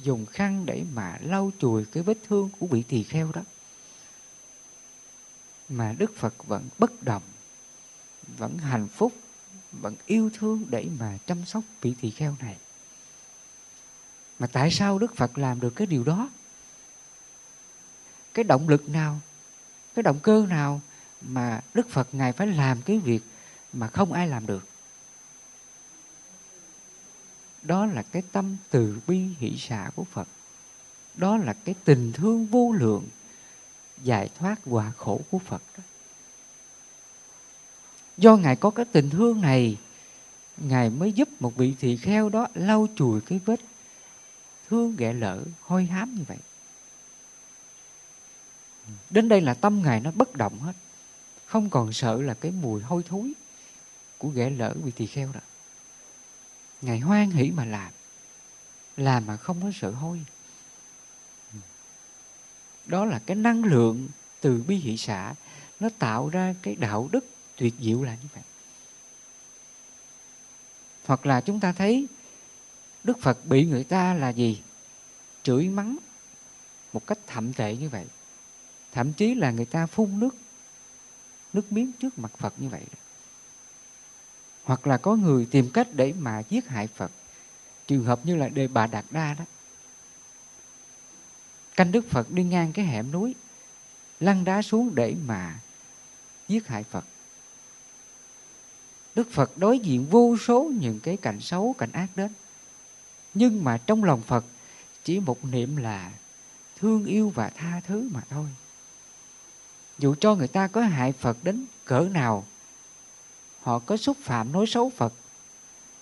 dùng 0.02 0.26
khăn 0.26 0.66
để 0.66 0.84
mà 0.94 1.18
lau 1.20 1.50
chùi 1.58 1.84
cái 1.84 2.02
vết 2.02 2.18
thương 2.28 2.50
của 2.58 2.66
vị 2.66 2.82
tỳ 2.88 3.02
kheo 3.02 3.32
đó. 3.32 3.42
Mà 5.68 5.94
đức 5.98 6.16
phật 6.16 6.46
vẫn 6.46 6.68
bất 6.78 7.02
động, 7.02 7.22
vẫn 8.38 8.58
hạnh 8.58 8.88
phúc, 8.88 9.12
vẫn 9.72 9.94
yêu 10.06 10.30
thương 10.34 10.64
để 10.70 10.88
mà 10.98 11.18
chăm 11.26 11.44
sóc 11.44 11.64
vị 11.80 11.94
tỳ 12.00 12.10
kheo 12.10 12.36
này. 12.40 12.56
Mà 14.38 14.46
tại 14.46 14.70
sao 14.70 14.98
đức 14.98 15.16
phật 15.16 15.38
làm 15.38 15.60
được 15.60 15.70
cái 15.70 15.86
điều 15.86 16.04
đó? 16.04 16.30
Cái 18.34 18.44
động 18.44 18.68
lực 18.68 18.88
nào, 18.88 19.20
cái 19.94 20.02
động 20.02 20.20
cơ 20.22 20.46
nào 20.48 20.80
mà 21.20 21.60
đức 21.74 21.88
phật 21.90 22.08
ngài 22.12 22.32
phải 22.32 22.46
làm 22.46 22.82
cái 22.82 22.98
việc 22.98 23.22
mà 23.72 23.88
không 23.88 24.12
ai 24.12 24.28
làm 24.28 24.46
được? 24.46 24.69
Đó 27.62 27.86
là 27.86 28.02
cái 28.02 28.22
tâm 28.32 28.56
từ 28.70 29.00
bi 29.06 29.24
hỷ 29.38 29.56
xả 29.56 29.90
của 29.94 30.04
phật. 30.04 30.28
Đó 31.14 31.36
là 31.36 31.52
cái 31.64 31.74
tình 31.84 32.12
thương 32.12 32.46
vô 32.46 32.72
lượng 32.72 33.08
giải 34.02 34.30
thoát 34.38 34.60
quả 34.64 34.92
khổ 34.96 35.20
của 35.30 35.38
phật 35.38 35.62
đó. 35.76 35.82
Do 38.16 38.36
ngài 38.36 38.56
có 38.56 38.70
cái 38.70 38.84
tình 38.92 39.10
thương 39.10 39.40
này, 39.40 39.78
ngài 40.56 40.90
mới 40.90 41.12
giúp 41.12 41.28
một 41.40 41.56
vị 41.56 41.74
tỳ 41.80 41.96
kheo 41.96 42.28
đó 42.28 42.46
lau 42.54 42.86
chùi 42.96 43.20
cái 43.20 43.40
vết 43.44 43.60
thương 44.68 44.96
ghẻ 44.96 45.12
lỡ 45.12 45.42
hôi 45.60 45.84
hám 45.84 46.14
như 46.14 46.24
vậy. 46.28 46.38
Đến 49.10 49.28
đây 49.28 49.40
là 49.40 49.54
tâm 49.54 49.82
ngài 49.82 50.00
nó 50.00 50.10
bất 50.10 50.36
động 50.36 50.58
hết. 50.58 50.72
Không 51.46 51.70
còn 51.70 51.92
sợ 51.92 52.22
là 52.22 52.34
cái 52.34 52.52
mùi 52.52 52.82
hôi 52.82 53.02
thối 53.08 53.32
của 54.18 54.28
ghẻ 54.28 54.50
lỡ 54.50 54.74
vị 54.84 54.90
tỳ 54.90 55.06
kheo 55.06 55.32
đó 55.32 55.40
ngài 56.82 56.98
hoan 56.98 57.30
hỷ 57.30 57.50
mà 57.50 57.64
làm. 57.64 57.92
Làm 58.96 59.26
mà 59.26 59.36
không 59.36 59.62
có 59.62 59.70
sợ 59.74 59.90
hôi 59.90 60.24
đó 62.90 63.04
là 63.04 63.20
cái 63.26 63.36
năng 63.36 63.64
lượng 63.64 64.08
từ 64.40 64.64
bi 64.68 64.76
hỷ 64.76 64.96
xã. 64.96 65.34
Nó 65.80 65.88
tạo 65.98 66.28
ra 66.28 66.54
cái 66.62 66.76
đạo 66.76 67.08
đức 67.12 67.24
tuyệt 67.56 67.74
diệu 67.80 68.02
là 68.02 68.14
như 68.14 68.28
vậy. 68.34 68.42
Hoặc 71.04 71.26
là 71.26 71.40
chúng 71.40 71.60
ta 71.60 71.72
thấy 71.72 72.06
đức 73.04 73.18
phật 73.20 73.46
bị 73.46 73.66
người 73.66 73.84
ta 73.84 74.14
là 74.14 74.28
gì? 74.28 74.62
Chửi 75.42 75.68
mắng 75.68 75.96
một 76.92 77.06
cách 77.06 77.18
thậm 77.26 77.52
tệ 77.52 77.76
như 77.76 77.88
vậy. 77.88 78.06
Thậm 78.92 79.12
chí 79.12 79.34
là 79.34 79.50
người 79.50 79.64
ta 79.64 79.86
phun 79.86 80.20
nước 80.20 80.36
nước 81.52 81.72
miếng 81.72 81.92
trước 81.92 82.18
mặt 82.18 82.32
phật 82.38 82.54
như 82.58 82.68
vậy 82.68 82.82
hoặc 84.64 84.86
là 84.86 84.96
có 84.96 85.16
người 85.16 85.46
tìm 85.50 85.70
cách 85.70 85.88
để 85.92 86.12
mà 86.18 86.42
giết 86.50 86.68
hại 86.68 86.86
phật. 86.86 87.10
Trường 87.86 88.04
hợp 88.04 88.20
như 88.24 88.36
là 88.36 88.48
đề 88.48 88.68
bà 88.68 88.86
đạt 88.86 89.04
đa 89.10 89.34
đó, 89.34 89.44
canh 91.76 91.92
đức 91.92 92.10
phật 92.10 92.30
đi 92.30 92.44
ngang 92.44 92.72
cái 92.72 92.84
hẻm 92.84 93.12
núi, 93.12 93.34
lăn 94.20 94.44
đá 94.44 94.62
xuống 94.62 94.94
để 94.94 95.14
mà 95.26 95.60
giết 96.48 96.68
hại 96.68 96.82
phật. 96.82 97.04
Đức 99.14 99.28
phật 99.32 99.58
đối 99.58 99.78
diện 99.78 100.06
vô 100.10 100.36
số 100.36 100.72
những 100.80 101.00
cái 101.00 101.16
cảnh 101.16 101.40
xấu, 101.40 101.74
cảnh 101.78 101.92
ác 101.92 102.08
đến. 102.14 102.32
Nhưng 103.34 103.64
mà 103.64 103.78
trong 103.86 104.04
lòng 104.04 104.20
phật, 104.20 104.44
chỉ 105.04 105.20
một 105.20 105.44
niệm 105.44 105.76
là 105.76 106.12
thương 106.78 107.04
yêu 107.04 107.32
và 107.34 107.48
tha 107.48 107.80
thứ 107.86 108.08
mà 108.12 108.20
thôi. 108.30 108.46
Dù 109.98 110.14
cho 110.20 110.34
người 110.34 110.48
ta 110.48 110.66
có 110.66 110.80
hại 110.80 111.12
phật 111.12 111.36
đến 111.42 111.66
cỡ 111.84 112.00
nào 112.00 112.44
họ 113.62 113.78
có 113.78 113.96
xúc 113.96 114.16
phạm 114.22 114.52
nói 114.52 114.66
xấu 114.66 114.90
phật 114.90 115.12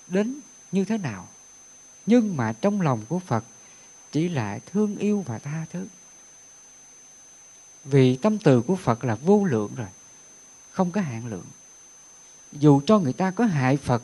đến 0.06 0.40
như 0.72 0.84
thế 0.84 0.98
nào. 0.98 1.28
Nhưng 2.06 2.36
mà 2.36 2.52
trong 2.52 2.80
lòng 2.80 3.04
của 3.09 3.18
phật 3.18 3.44
chỉ 4.12 4.28
là 4.28 4.59
thương 4.72 4.96
yêu 4.96 5.24
và 5.26 5.38
tha 5.38 5.66
thứ. 5.72 5.86
Vì 7.84 8.16
tâm 8.16 8.38
từ 8.38 8.62
của 8.62 8.76
phật 8.76 9.04
là 9.04 9.14
vô 9.14 9.44
lượng 9.44 9.74
rồi, 9.76 9.88
không 10.70 10.90
có 10.90 11.00
hạn 11.00 11.26
lượng. 11.26 11.46
Dù 12.52 12.80
cho 12.86 12.98
người 12.98 13.12
ta 13.12 13.30
có 13.30 13.44
hại 13.44 13.76
phật 13.76 14.02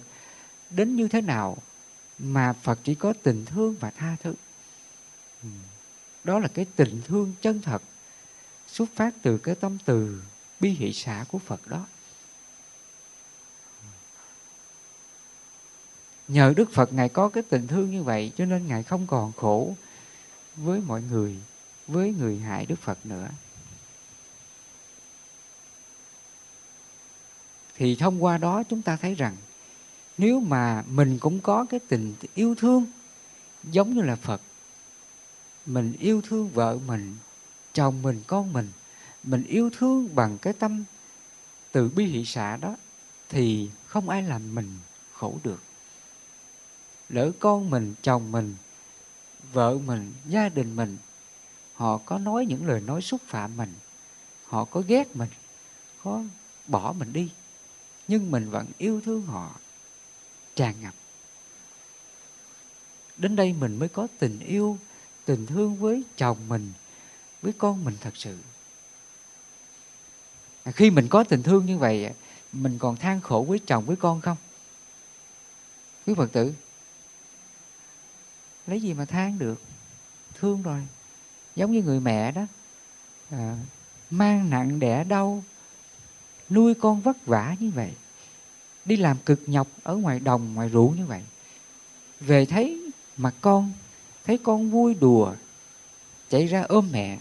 đến 0.71 0.97
như 0.97 1.09
thế 1.09 1.21
nào, 1.21 1.57
mà 2.19 2.53
phật 2.53 2.79
chỉ 2.85 2.95
có 2.95 3.13
tình 3.23 3.45
thương 3.45 3.77
và 3.81 3.91
tha 3.91 4.17
thứ. 4.23 4.35
Ừ, 5.43 5.49
đó 6.25 6.39
là 6.39 6.49
cái 6.49 6.67
tình 6.77 7.03
thương 7.07 7.35
chân 7.41 7.61
thật 7.63 7.83
xuất 8.67 8.89
phát 8.95 9.15
từ 9.23 9.39
cái 9.39 9.55
tâm 9.55 9.79
từ 9.85 10.23
bi 10.61 10.71
hỷ 10.71 10.93
xã 10.93 11.25
của 11.29 11.39
phật 11.39 11.69
đó. 11.69 11.87
Nhờ 16.29 16.53
đức 16.57 16.73
phật, 16.73 16.93
ngài 16.93 17.09
có 17.09 17.29
cái 17.29 17.43
tình 17.49 17.67
thương 17.67 17.91
như 17.91 18.03
vậy, 18.03 18.33
cho 18.37 18.45
nên 18.45 18.67
ngài 18.67 18.83
không 18.83 19.07
còn 19.07 19.33
khổ 19.33 19.75
với 20.57 20.81
mọi 20.81 21.03
người, 21.03 21.37
với 21.87 22.15
người 22.19 22.39
hại 22.39 22.67
đức 22.67 22.79
phật 22.83 23.07
nữa. 23.07 23.29
Thì 27.77 27.97
thông 27.97 28.25
qua 28.25 28.39
đó 28.39 28.63
chúng 28.63 28.83
ta 28.83 28.97
thấy 28.97 29.15
rằng, 29.15 29.37
nếu 30.19 30.41
mà 30.41 30.85
mình 30.87 31.19
cũng 31.19 31.41
có 31.41 31.67
cái 31.71 31.81
tình 31.89 32.15
yêu 32.35 32.55
thương, 32.55 32.85
giống 33.65 33.95
như 33.95 34.03
là 34.03 34.17
phật, 34.17 34.41
mình 35.67 35.93
yêu 36.01 36.23
thương 36.29 36.49
vợ 36.49 36.79
mình, 36.87 37.17
chồng 37.73 38.03
mình, 38.03 38.23
con 38.27 38.53
mình 38.53 38.69
mình 39.23 39.45
yêu 39.45 39.71
thương 39.79 40.15
bằng 40.15 40.39
cái 40.39 40.53
tâm 40.53 40.85
từ 41.73 41.89
bi 41.89 42.05
hỷ 42.05 42.25
xã 42.25 42.57
đó, 42.57 42.77
thì 43.29 43.71
không 43.87 44.09
ai 44.09 44.23
làm 44.23 44.55
mình 44.55 44.79
khổ 45.13 45.39
được 45.45 45.63
lỡ 47.09 47.33
con 47.41 47.71
mình, 47.71 47.95
chồng 48.03 48.33
mình, 48.33 48.57
vợ 49.53 49.79
mình, 49.79 50.13
gia 50.27 50.49
đình 50.49 50.77
mình, 50.77 50.99
họ 51.75 51.99
có 51.99 52.19
nói 52.19 52.47
những 52.47 52.67
lời 52.67 52.81
nói 52.81 53.03
xúc 53.03 53.21
phạm 53.27 53.57
mình, 53.57 53.75
họ 54.45 54.65
có 54.65 54.83
ghét 54.87 55.17
mình, 55.17 55.29
có 56.03 56.23
bỏ 56.67 56.95
mình 56.99 57.13
đi, 57.13 57.31
nhưng 58.09 58.31
mình 58.31 58.51
vẫn 58.51 58.67
yêu 58.79 59.01
thương 59.01 59.23
họ, 59.23 59.55
tràn 60.57 60.75
ngập. 60.83 60.95
Đến 63.17 63.37
đây 63.37 63.53
mình 63.53 63.77
mới 63.79 63.89
có 63.89 64.07
tình 64.19 64.39
yêu, 64.39 64.79
tình 65.25 65.47
thương 65.47 65.77
với 65.77 66.03
chồng 66.17 66.39
mình, 66.49 66.73
với 67.43 67.53
con 67.59 67.85
mình 67.85 67.97
thật 68.01 68.17
sự. 68.17 68.39
À, 70.65 70.73
khi 70.73 70.91
mình 70.91 71.09
có 71.09 71.25
tình 71.25 71.43
thương 71.43 71.67
như 71.67 71.79
vậy, 71.79 72.11
mình 72.53 72.79
còn 72.79 72.97
than 72.97 73.21
khổ 73.21 73.45
với 73.49 73.61
chồng, 73.67 73.85
với 73.85 73.97
con 73.97 74.21
không? 74.21 74.37
Quý 76.07 76.15
phật 76.17 76.33
tử 76.33 76.53
lấy 78.67 78.81
gì 78.81 78.95
mà 78.95 79.05
than 79.05 79.39
được? 79.39 79.63
Thương 80.35 80.63
rồi. 80.63 80.81
Giống 81.57 81.73
như 81.73 81.83
người 81.83 82.01
mẹ 82.01 82.33
đó. 82.33 82.47
À, 83.31 83.57
mang 84.11 84.51
nặng 84.51 84.79
đẻ 84.79 85.05
đau 85.05 85.45
nuôi 86.51 86.75
con 86.75 87.01
vất 87.01 87.27
vả 87.27 87.57
như 87.61 87.71
vậy. 87.71 87.93
Đi 88.85 88.97
làm 88.97 89.17
cực 89.27 89.41
nhọc 89.47 89.69
ở 89.83 89.97
ngoài 89.97 90.21
đồng 90.21 90.55
ngoài 90.55 90.69
ruộng 90.69 90.97
như 90.97 91.07
vậy. 91.07 91.23
Về 92.21 92.47
thấy 92.47 92.93
mặt 93.17 93.35
con 93.41 93.73
thấy 94.25 94.39
con 94.39 94.71
vui 94.71 94.95
đùa 94.95 95.35
chạy 96.29 96.47
ra 96.47 96.63
ôm 96.63 96.89
mẹ 96.93 97.19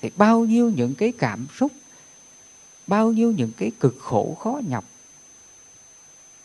thì 0.00 0.10
bao 0.16 0.40
nhiêu 0.40 0.70
những 0.70 0.94
cái 0.94 1.12
cảm 1.18 1.46
xúc 1.58 1.72
bao 2.86 3.12
nhiêu 3.12 3.32
những 3.32 3.52
cái 3.56 3.70
cực 3.80 3.96
khổ 4.00 4.36
khó 4.40 4.60
nhọc 4.68 4.84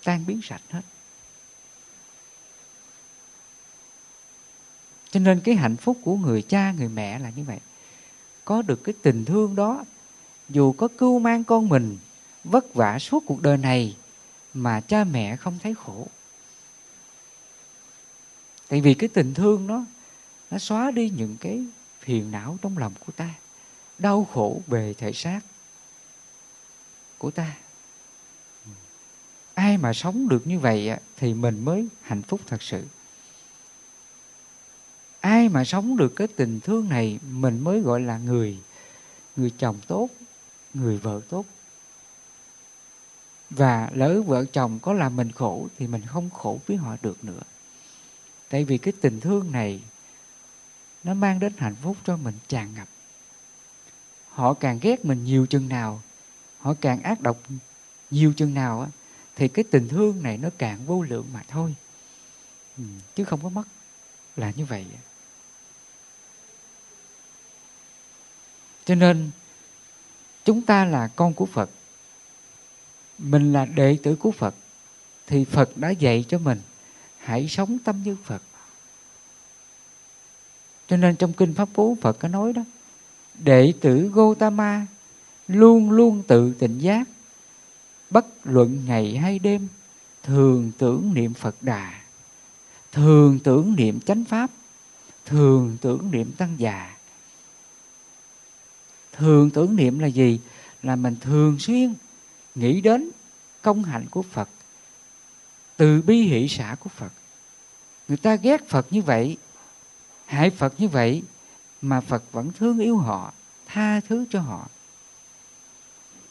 tan 0.04 0.26
biến 0.28 0.40
sạch 0.44 0.62
hết. 0.70 0.82
Cho 5.12 5.20
nên 5.20 5.40
cái 5.40 5.56
hạnh 5.56 5.78
phúc 5.78 5.98
của 6.04 6.16
người 6.16 6.42
cha, 6.42 6.72
người 6.72 6.90
mẹ 6.90 7.20
là 7.20 7.32
như 7.36 7.44
vậy. 7.44 7.60
Có 8.46 8.62
được 8.62 8.84
cái 8.84 8.96
tình 9.02 9.26
thương 9.26 9.56
đó, 9.56 9.86
dù 10.50 10.72
có 10.72 10.88
cưu 10.88 11.20
mang 11.20 11.44
con 11.44 11.70
mình, 11.70 11.98
vất 12.44 12.74
vả 12.74 13.00
suốt 13.00 13.24
cuộc 13.26 13.42
đời 13.42 13.58
này, 13.58 13.96
mà 14.54 14.82
cha 14.82 15.04
mẹ 15.04 15.36
không 15.36 15.60
thấy 15.64 15.76
khổ. 15.76 16.08
Tại 18.68 18.82
vì 18.82 18.94
cái 18.94 19.10
tình 19.10 19.34
thương 19.34 19.68
nó 19.68 19.86
nó 20.52 20.58
xóa 20.58 20.92
đi 20.92 21.10
những 21.10 21.38
cái 21.40 21.66
phiền 22.00 22.32
não 22.32 22.58
trong 22.62 22.78
lòng 22.78 22.94
của 23.06 23.12
ta, 23.12 23.30
đau 23.98 24.28
khổ 24.34 24.62
về 24.68 24.94
thể 24.94 25.14
xác 25.14 25.40
của 27.18 27.32
ta. 27.32 27.56
Ai 29.54 29.78
mà 29.78 29.94
sống 29.94 30.30
được 30.30 30.48
như 30.48 30.60
vậy 30.60 30.92
thì 31.18 31.34
mình 31.34 31.66
mới 31.66 31.88
hạnh 32.02 32.22
phúc 32.22 32.42
thật 32.48 32.62
sự 32.62 32.86
ai 35.22 35.50
mà 35.50 35.64
sống 35.64 35.98
được 35.98 36.14
cái 36.16 36.28
tình 36.28 36.60
thương 36.60 36.90
này, 36.90 37.20
mình 37.32 37.60
mới 37.60 37.82
gọi 37.82 38.02
là 38.02 38.18
người 38.18 38.60
người 39.36 39.52
chồng 39.58 39.80
tốt, 39.88 40.10
người 40.74 40.98
vợ 40.98 41.22
tốt. 41.30 41.46
Và 43.50 43.90
lỡ 43.94 44.22
vợ 44.22 44.46
chồng 44.46 44.80
có 44.80 44.94
làm 44.94 45.16
mình 45.16 45.32
khổ 45.32 45.68
thì 45.78 45.88
mình 45.88 46.02
không 46.08 46.30
khổ 46.30 46.60
với 46.68 46.78
họ 46.78 46.96
được 47.02 47.24
nữa. 47.24 47.42
Tại 48.50 48.64
vì 48.64 48.78
cái 48.78 48.94
tình 49.02 49.20
thương 49.20 49.52
này, 49.52 49.82
nó 51.04 51.14
mang 51.14 51.40
đến 51.40 51.54
hạnh 51.58 51.76
phúc 51.84 51.98
cho 52.06 52.18
mình 52.18 52.36
tràn 52.48 52.74
ngập. 52.74 52.88
Họ 54.30 54.54
càng 54.54 54.80
ghét 54.82 55.06
mình 55.06 55.24
nhiều 55.24 55.46
chừng 55.46 55.70
nào, 55.70 56.02
họ 56.60 56.74
càng 56.82 57.02
ác 57.02 57.22
độc 57.22 57.38
nhiều 58.12 58.34
chừng 58.34 58.54
nào 58.54 58.88
thì 59.36 59.48
cái 59.48 59.66
tình 59.72 59.88
thương 59.88 60.24
này 60.24 60.38
nó 60.38 60.50
càng 60.58 60.86
vô 60.86 61.02
lượng 61.02 61.26
mà 61.34 61.44
thôi. 61.48 61.76
Ừ, 62.78 62.84
chứ 63.16 63.24
không 63.24 63.44
có 63.44 63.50
mất, 63.50 63.64
là 64.36 64.52
như 64.56 64.66
vậy. 64.66 64.86
Cho 68.86 68.96
nên, 68.96 69.32
chúng 70.46 70.62
ta 70.62 70.86
là 70.86 71.08
con 71.08 71.34
của 71.34 71.46
phật. 71.46 71.70
Mình 73.18 73.54
là 73.54 73.66
đệ 73.66 73.98
tử 74.04 74.16
của 74.16 74.32
phật, 74.32 74.56
thì 75.28 75.46
phật 75.46 75.78
đã 75.78 75.90
dạy 75.90 76.26
cho 76.28 76.38
mình, 76.38 76.62
hãy 77.18 77.48
sống 77.48 77.78
tâm 77.80 78.04
như 78.04 78.18
phật. 78.24 78.42
Cho 80.88 80.98
nên 80.98 81.16
trong 81.16 81.34
kinh 81.34 81.54
pháp 81.54 81.70
cú, 81.74 81.98
phật 82.02 82.20
có 82.20 82.28
nói 82.28 82.54
đó, 82.54 82.62
đệ 83.40 83.74
tử 83.82 84.12
gotama 84.14 84.86
luôn 85.48 85.92
luôn 85.92 86.24
tự 86.28 86.54
tỉnh 86.60 86.80
giác, 86.80 87.08
bất 88.10 88.26
luận 88.44 88.86
ngày 88.86 89.18
hay 89.18 89.40
đêm, 89.40 89.68
thường 90.24 90.72
tưởng 90.78 91.14
niệm 91.14 91.34
phật 91.34 91.56
đà, 91.62 92.02
thường 92.92 93.40
tưởng 93.40 93.76
niệm 93.76 94.00
chánh 94.00 94.26
pháp, 94.26 94.52
thường 95.26 95.78
tưởng 95.82 96.12
niệm 96.12 96.32
tăng 96.32 96.56
già 96.58 96.96
thường 99.12 99.50
tưởng 99.50 99.76
niệm 99.76 100.00
là 100.00 100.08
gì? 100.08 100.40
Là 100.84 100.96
mình 100.96 101.16
thường 101.22 101.60
xuyên 101.60 101.94
nghĩ 102.56 102.82
đến 102.82 103.10
công 103.62 103.84
hạnh 103.84 104.06
của 104.12 104.22
phật, 104.22 104.50
từ 105.78 106.02
bi 106.02 106.22
hỷ 106.22 106.48
xã 106.48 106.76
của 106.80 106.90
phật. 106.90 107.12
Người 108.08 108.18
ta 108.18 108.36
ghét 108.36 108.70
phật 108.70 108.88
như 108.90 109.02
vậy, 109.02 109.38
hại 110.26 110.50
phật 110.50 110.74
như 110.78 110.88
vậy, 110.88 111.24
mà 111.82 112.02
phật 112.02 112.24
vẫn 112.32 112.52
thương 112.52 112.80
yêu 112.80 112.98
họ, 112.98 113.34
tha 113.66 114.00
thứ 114.00 114.26
cho 114.30 114.42
họ. 114.42 114.68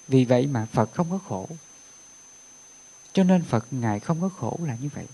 Vì 0.08 0.24
vậy 0.24 0.46
mà 0.46 0.66
phật 0.72 0.94
không 0.94 1.10
có 1.10 1.18
khổ. 1.28 1.48
Cho 3.12 3.24
nên 3.24 3.42
phật 3.42 3.66
ngài 3.70 4.00
không 4.00 4.20
có 4.20 4.28
khổ 4.28 4.60
là 4.64 4.76
như 4.80 4.88
vậy. 4.94 5.06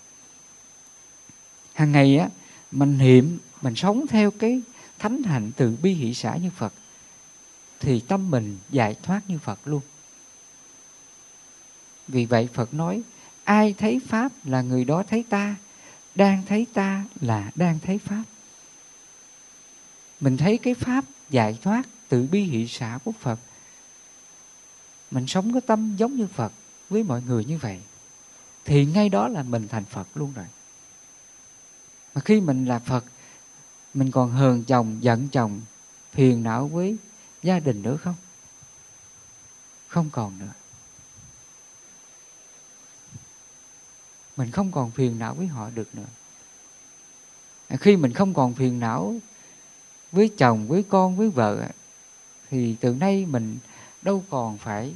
Hàng 1.74 1.92
ngày 1.92 2.18
á, 2.18 2.28
mình 2.72 2.98
niệm, 2.98 3.38
mình 3.62 3.74
sống 3.74 4.06
theo 4.06 4.30
cái 4.30 4.62
thánh 4.98 5.22
hạnh 5.22 5.50
từ 5.56 5.76
bi 5.82 5.92
hỷ 5.92 6.14
xã 6.14 6.36
như 6.36 6.50
phật 6.56 6.72
thì 7.80 8.00
tâm 8.00 8.30
mình 8.30 8.58
giải 8.70 8.96
thoát 9.02 9.20
như 9.28 9.38
phật 9.38 9.58
luôn. 9.64 9.80
Vì 12.08 12.24
vậy 12.24 12.48
phật 12.52 12.74
nói, 12.74 13.02
ai 13.44 13.74
thấy 13.78 14.00
pháp 14.06 14.32
là 14.44 14.62
người 14.62 14.84
đó 14.84 15.02
thấy 15.08 15.24
ta, 15.28 15.56
đang 16.14 16.42
thấy 16.46 16.66
ta 16.74 17.04
là 17.20 17.50
đang 17.54 17.78
thấy 17.78 17.98
pháp. 17.98 18.22
Mình 20.20 20.36
thấy 20.36 20.58
cái 20.58 20.74
pháp 20.74 21.04
giải 21.30 21.58
thoát 21.62 21.88
từ 22.08 22.26
bi 22.30 22.42
hỷ 22.42 22.66
xã 22.66 22.98
của 23.04 23.12
phật. 23.20 23.38
Mình 25.10 25.26
sống 25.26 25.52
cái 25.52 25.60
tâm 25.60 25.96
giống 25.96 26.16
như 26.16 26.26
phật 26.26 26.52
với 26.90 27.02
mọi 27.02 27.22
người 27.22 27.44
như 27.44 27.58
vậy, 27.58 27.80
thì 28.64 28.84
ngay 28.84 29.08
đó 29.08 29.28
là 29.28 29.42
mình 29.42 29.68
thành 29.68 29.84
phật 29.84 30.08
luôn 30.14 30.32
rồi. 30.36 30.46
Mà 32.14 32.20
khi 32.20 32.40
mình 32.40 32.64
là 32.64 32.78
phật, 32.78 33.04
mình 33.94 34.10
còn 34.10 34.30
hờn 34.30 34.64
chồng, 34.64 34.98
giận 35.00 35.28
chồng, 35.28 35.60
phiền 36.12 36.42
não 36.42 36.68
với 36.68 36.96
gia 37.42 37.60
đình 37.60 37.82
nữa 37.82 37.96
không? 37.96 38.14
Không 39.88 40.10
còn 40.12 40.38
nữa. 40.38 40.52
Mình 44.36 44.50
không 44.50 44.72
còn 44.72 44.90
phiền 44.90 45.18
não 45.18 45.34
với 45.34 45.46
họ 45.46 45.70
được 45.70 45.94
nữa. 45.94 46.06
Khi 47.80 47.96
mình 47.96 48.12
không 48.12 48.34
còn 48.34 48.54
phiền 48.54 48.80
não 48.80 49.14
với 50.12 50.30
chồng, 50.38 50.68
với 50.68 50.82
con, 50.82 51.16
với 51.16 51.30
vợ, 51.30 51.68
thì 52.50 52.76
từ 52.80 52.94
nay 52.94 53.26
mình 53.26 53.58
đâu 54.02 54.24
còn 54.30 54.58
phải 54.58 54.94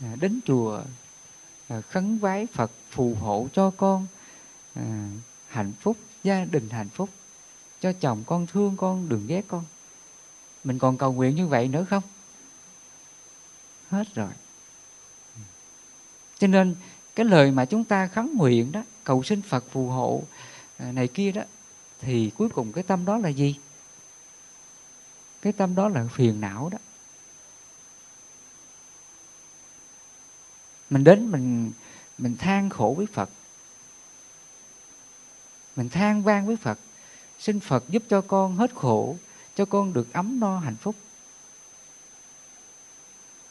à, 0.00 0.16
đến 0.20 0.40
chùa 0.46 0.82
à, 1.68 1.80
khấn 1.80 2.18
vái 2.18 2.46
phật 2.46 2.70
phù 2.90 3.14
hộ 3.14 3.48
cho 3.52 3.70
con 3.70 4.06
à, 4.74 5.10
hạnh 5.48 5.72
phúc, 5.80 5.96
gia 6.24 6.44
đình 6.44 6.68
hạnh 6.68 6.88
phúc, 6.88 7.10
cho 7.80 7.92
chồng 7.92 8.22
con 8.26 8.46
thương 8.46 8.76
con, 8.76 9.08
đừng 9.08 9.26
ghét 9.26 9.44
con 9.48 9.64
mình 10.64 10.78
còn 10.78 10.96
cầu 10.96 11.12
nguyện 11.12 11.36
như 11.36 11.46
vậy 11.46 11.68
nữa 11.68 11.86
không? 11.90 12.02
Hết 13.90 14.14
rồi. 14.14 14.30
Cho 16.38 16.46
nên, 16.46 16.74
cái 17.14 17.26
lời 17.26 17.50
mà 17.50 17.64
chúng 17.64 17.84
ta 17.84 18.06
khấn 18.06 18.34
nguyện 18.36 18.72
đó, 18.72 18.82
cầu 19.04 19.22
xin 19.22 19.42
phật 19.42 19.64
phù 19.70 19.88
hộ 19.88 20.22
à, 20.76 20.92
này 20.92 21.08
kia 21.08 21.32
đó, 21.32 21.42
thì 22.00 22.30
cuối 22.36 22.48
cùng 22.48 22.72
cái 22.72 22.84
tâm 22.84 23.04
đó 23.04 23.18
là 23.18 23.28
gì? 23.28 23.56
Cái 25.42 25.52
tâm 25.52 25.74
đó 25.74 25.88
là 25.88 26.06
phiền 26.12 26.40
não 26.40 26.68
đó. 26.72 26.78
Mình 30.90 31.04
đến 31.04 31.30
mình 31.30 31.72
mình 32.18 32.36
than 32.36 32.70
khổ 32.70 32.94
với 32.96 33.06
phật. 33.06 33.30
Mình 35.76 35.88
than 35.88 36.22
vang 36.22 36.46
với 36.46 36.56
phật. 36.56 36.78
Xin 37.38 37.60
phật 37.60 37.84
giúp 37.88 38.02
cho 38.08 38.20
con 38.20 38.56
hết 38.56 38.74
khổ 38.74 39.16
cho 39.56 39.64
con 39.64 39.92
được 39.92 40.12
ấm 40.12 40.40
no 40.40 40.58
hạnh 40.58 40.76
phúc. 40.76 40.94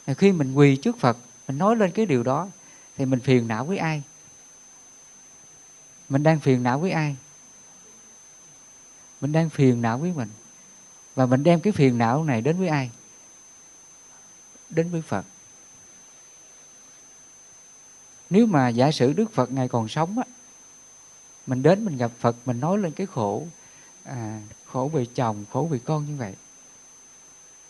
Khi 0.06 0.32
mình 0.32 0.54
quỳ 0.54 0.76
trước 0.76 0.98
phật 0.98 1.16
mình 1.48 1.58
nói 1.58 1.76
lên 1.76 1.90
cái 1.90 2.06
điều 2.06 2.22
đó 2.22 2.48
thì 2.96 3.04
mình 3.04 3.20
phiền 3.20 3.48
não 3.48 3.64
với 3.64 3.78
ai? 3.78 4.02
Mình 6.08 6.22
đang 6.22 6.40
phiền 6.40 6.62
não 6.62 6.78
với 6.78 6.90
ai? 6.90 7.16
Mình 9.20 9.32
đang 9.32 9.50
phiền 9.50 9.82
não 9.82 9.98
với 9.98 10.12
mình. 10.12 10.28
Và 11.14 11.26
mình 11.26 11.42
đem 11.42 11.60
cái 11.60 11.72
phiền 11.72 11.98
não 11.98 12.24
này 12.24 12.40
đến 12.40 12.58
với 12.58 12.68
ai? 12.68 12.90
Đến 14.70 14.90
với 14.90 15.02
phật. 15.02 15.24
Nếu 18.30 18.46
mà 18.46 18.68
giả 18.68 18.90
sử 18.90 19.12
đức 19.12 19.32
phật 19.32 19.52
ngày 19.52 19.68
còn 19.68 19.88
sống 19.88 20.18
á 20.18 20.24
mình 21.46 21.62
đến 21.62 21.84
mình 21.84 21.96
gặp 21.96 22.10
phật 22.18 22.36
mình 22.44 22.60
nói 22.60 22.78
lên 22.78 22.92
cái 22.92 23.06
khổ 23.06 23.46
à, 24.04 24.40
khổ 24.74 24.90
vì 24.92 25.06
chồng 25.14 25.44
khổ 25.52 25.68
vì 25.70 25.78
con 25.78 26.06
như 26.06 26.16
vậy. 26.16 26.34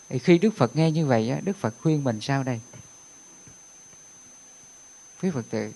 Thì 0.09 0.19
khi 0.19 0.37
đức 0.37 0.51
phật 0.57 0.75
nghe 0.75 0.91
như 0.91 1.05
vậy 1.05 1.29
á 1.29 1.39
đức 1.43 1.57
phật 1.57 1.73
khuyên 1.81 2.03
mình 2.03 2.21
sao 2.21 2.43
đây? 2.43 2.59
Quý 5.21 5.29
phật 5.29 5.45
tử 5.49 5.71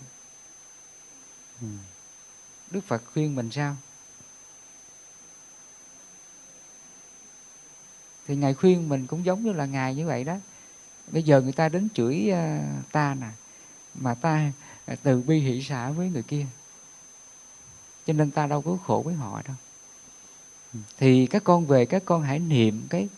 ừ. 1.61 1.67
đức 2.71 2.81
phật 2.87 3.01
khuyên 3.13 3.35
mình 3.35 3.51
sao? 3.51 3.75
Thì 8.27 8.35
ngài 8.35 8.53
khuyên 8.53 8.89
mình 8.89 9.07
cũng 9.07 9.25
giống 9.25 9.43
như 9.43 9.51
là 9.51 9.65
ngài 9.65 9.95
như 9.95 10.07
vậy 10.07 10.23
đó. 10.23 10.35
Bây 11.07 11.23
giờ 11.23 11.41
người 11.41 11.53
ta 11.53 11.69
đến 11.69 11.87
chửi 11.93 12.31
uh, 12.31 12.91
ta 12.91 13.13
nè 13.13 13.29
mà 13.95 14.15
ta 14.15 14.51
từ 15.03 15.21
bi 15.21 15.39
hỷ 15.39 15.63
xã 15.63 15.91
với 15.91 16.09
người 16.09 16.23
kia. 16.23 16.45
Cho 18.05 18.13
nên 18.13 18.31
ta 18.31 18.47
đâu 18.47 18.61
có 18.61 18.77
khổ 18.85 19.01
với 19.05 19.15
họ 19.15 19.41
đâu 19.47 19.55
thì 20.97 21.25
các 21.25 21.43
con 21.43 21.65
về, 21.65 21.85
các 21.85 22.03
con 22.05 22.23
hãy 22.23 22.39
niệm 22.39 22.87
cái 22.89 23.09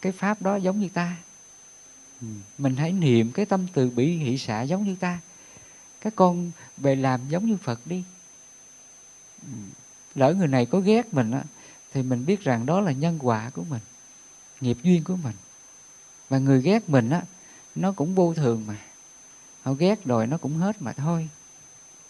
cái 0.00 0.12
pháp 0.12 0.42
đó 0.42 0.56
giống 0.56 0.80
như 0.80 0.88
ta. 0.88 1.16
Mình 2.58 2.76
hãy 2.76 2.92
niệm 2.92 3.32
cái 3.32 3.46
tâm 3.46 3.66
từ 3.72 3.90
bi 3.90 4.16
hỷ 4.16 4.38
xả 4.38 4.62
giống 4.62 4.84
như 4.84 4.96
ta. 4.96 5.20
Các 6.00 6.12
con 6.16 6.50
về 6.76 6.96
làm 6.96 7.28
giống 7.28 7.46
như 7.46 7.56
phật 7.56 7.86
đi. 7.86 8.04
Lỡ 10.14 10.34
người 10.34 10.48
này 10.48 10.66
có 10.66 10.80
ghét 10.80 11.14
mình 11.14 11.30
á, 11.30 11.44
thì 11.92 12.02
mình 12.02 12.26
biết 12.26 12.40
rằng 12.40 12.66
đó 12.66 12.80
là 12.80 12.92
nhân 12.92 13.18
quả 13.22 13.50
của 13.50 13.64
mình, 13.64 13.80
nghiệp 14.60 14.78
duyên 14.82 15.04
của 15.04 15.16
mình. 15.16 15.36
Và 16.28 16.38
người 16.38 16.62
ghét 16.62 16.88
mình 16.88 17.10
á, 17.10 17.22
nó 17.74 17.92
cũng 17.92 18.14
vô 18.14 18.34
thường 18.34 18.64
mà. 18.66 18.76
Họ 19.62 19.72
ghét 19.72 20.04
rồi 20.04 20.26
nó 20.26 20.38
cũng 20.38 20.56
hết 20.56 20.82
mà 20.82 20.92
thôi. 20.92 21.28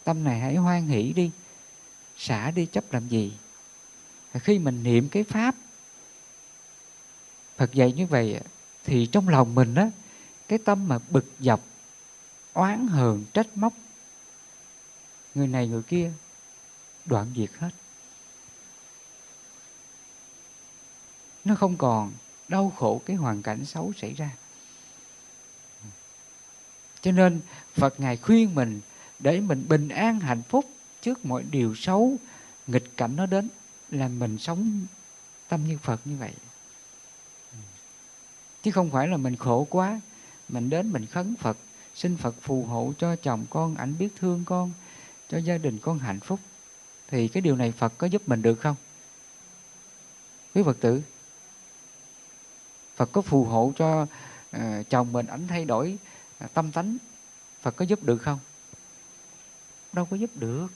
Tâm 0.05 0.25
này 0.25 0.41
hãy 0.41 0.57
hoan 0.57 0.87
hỷ 0.87 1.13
đi, 1.13 1.31
xả 2.17 2.51
đi, 2.51 2.67
chấp 2.67 2.93
làm 2.93 3.09
gì? 3.09 3.33
Khi 4.39 4.59
mình 4.59 4.83
niệm 4.83 5.09
cái 5.09 5.25
pháp, 5.25 5.55
Phật 7.57 7.73
dạy 7.73 7.93
như 7.93 8.07
vậy 8.07 8.41
thì 8.85 9.07
trong 9.07 9.29
lòng 9.29 9.55
mình 9.55 9.75
á, 9.75 9.91
cái 10.49 10.59
tâm 10.65 10.89
mà 10.89 10.99
bực 11.11 11.25
dọc, 11.41 11.61
oán 12.53 12.87
hờn, 12.87 13.25
trách 13.33 13.47
móc, 13.55 13.73
người 15.35 15.47
này 15.47 15.69
người 15.69 15.83
kia, 15.83 16.13
đoạn 17.05 17.33
diệt 17.37 17.51
hết. 17.59 17.71
Nó 21.45 21.55
không 21.55 21.77
còn 21.77 22.13
đau 22.49 22.73
khổ 22.77 23.01
cái 23.07 23.17
hoàn 23.17 23.43
cảnh 23.43 23.65
xấu 23.65 23.93
xảy 23.97 24.15
ra. 24.15 24.31
Cho 27.01 27.13
nên 27.13 27.41
phật 27.75 28.01
ngài 28.01 28.17
khuyên 28.17 28.55
mình 28.55 28.81
để 29.19 29.41
mình 29.41 29.65
bình 29.69 29.89
an, 29.89 30.21
hạnh 30.21 30.43
phúc 30.49 30.65
trước 31.03 31.25
mọi 31.25 31.43
điều 31.43 31.75
xấu, 31.75 32.17
nghịch 32.67 32.97
cảnh 32.97 33.17
nó 33.17 33.27
đến 33.27 33.49
là 33.91 34.09
mình 34.09 34.39
sống 34.39 34.87
tâm 35.49 35.65
như 35.65 35.79
phật 35.79 36.01
như 36.05 36.17
vậy. 36.17 36.33
Chứ 38.63 38.71
không 38.71 38.91
phải 38.91 39.09
là 39.09 39.17
mình 39.17 39.37
khổ 39.37 39.67
quá 39.71 40.01
mình 40.49 40.71
đến 40.71 40.93
mình 40.93 41.07
khấn 41.07 41.37
phật 41.37 41.57
xin 41.95 42.17
phật 42.17 42.35
phù 42.41 42.65
hộ 42.65 42.93
cho 42.99 43.17
chồng 43.17 43.47
con 43.51 43.77
ảnh 43.77 43.99
biết 43.99 44.09
thương 44.19 44.45
con 44.47 44.73
cho 45.29 45.39
gia 45.39 45.59
đình 45.59 45.79
con 45.79 45.99
hạnh 45.99 46.21
phúc. 46.21 46.41
Thì 47.09 47.29
cái 47.29 47.41
điều 47.41 47.57
này 47.57 47.73
phật 47.73 47.93
có 47.99 48.07
giúp 48.07 48.23
mình 48.27 48.43
được 48.43 48.61
không? 48.61 48.77
Quý 50.55 50.63
phật 50.63 50.77
tử 50.81 51.03
phật 52.97 53.13
có 53.13 53.23
phù 53.23 53.45
hộ 53.45 53.73
cho 53.77 54.03
uh, 54.57 54.61
chồng 54.91 55.13
mình 55.13 55.27
ảnh 55.27 55.47
thay 55.49 55.65
đổi 55.65 55.99
uh, 56.45 56.55
tâm 56.55 56.73
tánh 56.73 56.97
phật 57.61 57.77
có 57.77 57.85
giúp 57.85 58.03
được 58.03 58.19
không? 58.19 58.39
Đâu 59.93 60.05
có 60.11 60.17
giúp 60.17 60.31
được. 60.35 60.69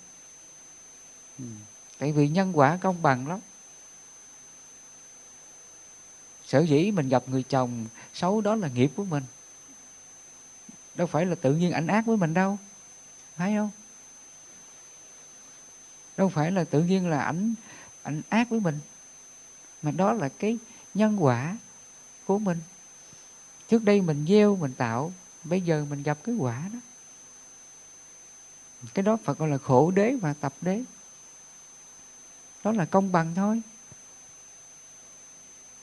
Ừ 1.39 1.45
tại 1.99 2.12
vì 2.12 2.28
nhân 2.28 2.59
quả 2.59 2.78
công 2.80 3.03
bằng 3.03 3.28
lắm. 3.28 3.40
Sở 6.45 6.61
dĩ 6.61 6.90
mình 6.90 7.09
gặp 7.09 7.22
người 7.28 7.42
chồng 7.42 7.86
xấu 8.14 8.40
đó 8.40 8.55
là 8.55 8.68
nghiệp 8.68 8.90
của 8.97 9.05
mình. 9.05 9.24
Đâu 10.95 11.07
phải 11.07 11.26
là 11.26 11.34
tự 11.34 11.55
nhiên 11.55 11.72
ảnh 11.72 11.86
ác 11.86 12.07
với 12.07 12.16
mình 12.16 12.34
đâu. 12.34 12.59
Thấy 13.36 13.55
không? 13.57 13.70
Đâu 16.16 16.28
phải 16.28 16.51
là 16.51 16.64
tự 16.64 16.82
nhiên 16.82 17.11
là 17.11 17.20
ảnh 17.20 17.55
ảnh 18.03 18.22
ác 18.28 18.51
với 18.51 18.61
mình. 18.61 18.80
Mà 19.82 19.90
đó 19.90 20.12
là 20.12 20.28
cái 20.28 20.59
nhân 20.95 21.24
quả 21.24 21.57
của 22.24 22.38
mình. 22.38 22.61
Trước 23.68 23.84
đây 23.84 24.01
mình 24.01 24.26
gieo, 24.28 24.57
mình 24.57 24.72
tạo, 24.72 25.12
bây 25.45 25.61
giờ 25.61 25.86
mình 25.90 26.03
gặp 26.03 26.18
cái 26.24 26.34
quả 26.34 26.70
đó. 26.72 26.78
Cái 28.95 29.03
đó 29.03 29.16
Phật 29.24 29.38
gọi 29.38 29.49
là 29.49 29.59
khổ 29.59 29.90
đế 29.90 30.14
và 30.20 30.34
tập 30.40 30.55
đế 30.61 30.84
đó 32.65 32.73
là 32.73 32.85
công 32.85 33.12
bằng 33.12 33.35
thôi. 33.35 33.61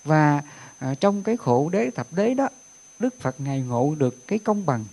Và 0.04 0.44
à, 0.80 0.96
trong 0.96 1.24
cái 1.24 1.38
khổ 1.38 1.70
đế 1.70 1.90
thập 1.96 2.14
đế 2.14 2.34
đó 2.34 2.48
Đức 3.00 3.20
Phật 3.20 3.42
Ngài 3.42 3.62
ngộ 3.62 3.96
được 3.96 4.28
cái 4.28 4.40
công 4.40 4.66
bằng 4.66 4.86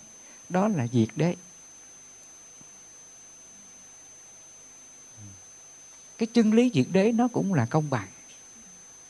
đó 0.49 0.69
là 0.69 0.87
diệt 0.93 1.09
đế. 1.17 1.35
Cái 6.19 6.27
chân 6.27 6.53
lý 6.53 6.71
diệt 6.75 6.87
đế 6.93 7.13
nó 7.13 7.29
cũng 7.29 7.55
là 7.55 7.67
công 7.67 7.91
bằng 7.91 8.09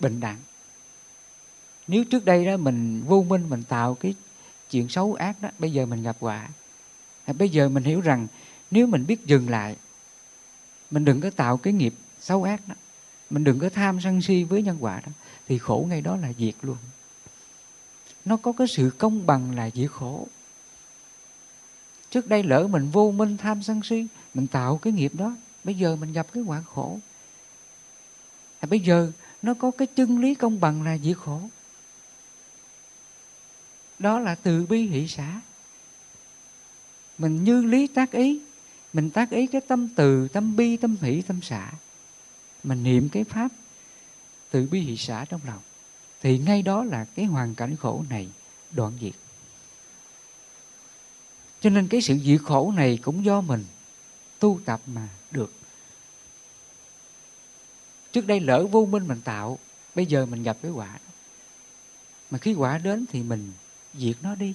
bình 0.00 0.20
đẳng. 0.20 0.38
Nếu 1.86 2.04
trước 2.04 2.24
đây 2.24 2.46
đó 2.46 2.56
mình 2.56 3.02
vô 3.06 3.22
minh 3.22 3.48
mình 3.48 3.62
tạo 3.62 3.94
cái 3.94 4.14
chuyện 4.70 4.88
xấu 4.88 5.14
ác 5.14 5.42
đó 5.42 5.48
bây 5.58 5.72
giờ 5.72 5.86
mình 5.86 6.02
gặp 6.02 6.16
quả 6.20 6.48
bây 7.38 7.48
giờ 7.48 7.68
mình 7.68 7.84
hiểu 7.84 8.00
rằng 8.00 8.26
nếu 8.70 8.86
mình 8.86 9.06
biết 9.06 9.26
dừng 9.26 9.50
lại 9.50 9.76
mình 10.90 11.04
đừng 11.04 11.20
có 11.20 11.30
tạo 11.30 11.56
cái 11.56 11.72
nghiệp 11.72 11.94
xấu 12.20 12.42
ác 12.42 12.68
đó. 12.68 12.74
Mình 13.30 13.44
đừng 13.44 13.58
có 13.58 13.68
tham 13.68 14.00
sân 14.00 14.22
si 14.22 14.44
với 14.44 14.62
nhân 14.62 14.76
quả 14.80 15.00
đó. 15.06 15.12
Thì 15.48 15.58
khổ 15.58 15.86
ngay 15.88 16.00
đó 16.00 16.16
là 16.16 16.32
diệt 16.38 16.54
luôn. 16.62 16.76
Nó 18.24 18.36
có 18.36 18.52
cái 18.52 18.66
sự 18.66 18.90
công 18.98 19.26
bằng 19.26 19.56
là 19.56 19.70
diệt 19.74 19.90
khổ. 19.90 20.28
Trước 22.10 22.28
đây 22.28 22.42
lỡ 22.42 22.66
mình 22.66 22.90
vô 22.90 23.10
minh 23.10 23.36
tham 23.36 23.62
sân 23.62 23.80
si 23.82 24.06
mình 24.34 24.46
tạo 24.46 24.78
cái 24.78 24.92
nghiệp 24.92 25.12
đó 25.14 25.36
bây 25.64 25.74
giờ 25.74 25.96
mình 25.96 26.12
gặp 26.12 26.26
cái 26.32 26.42
quả 26.42 26.62
khổ. 26.74 26.98
À, 28.60 28.66
bây 28.70 28.80
giờ 28.80 29.12
nó 29.42 29.54
có 29.54 29.70
cái 29.70 29.86
chân 29.86 30.18
lý 30.18 30.34
công 30.34 30.60
bằng 30.60 30.82
là 30.82 30.98
diệt 30.98 31.16
khổ. 31.16 31.40
Đó 33.98 34.18
là 34.18 34.34
từ 34.34 34.66
bi 34.66 34.86
hỷ 34.86 35.08
xã 35.08 35.40
mình 37.18 37.44
như 37.44 37.64
lý 37.64 37.86
tác 37.86 38.12
ý 38.12 38.40
mình 38.92 39.10
tác 39.10 39.30
ý 39.30 39.46
cái 39.46 39.60
tâm 39.60 39.88
từ 39.96 40.28
tâm 40.28 40.56
bi 40.56 40.76
tâm 40.76 40.96
hỷ 41.00 41.22
tâm 41.22 41.40
xả 41.42 41.72
mình 42.68 42.82
niệm 42.82 43.08
cái 43.08 43.24
pháp 43.24 43.48
từ 44.50 44.68
bi 44.70 44.80
hỷ 44.80 44.96
xã 44.96 45.24
trong 45.28 45.40
lòng, 45.46 45.60
thì 46.20 46.38
ngay 46.38 46.62
đó 46.62 46.84
là 46.84 47.04
cái 47.04 47.24
hoàn 47.24 47.54
cảnh 47.54 47.76
khổ 47.76 48.04
này 48.10 48.28
đoạn 48.70 48.92
diệt. 49.00 49.14
Cho 51.60 51.70
nên 51.70 51.88
cái 51.88 52.00
sự 52.00 52.18
diệt 52.18 52.40
khổ 52.44 52.72
này 52.76 52.98
cũng 53.02 53.24
do 53.24 53.40
mình 53.40 53.64
tu 54.38 54.60
tập 54.64 54.80
mà 54.86 55.08
được. 55.30 55.52
Trước 58.12 58.26
đây 58.26 58.40
lỡ 58.40 58.66
vô 58.66 58.86
minh 58.86 59.08
mình 59.08 59.20
tạo, 59.24 59.58
bây 59.94 60.06
giờ 60.06 60.26
mình 60.26 60.42
gặp 60.42 60.56
cái 60.62 60.70
quả 60.70 60.98
mà 62.30 62.38
khi 62.38 62.54
quả 62.54 62.78
đến 62.78 63.06
thì 63.12 63.22
mình 63.22 63.52
diệt 63.94 64.16
nó 64.22 64.34
đi. 64.34 64.54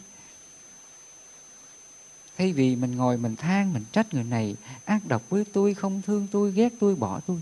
Thay 2.37 2.53
vì 2.53 2.75
mình 2.75 2.95
ngồi 2.95 3.17
mình 3.17 3.35
than, 3.35 3.73
mình 3.73 3.85
trách 3.91 4.13
người 4.13 4.23
này, 4.23 4.55
ác 4.85 5.01
độc 5.07 5.29
với 5.29 5.45
tôi, 5.53 5.73
không 5.73 6.01
thương 6.01 6.27
tôi, 6.31 6.51
ghét 6.51 6.73
tôi, 6.79 6.95
bỏ 6.95 7.19
tôi 7.19 7.41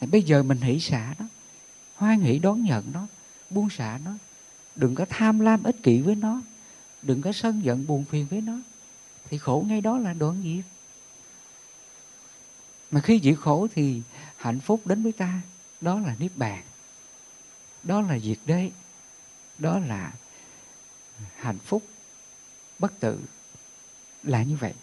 thì 0.00 0.06
bây 0.06 0.22
giờ 0.22 0.42
mình 0.42 0.60
hỷ 0.60 0.80
xả 0.80 1.14
nó 1.18 1.24
hoan 1.98 2.20
hỷ 2.20 2.38
đón 2.38 2.62
nhận 2.62 2.84
nó, 2.92 3.06
buông 3.50 3.70
xả 3.70 3.98
nó. 4.04 4.12
Đừng 4.76 4.94
có 4.94 5.06
tham 5.08 5.40
lam 5.40 5.62
ích 5.62 5.76
kỷ 5.82 6.00
với 6.00 6.14
nó. 6.14 6.40
Đừng 7.02 7.22
có 7.22 7.32
sân 7.32 7.64
giận 7.64 7.86
buồn 7.86 8.04
phiền 8.04 8.26
với 8.30 8.40
nó. 8.40 8.58
Thì 9.30 9.38
khổ 9.38 9.64
ngay 9.68 9.80
đó 9.80 9.98
là 9.98 10.12
đoạn 10.12 10.42
diệt 10.44 10.64
mà 12.90 13.00
khi 13.00 13.18
chịu 13.18 13.36
khổ 13.36 13.66
thì 13.74 14.02
hạnh 14.36 14.60
phúc 14.60 14.86
đến 14.86 15.02
với 15.02 15.12
ta. 15.12 15.40
Đó 15.80 16.00
là 16.00 16.14
niết 16.18 16.36
bàn. 16.36 16.62
Đó 17.82 18.00
là 18.00 18.18
diệt 18.18 18.38
đế. 18.46 18.70
Đó 19.58 19.78
là 19.78 20.12
hạnh 21.36 21.58
phúc, 21.58 21.82
bất 22.78 23.00
tử. 23.00 23.20
Là 24.22 24.42
như 24.42 24.56
vậy. 24.56 24.74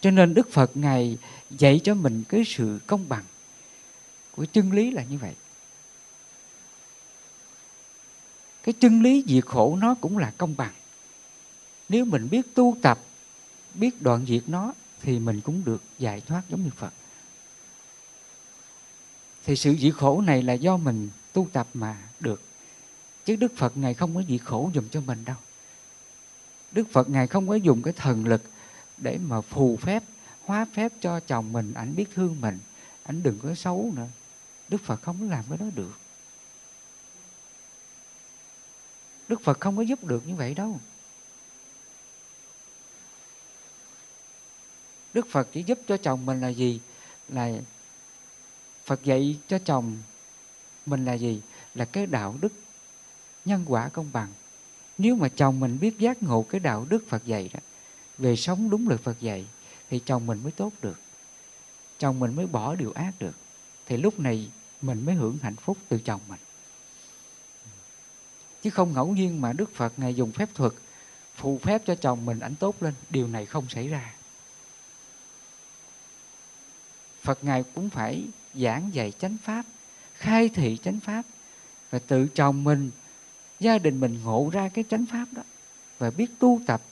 Cho 0.00 0.10
nên 0.10 0.34
đức 0.34 0.52
phật 0.52 0.76
ngài 0.76 1.18
dạy 1.50 1.80
cho 1.84 1.94
mình 1.94 2.24
cái 2.28 2.42
sự 2.46 2.78
công 2.86 3.08
bằng 3.08 3.24
của 4.36 4.44
chân 4.44 4.72
lý 4.72 4.90
là 4.90 5.04
như 5.04 5.18
vậy. 5.18 5.34
Cái 8.62 8.72
chân 8.72 9.02
lý 9.02 9.24
diệt 9.28 9.46
khổ 9.46 9.76
nó 9.80 9.94
cũng 9.94 10.18
là 10.18 10.32
công 10.38 10.56
bằng. 10.56 10.72
Nếu 11.88 12.04
mình 12.04 12.28
biết 12.30 12.54
tu 12.54 12.76
tập, 12.82 12.98
biết 13.74 14.02
đoạn 14.02 14.24
diệt 14.28 14.42
nó, 14.46 14.72
thì 15.00 15.18
mình 15.18 15.40
cũng 15.40 15.64
được 15.64 15.82
giải 15.98 16.20
thoát 16.20 16.42
giống 16.48 16.64
như 16.64 16.70
phật. 16.76 16.92
Thì 19.44 19.56
sự 19.56 19.76
diệt 19.78 19.94
khổ 19.94 20.20
này 20.20 20.42
là 20.42 20.52
do 20.52 20.76
mình 20.76 21.10
tu 21.32 21.48
tập 21.52 21.68
mà 21.74 21.98
được. 22.20 22.42
Chứ 23.24 23.36
đức 23.36 23.52
phật 23.56 23.76
ngài 23.76 23.94
không 23.94 24.14
có 24.14 24.22
diệt 24.28 24.40
khổ 24.44 24.70
dùm 24.74 24.88
cho 24.88 25.00
mình 25.00 25.24
đâu. 25.24 25.36
Đức 26.72 26.84
phật 26.92 27.08
ngài 27.10 27.26
không 27.26 27.48
có 27.48 27.54
dùng 27.54 27.82
cái 27.82 27.92
thần 27.92 28.26
lực 28.26 28.42
để 28.96 29.18
mà 29.18 29.40
phù 29.40 29.76
phép, 29.76 30.02
hóa 30.44 30.66
phép 30.74 30.92
cho 31.00 31.20
chồng 31.20 31.52
mình. 31.52 31.74
Ảnh 31.74 31.96
biết 31.96 32.06
thương 32.14 32.40
mình. 32.40 32.58
Ảnh 33.02 33.22
đừng 33.22 33.38
có 33.38 33.54
xấu 33.54 33.92
nữa 33.96 34.06
đức 34.72 34.84
phật 34.84 35.02
không 35.02 35.16
có 35.20 35.26
làm 35.26 35.44
cái 35.48 35.58
đó 35.58 35.66
được. 35.74 35.92
Đức 39.28 39.40
phật 39.42 39.60
không 39.60 39.76
có 39.76 39.82
giúp 39.82 40.04
được 40.04 40.26
như 40.26 40.34
vậy 40.34 40.54
đâu. 40.54 40.80
Đức 45.14 45.26
phật 45.30 45.48
chỉ 45.52 45.62
giúp 45.62 45.78
cho 45.88 45.96
chồng 45.96 46.26
mình 46.26 46.40
là 46.40 46.48
gì? 46.48 46.80
Là 47.28 47.50
phật 48.84 49.04
dạy 49.04 49.38
cho 49.48 49.58
chồng 49.58 49.98
mình 50.86 51.04
là 51.04 51.14
gì? 51.14 51.42
Là 51.74 51.84
cái 51.84 52.06
đạo 52.06 52.36
đức 52.40 52.52
nhân 53.44 53.64
quả 53.68 53.88
công 53.88 54.12
bằng. 54.12 54.32
Nếu 54.98 55.16
mà 55.16 55.28
chồng 55.28 55.60
mình 55.60 55.78
biết 55.80 55.98
giác 55.98 56.22
ngộ 56.22 56.46
cái 56.48 56.60
đạo 56.60 56.86
đức 56.88 57.04
phật 57.08 57.24
dạy 57.24 57.50
đó, 57.52 57.60
về 58.18 58.36
sống 58.36 58.70
đúng 58.70 58.88
lời 58.88 58.98
phật 58.98 59.20
dạy, 59.20 59.46
thì 59.90 60.00
chồng 60.04 60.26
mình 60.26 60.42
mới 60.42 60.52
tốt 60.52 60.72
được. 60.82 61.00
Chồng 61.98 62.20
mình 62.20 62.36
mới 62.36 62.46
bỏ 62.46 62.74
điều 62.74 62.92
ác 62.92 63.12
được. 63.18 63.34
Thì 63.86 63.96
lúc 63.96 64.20
này 64.20 64.50
mình 64.82 65.06
mới 65.06 65.14
hưởng 65.14 65.38
hạnh 65.42 65.56
phúc 65.56 65.78
từ 65.88 65.98
chồng 65.98 66.20
mình. 66.28 66.40
Chứ 68.62 68.70
không 68.70 68.92
ngẫu 68.92 69.06
nhiên 69.06 69.40
mà 69.40 69.52
đức 69.52 69.74
phật 69.74 69.92
ngài 69.96 70.14
dùng 70.14 70.32
phép 70.32 70.48
thuật, 70.54 70.72
phù 71.34 71.58
phép 71.58 71.82
cho 71.86 71.94
chồng 71.94 72.24
mình 72.24 72.40
ảnh 72.40 72.54
tốt 72.54 72.82
lên, 72.82 72.94
điều 73.10 73.28
này 73.28 73.46
không 73.46 73.68
xảy 73.68 73.88
ra. 73.88 74.14
Phật 77.22 77.44
ngài 77.44 77.64
cũng 77.74 77.90
phải 77.90 78.24
giảng 78.54 78.94
dạy 78.94 79.12
chánh 79.18 79.36
pháp, 79.44 79.64
khai 80.14 80.48
thị 80.48 80.78
chánh 80.82 81.00
pháp, 81.00 81.22
và 81.90 81.98
tự 81.98 82.28
chồng 82.28 82.64
mình, 82.64 82.90
gia 83.60 83.78
đình 83.78 84.00
mình 84.00 84.20
ngộ 84.24 84.50
ra 84.52 84.68
cái 84.68 84.84
chánh 84.90 85.06
pháp 85.06 85.26
đó, 85.32 85.42
và 85.98 86.10
biết 86.10 86.26
tu 86.38 86.60
tập, 86.66 86.82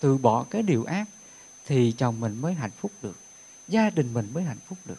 từ 0.00 0.18
bỏ 0.18 0.44
cái 0.50 0.62
điều 0.62 0.84
ác, 0.84 1.04
thì 1.66 1.94
chồng 1.98 2.20
mình 2.20 2.40
mới 2.40 2.54
hạnh 2.54 2.70
phúc 2.80 2.92
được, 3.02 3.16
gia 3.68 3.90
đình 3.90 4.14
mình 4.14 4.30
mới 4.32 4.44
hạnh 4.44 4.58
phúc 4.66 4.78
được 4.84 4.98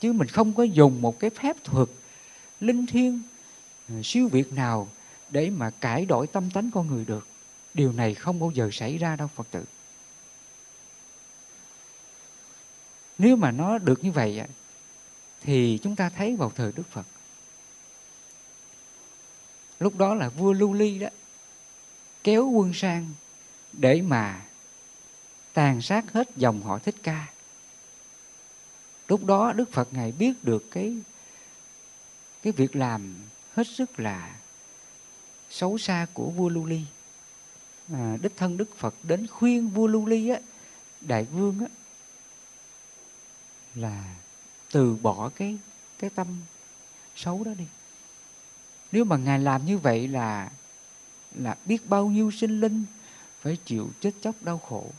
chứ 0.00 0.12
mình 0.12 0.28
không 0.28 0.52
có 0.52 0.62
dùng 0.62 1.02
một 1.02 1.18
cái 1.18 1.30
phép 1.30 1.56
thuật 1.64 1.88
linh 2.60 2.86
thiêng 2.86 3.22
ờ, 3.88 3.94
siêu 4.04 4.28
việt 4.28 4.52
nào 4.52 4.88
để 5.30 5.50
mà 5.50 5.70
cải 5.70 6.04
đổi 6.04 6.26
tâm 6.26 6.50
tánh 6.50 6.70
con 6.74 6.86
người 6.86 7.04
được. 7.04 7.26
Điều 7.74 7.92
này 7.92 8.14
không 8.14 8.40
bao 8.40 8.50
giờ 8.50 8.68
xảy 8.72 8.98
ra 8.98 9.16
đâu, 9.16 9.28
phật 9.34 9.46
tử. 9.50 9.64
Nếu 13.18 13.36
mà 13.36 13.50
nó 13.50 13.78
được 13.78 14.04
như 14.04 14.12
vậy 14.12 14.42
thì 15.40 15.78
chúng 15.82 15.96
ta 15.96 16.08
thấy 16.08 16.36
vào 16.36 16.52
thời 16.56 16.72
đức 16.72 16.90
phật. 16.90 17.06
Lúc 19.80 19.96
đó 19.96 20.14
là 20.14 20.28
vua 20.28 20.52
lưu 20.52 20.72
ly 20.72 20.98
đó, 20.98 21.08
kéo 22.24 22.48
quân 22.48 22.72
sang 22.74 23.08
để 23.72 24.02
mà 24.02 24.42
tàn 25.52 25.82
sát 25.82 26.12
hết 26.12 26.28
dòng 26.36 26.62
họ 26.62 26.78
thích 26.78 26.94
ca 27.02 27.26
lúc 29.10 29.24
đó 29.24 29.52
đức 29.52 29.72
phật 29.72 29.88
ngài 29.92 30.12
biết 30.12 30.44
được 30.44 30.70
cái 30.70 30.96
cái 32.42 32.52
việc 32.52 32.76
làm 32.76 33.14
hết 33.54 33.66
sức 33.66 34.00
là 34.00 34.36
xấu 35.50 35.78
xa 35.78 36.06
của 36.12 36.30
vua 36.30 36.48
lưu 36.48 36.64
ly. 36.64 36.82
À, 37.92 38.16
đích 38.22 38.36
thân 38.36 38.56
đức 38.56 38.76
phật 38.76 38.94
đến 39.02 39.26
khuyên 39.26 39.68
vua 39.68 39.86
lưu 39.86 40.06
ly 40.06 40.28
á 40.28 40.40
đại 41.00 41.24
vương 41.24 41.60
á 41.60 41.66
là 43.74 44.14
từ 44.72 44.96
bỏ 45.02 45.30
cái 45.36 45.58
cái 45.98 46.10
tâm 46.10 46.26
xấu 47.16 47.44
đó 47.44 47.52
đi. 47.58 47.64
Nếu 48.92 49.04
mà 49.04 49.16
ngài 49.16 49.38
làm 49.38 49.66
như 49.66 49.78
vậy 49.78 50.08
là 50.08 50.50
là 51.34 51.56
biết 51.64 51.88
bao 51.88 52.06
nhiêu 52.06 52.30
sinh 52.30 52.60
linh 52.60 52.84
phải 53.40 53.56
chịu 53.64 53.90
chết 54.00 54.10
chóc 54.22 54.42
đau 54.42 54.58
khổ. 54.58 54.90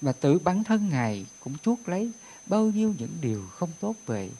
Mà 0.00 0.12
tự 0.12 0.38
bản 0.38 0.64
thân 0.64 0.88
ngài 0.88 1.26
cũng 1.40 1.58
chuốc 1.58 1.88
lấy 1.88 2.12
bao 2.48 2.64
nhiêu 2.64 2.94
những 2.98 3.18
điều 3.20 3.46
không 3.58 3.70
tốt 3.80 3.94
về 4.06 4.30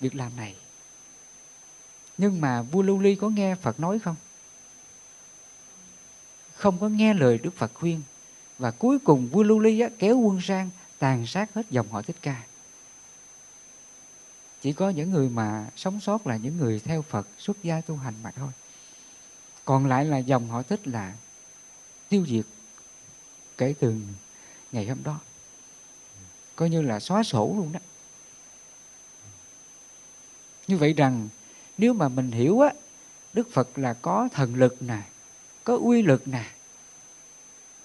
việc 0.00 0.14
làm 0.14 0.36
này. 0.36 0.54
Nhưng 2.18 2.40
mà 2.40 2.62
vua 2.62 2.82
lưu 2.82 2.98
ly 2.98 3.14
có 3.14 3.28
nghe 3.28 3.54
phật 3.54 3.80
nói 3.80 3.98
không? 3.98 4.16
Không 6.54 6.78
có 6.78 6.88
nghe 6.88 7.14
lời 7.14 7.38
đức 7.38 7.56
phật 7.56 7.70
khuyên. 7.74 8.02
Và 8.58 8.70
cuối 8.70 8.98
cùng 8.98 9.28
vua 9.28 9.42
lưu 9.42 9.58
ly 9.58 9.80
á, 9.80 9.88
kéo 9.98 10.18
quân 10.18 10.40
sang 10.40 10.70
tàn 10.98 11.26
sát 11.26 11.54
hết 11.54 11.70
dòng 11.70 11.88
họ 11.88 12.02
thích 12.02 12.16
ca. 12.22 12.42
Chỉ 14.60 14.72
có 14.72 14.90
những 14.90 15.10
người 15.10 15.28
mà 15.28 15.70
sống 15.76 16.00
sót 16.00 16.26
là 16.26 16.36
những 16.36 16.58
người 16.58 16.80
theo 16.80 17.02
phật 17.02 17.28
xuất 17.38 17.62
gia 17.62 17.80
tu 17.80 17.96
hành 17.96 18.14
mà 18.22 18.30
thôi. 18.30 18.50
Còn 19.64 19.86
lại 19.86 20.04
là 20.04 20.18
dòng 20.18 20.48
họ 20.48 20.62
thích 20.62 20.88
là 20.88 21.14
tiêu 22.08 22.26
diệt 22.28 22.44
kể 23.58 23.74
từ 23.80 23.94
ngày 24.72 24.86
hôm 24.86 24.98
đó 25.04 25.20
coi 26.58 26.70
như 26.70 26.82
là 26.82 27.00
xóa 27.00 27.22
sổ 27.22 27.54
luôn 27.56 27.72
đó. 27.72 27.80
Như 30.66 30.76
vậy 30.76 30.92
rằng, 30.92 31.28
nếu 31.78 31.92
mà 31.92 32.08
mình 32.08 32.30
hiểu 32.30 32.60
á, 32.60 32.72
đức 33.32 33.50
phật 33.52 33.78
là 33.78 33.94
có 33.94 34.28
thần 34.32 34.54
lực 34.54 34.82
nè, 34.82 35.02
có 35.64 35.78
uy 35.82 36.02
lực 36.02 36.28
nè, 36.28 36.44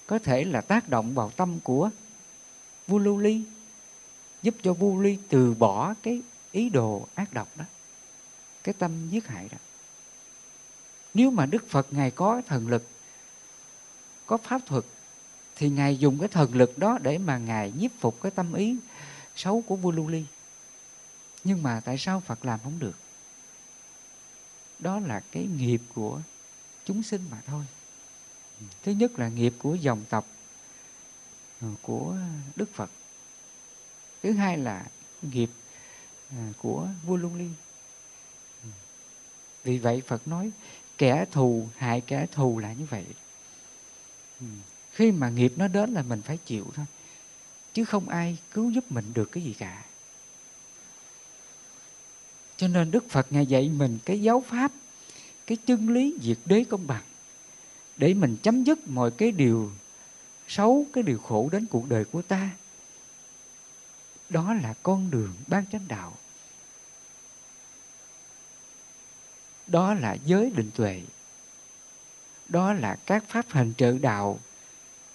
có 0.07 0.19
thể 0.19 0.43
là 0.43 0.61
tác 0.61 0.89
động 0.89 1.13
vào 1.13 1.29
tâm 1.29 1.59
của 1.59 1.89
vua 2.87 2.97
lưu 2.97 3.17
ly, 3.17 3.43
giúp 4.41 4.55
cho 4.63 4.73
vua 4.73 5.01
ly 5.01 5.17
từ 5.29 5.53
bỏ 5.53 5.93
cái 6.03 6.21
ý 6.51 6.69
đồ 6.69 7.07
ác 7.15 7.33
độc 7.33 7.57
đó, 7.57 7.65
cái 8.63 8.73
tâm 8.79 9.09
giết 9.09 9.27
hại 9.27 9.49
đó. 9.51 9.57
Nếu 11.13 11.31
mà 11.31 11.45
đức 11.45 11.69
phật 11.69 11.87
ngài 11.91 12.11
có 12.11 12.41
thần 12.47 12.67
lực, 12.67 12.87
có 14.25 14.37
pháp 14.37 14.61
thuật 14.65 14.83
thì 15.55 15.69
ngài 15.69 15.97
dùng 15.97 16.19
cái 16.19 16.27
thần 16.27 16.55
lực 16.55 16.77
đó 16.77 16.97
để 17.01 17.17
mà 17.17 17.37
ngài 17.37 17.71
nhiếp 17.71 17.91
phục 17.99 18.21
cái 18.21 18.31
tâm 18.31 18.53
ý 18.53 18.77
xấu 19.35 19.61
của 19.61 19.75
vua 19.75 19.91
lưu 19.91 20.07
ly. 20.07 20.25
Nhưng 21.43 21.63
mà 21.63 21.79
tại 21.85 21.97
sao 21.97 22.19
phật 22.19 22.45
làm 22.45 22.59
không 22.63 22.79
được? 22.79 22.95
Đó 24.79 24.99
là 24.99 25.19
cái 25.31 25.47
nghiệp 25.57 25.81
của 25.93 26.21
chúng 26.85 27.03
sinh 27.03 27.21
mà 27.31 27.41
thôi. 27.47 27.65
Thứ 28.83 28.91
nhất 28.91 29.19
là 29.19 29.27
nghiệp 29.27 29.53
của 29.59 29.75
dòng 29.75 30.05
tộc 30.09 30.27
ờ, 31.61 31.67
của 31.81 32.15
đức 32.55 32.73
phật. 32.73 32.89
Thứ 34.23 34.31
hai 34.31 34.57
là 34.57 34.85
nghiệp 35.21 35.49
ờ, 36.29 36.37
của 36.57 36.87
vua 37.05 37.15
lưu 37.15 37.31
ly. 37.35 37.49
Vì 39.63 39.77
vậy 39.77 40.01
phật 40.07 40.27
nói, 40.27 40.51
kẻ 40.97 41.25
thù, 41.31 41.67
hại 41.77 42.01
kẻ 42.01 42.25
thù 42.31 42.59
là 42.59 42.73
như 42.73 42.85
vậy. 42.89 43.05
Ừ 44.39 44.45
khi 44.93 45.11
mà 45.11 45.29
nghiệp 45.29 45.53
nó 45.55 45.67
đến 45.67 45.93
là 45.93 46.01
mình 46.01 46.21
phải 46.21 46.37
chịu 46.37 46.65
thôi. 46.75 46.85
Chứ 47.73 47.85
không 47.85 48.09
ai 48.09 48.37
cứu 48.51 48.69
giúp 48.69 48.91
mình 48.91 49.05
được 49.13 49.31
cái 49.31 49.43
gì 49.43 49.55
cả. 49.59 49.83
Cho 52.57 52.67
nên 52.67 52.91
đức 52.91 53.09
phật 53.09 53.27
ngài 53.29 53.45
dạy 53.45 53.69
mình 53.69 53.99
cái 54.05 54.21
giáo 54.21 54.43
pháp, 54.47 54.71
cái 55.47 55.57
chân 55.65 55.89
lý 55.89 56.15
diệt 56.21 56.37
đế 56.45 56.63
công 56.63 56.87
bằng. 56.87 57.03
Để 57.97 58.13
mình 58.13 58.37
chấm 58.43 58.63
dứt 58.63 58.87
mọi 58.87 59.11
cái 59.11 59.31
điều 59.31 59.71
xấu, 60.47 60.85
cái 60.93 61.03
điều 61.03 61.19
khổ 61.19 61.49
đến 61.51 61.65
cuộc 61.65 61.89
đời 61.89 62.05
của 62.05 62.21
ta. 62.21 62.49
Đó 64.29 64.53
là 64.53 64.73
con 64.83 65.11
đường 65.11 65.33
ban 65.47 65.65
chánh 65.71 65.87
đạo. 65.87 66.17
Đó 69.67 69.93
là 69.93 70.17
giới 70.25 70.49
định 70.49 70.71
tuệ. 70.75 71.01
Đó 72.49 72.73
là 72.73 72.97
các 73.05 73.23
pháp 73.27 73.45
hành 73.49 73.73
trợ 73.77 73.97
đạo 73.97 74.39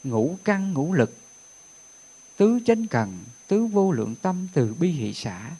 ngũ 0.04 0.38
căn 0.44 0.72
ngũ 0.72 0.92
lực, 0.92 1.16
tứ 2.36 2.58
chánh 2.66 2.86
cần, 2.86 3.18
tứ 3.46 3.66
vô 3.66 3.92
lượng 3.92 4.14
tâm 4.22 4.48
từ 4.54 4.74
bi 4.74 4.90
hỷ 4.90 5.14
xã, 5.14 5.50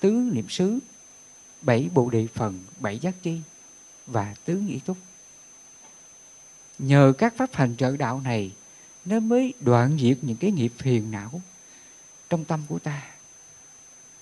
tứ 0.00 0.10
niệm 0.10 0.48
xứ, 0.48 0.78
bảy 1.62 1.88
bộ 1.94 2.10
đề 2.10 2.26
phần, 2.34 2.60
bảy 2.80 2.98
giác 2.98 3.14
chi 3.22 3.40
và 4.06 4.34
tứ 4.44 4.56
nghĩ 4.56 4.78
túc. 4.78 4.96
Nhờ 6.78 7.12
các 7.18 7.34
pháp 7.36 7.54
hành 7.54 7.76
trợ 7.76 7.96
đạo 7.96 8.20
này, 8.20 8.52
nó 9.04 9.20
mới 9.20 9.54
đoạn 9.60 9.98
diệt 10.00 10.18
những 10.22 10.36
cái 10.36 10.50
nghiệp 10.50 10.72
phiền 10.78 11.10
não 11.10 11.40
trong 12.30 12.44
tâm 12.44 12.60
của 12.68 12.78
ta. 12.78 13.02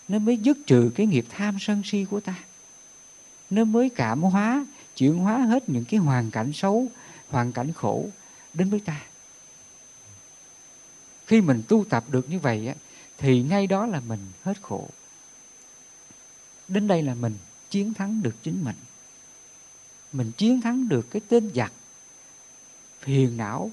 Nó 0.09 0.19
mới 0.19 0.37
dứt 0.37 0.59
trừ 0.67 0.91
cái 0.95 1.07
nghiệp 1.07 1.27
tham 1.29 1.57
sân 1.61 1.83
si 1.85 2.05
của 2.05 2.21
ta. 2.21 2.35
Nó 3.51 3.65
mới 3.65 3.89
cảm 3.89 4.23
hóa, 4.23 4.67
chuyển 4.97 5.19
hóa 5.19 5.39
hết 5.39 5.69
những 5.69 5.85
cái 5.85 6.01
hoàn 6.01 6.31
cảnh 6.31 6.53
xấu, 6.53 6.87
hoàn 7.29 7.53
cảnh 7.53 7.73
khổ 7.73 8.09
đến 8.55 8.71
với 8.71 8.81
ta 8.81 9.01
khi 11.31 11.41
mình 11.41 11.63
tu 11.69 11.85
tập 11.85 12.05
được 12.09 12.31
như 12.31 12.39
vậy 12.39 12.67
á, 12.67 12.75
thì 13.19 13.43
ngay 13.43 13.67
đó 13.67 13.87
là 13.87 14.01
mình 14.01 14.21
hết 14.43 14.63
khổ. 14.63 14.89
Đến 16.69 16.87
đây 16.87 17.03
là 17.03 17.15
mình 17.15 17.37
chiến 17.71 17.95
thắng 17.95 18.23
được 18.23 18.35
chính 18.43 18.65
mình. 18.65 18.77
Mình 20.13 20.33
chiến 20.33 20.61
thắng 20.61 20.89
được 20.89 21.11
cái 21.11 21.23
tên 21.29 21.51
giặc 21.55 21.73
phiền 23.01 23.37
não 23.37 23.71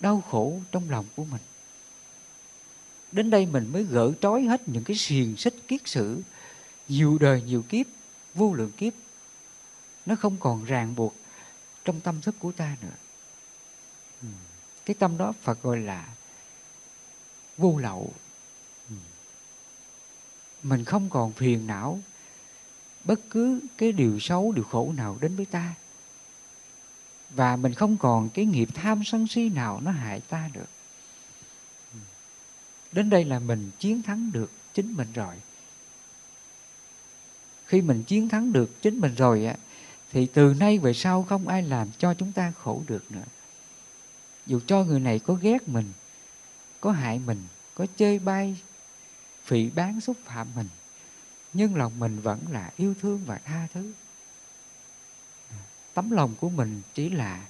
đau 0.00 0.20
khổ 0.30 0.60
trong 0.72 0.90
lòng 0.90 1.04
của 1.16 1.24
mình. 1.24 1.40
Đến 3.12 3.30
đây 3.30 3.46
mình 3.46 3.72
mới 3.72 3.84
gỡ 3.84 4.12
trói 4.20 4.42
hết 4.42 4.68
những 4.68 4.84
cái 4.84 4.96
xiềng 4.96 5.36
xích 5.36 5.54
kiết 5.68 5.88
sử. 5.88 6.20
Nhiều 6.88 7.18
đời 7.18 7.42
nhiều 7.42 7.62
kiếp 7.68 7.86
vô 8.34 8.54
lượng 8.54 8.72
kiếp 8.76 8.92
nó 10.06 10.14
không 10.14 10.36
còn 10.40 10.64
ràng 10.64 10.94
buộc 10.94 11.14
trong 11.84 12.00
tâm 12.00 12.20
thức 12.20 12.34
của 12.38 12.52
ta 12.52 12.76
nữa. 12.82 12.96
Ừ, 14.22 14.28
cái 14.84 14.94
tâm 14.98 15.18
đó 15.18 15.32
phật 15.42 15.62
gọi 15.62 15.78
là 15.78 16.08
vô 17.58 17.78
lậu. 17.78 18.12
Mình 20.62 20.84
không 20.84 21.10
còn 21.10 21.32
phiền 21.32 21.66
não. 21.66 22.00
Bất 23.04 23.20
cứ 23.30 23.60
cái 23.78 23.92
điều 23.92 24.20
xấu, 24.20 24.52
điều 24.52 24.64
khổ 24.64 24.92
nào 24.96 25.18
đến 25.20 25.36
với 25.36 25.46
ta. 25.46 25.74
Và 27.30 27.56
mình 27.56 27.74
không 27.74 27.96
còn 27.96 28.28
cái 28.28 28.44
nghiệp 28.44 28.68
tham 28.74 29.04
sân 29.04 29.26
si 29.26 29.48
nào 29.48 29.80
nó 29.80 29.90
hại 29.90 30.20
ta 30.20 30.50
được. 30.52 30.68
Đến 32.92 33.10
đây 33.10 33.24
là 33.24 33.38
mình 33.38 33.70
chiến 33.78 34.02
thắng 34.02 34.32
được 34.32 34.50
chính 34.74 34.92
mình 34.92 35.12
rồi. 35.14 35.34
Khi 37.66 37.80
mình 37.80 38.02
chiến 38.02 38.28
thắng 38.28 38.52
được 38.52 38.82
chính 38.82 39.00
mình 39.00 39.14
rồi 39.14 39.46
á, 39.46 39.56
thì 40.12 40.26
từ 40.26 40.54
nay 40.54 40.78
về 40.78 40.92
sau 40.92 41.22
không 41.22 41.48
ai 41.48 41.62
làm 41.62 41.88
cho 41.98 42.14
chúng 42.14 42.32
ta 42.32 42.52
khổ 42.62 42.82
được 42.86 43.12
nữa. 43.12 43.24
Dù 44.46 44.60
cho 44.66 44.84
người 44.84 45.00
này 45.00 45.18
có 45.18 45.34
ghét 45.34 45.68
mình 45.68 45.92
có 46.86 46.92
hại 46.92 47.18
mình, 47.18 47.46
có 47.74 47.86
chơi 47.96 48.18
bay 48.18 48.56
phỉ 49.44 49.70
bán 49.70 50.00
xúc 50.00 50.16
phạm 50.24 50.48
mình, 50.54 50.68
nhưng 51.52 51.76
lòng 51.76 51.98
mình 51.98 52.20
vẫn 52.20 52.40
là 52.50 52.70
yêu 52.76 52.94
thương 53.00 53.24
và 53.24 53.38
tha 53.38 53.68
thứ. 53.74 53.92
Tấm 55.94 56.10
lòng 56.10 56.34
của 56.40 56.48
mình 56.48 56.82
chỉ 56.94 57.10
là 57.10 57.46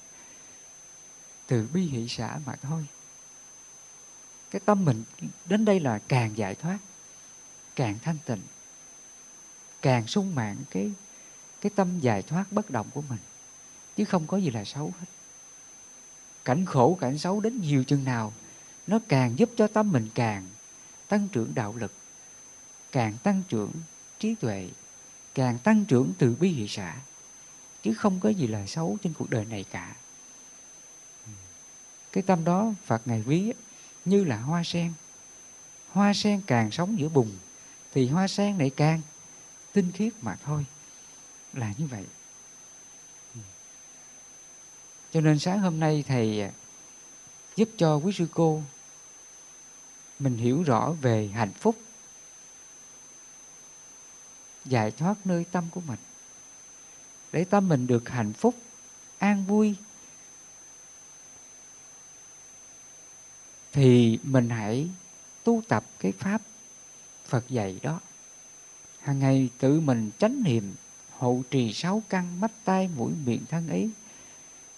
từ 1.47 1.69
bi 1.73 1.83
hỷ 1.83 2.09
xã 2.09 2.39
mà 2.47 2.57
thôi. 2.57 2.87
Cái 4.51 4.61
tâm 4.65 4.85
mình 4.85 5.05
đến 5.45 5.65
đây 5.65 5.81
là 5.81 5.99
càng 6.09 6.37
giải 6.37 6.55
thoát, 6.55 6.79
càng 7.75 7.99
thanh 8.03 8.19
tịnh, 8.27 8.43
càng 9.83 10.07
sung 10.07 10.35
mãn 10.35 10.57
cái 10.71 10.93
cái 11.61 11.71
tâm 11.77 12.01
giải 12.01 12.23
thoát 12.23 12.53
bất 12.53 12.71
động 12.71 12.87
của 12.95 13.03
mình, 13.03 13.21
chứ 13.97 14.05
không 14.05 14.27
có 14.27 14.37
gì 14.37 14.51
là 14.51 14.65
xấu 14.65 14.93
hết. 15.01 15.07
Cảnh 16.45 16.65
khổ, 16.67 16.99
cảnh 17.01 17.19
xấu 17.19 17.41
đến 17.41 17.61
nhiều 17.61 17.85
chừng 17.85 18.05
nào 18.05 18.33
nó 18.87 18.99
càng 19.09 19.39
giúp 19.39 19.51
cho 19.57 19.67
tâm 19.67 19.93
mình 19.93 20.09
càng 20.15 20.47
tăng 21.09 21.29
trưởng 21.29 21.55
đạo 21.55 21.75
lực, 21.77 21.93
càng 22.93 23.17
tăng 23.23 23.43
trưởng 23.49 23.73
trí 24.19 24.35
tuệ, 24.35 24.69
càng 25.35 25.59
tăng 25.59 25.85
trưởng 25.85 26.13
từ 26.19 26.37
bi 26.41 26.49
hỷ 26.49 26.69
xã, 26.69 26.97
chứ 27.83 27.95
không 27.95 28.21
có 28.21 28.29
gì 28.29 28.47
là 28.47 28.67
xấu 28.67 28.99
trên 29.03 29.13
cuộc 29.13 29.31
đời 29.31 29.45
này 29.45 29.65
cả. 29.71 29.97
Cái 32.13 32.23
tâm 32.23 32.45
đó 32.45 32.73
phật 32.85 33.03
ngài 33.05 33.23
ví 33.23 33.53
như 34.05 34.25
là 34.25 34.37
hoa 34.37 34.65
sen. 34.65 34.93
Hoa 35.93 36.15
sen 36.15 36.43
càng 36.47 36.71
sống 36.71 36.99
giữa 36.99 37.09
bùn, 37.09 37.31
thì 37.93 38.09
hoa 38.09 38.29
sen 38.29 38.59
này 38.59 38.71
càng 38.71 39.01
tinh 39.73 39.93
khiết 39.93 40.13
mà 40.23 40.37
thôi. 40.45 40.67
Là 41.53 41.73
như 41.79 41.87
vậy. 41.87 42.05
Cho 45.13 45.21
nên 45.21 45.39
sáng 45.39 45.59
hôm 45.59 45.81
nay 45.81 46.05
thầy 46.09 46.41
à, 46.41 46.51
giúp 47.57 47.69
cho 47.77 47.97
quý 47.97 48.13
sư 48.13 48.27
cô 48.35 48.63
mình 50.19 50.37
hiểu 50.37 50.63
rõ 50.63 50.93
về 50.93 51.29
hạnh 51.29 51.53
phúc. 51.53 51.77
Giải 54.65 54.91
thoát 54.91 55.27
nơi 55.27 55.45
tâm 55.53 55.65
của 55.71 55.81
mình. 55.81 55.99
Để 57.33 57.45
tâm 57.45 57.69
mình 57.69 57.87
được 57.87 58.09
hạnh 58.09 58.33
phúc 58.33 58.55
an 59.19 59.45
vui 59.47 59.77
thì 63.73 64.19
mình 64.23 64.51
hãy 64.51 64.89
tu 65.45 65.63
tập 65.69 65.85
cái 65.99 66.13
pháp 66.13 66.43
Phật 67.25 67.49
dạy 67.49 67.79
đó. 67.83 68.01
Hàng 69.01 69.19
ngày 69.19 69.49
tự 69.59 69.81
mình 69.81 70.11
chánh 70.19 70.43
niệm 70.43 70.75
hộ 71.11 71.43
trì 71.51 71.73
sáu 71.73 72.03
căn 72.09 72.41
mắt 72.41 72.51
tai 72.65 72.89
mũi 72.97 73.13
miệng 73.25 73.45
thân 73.49 73.69
ý, 73.69 73.89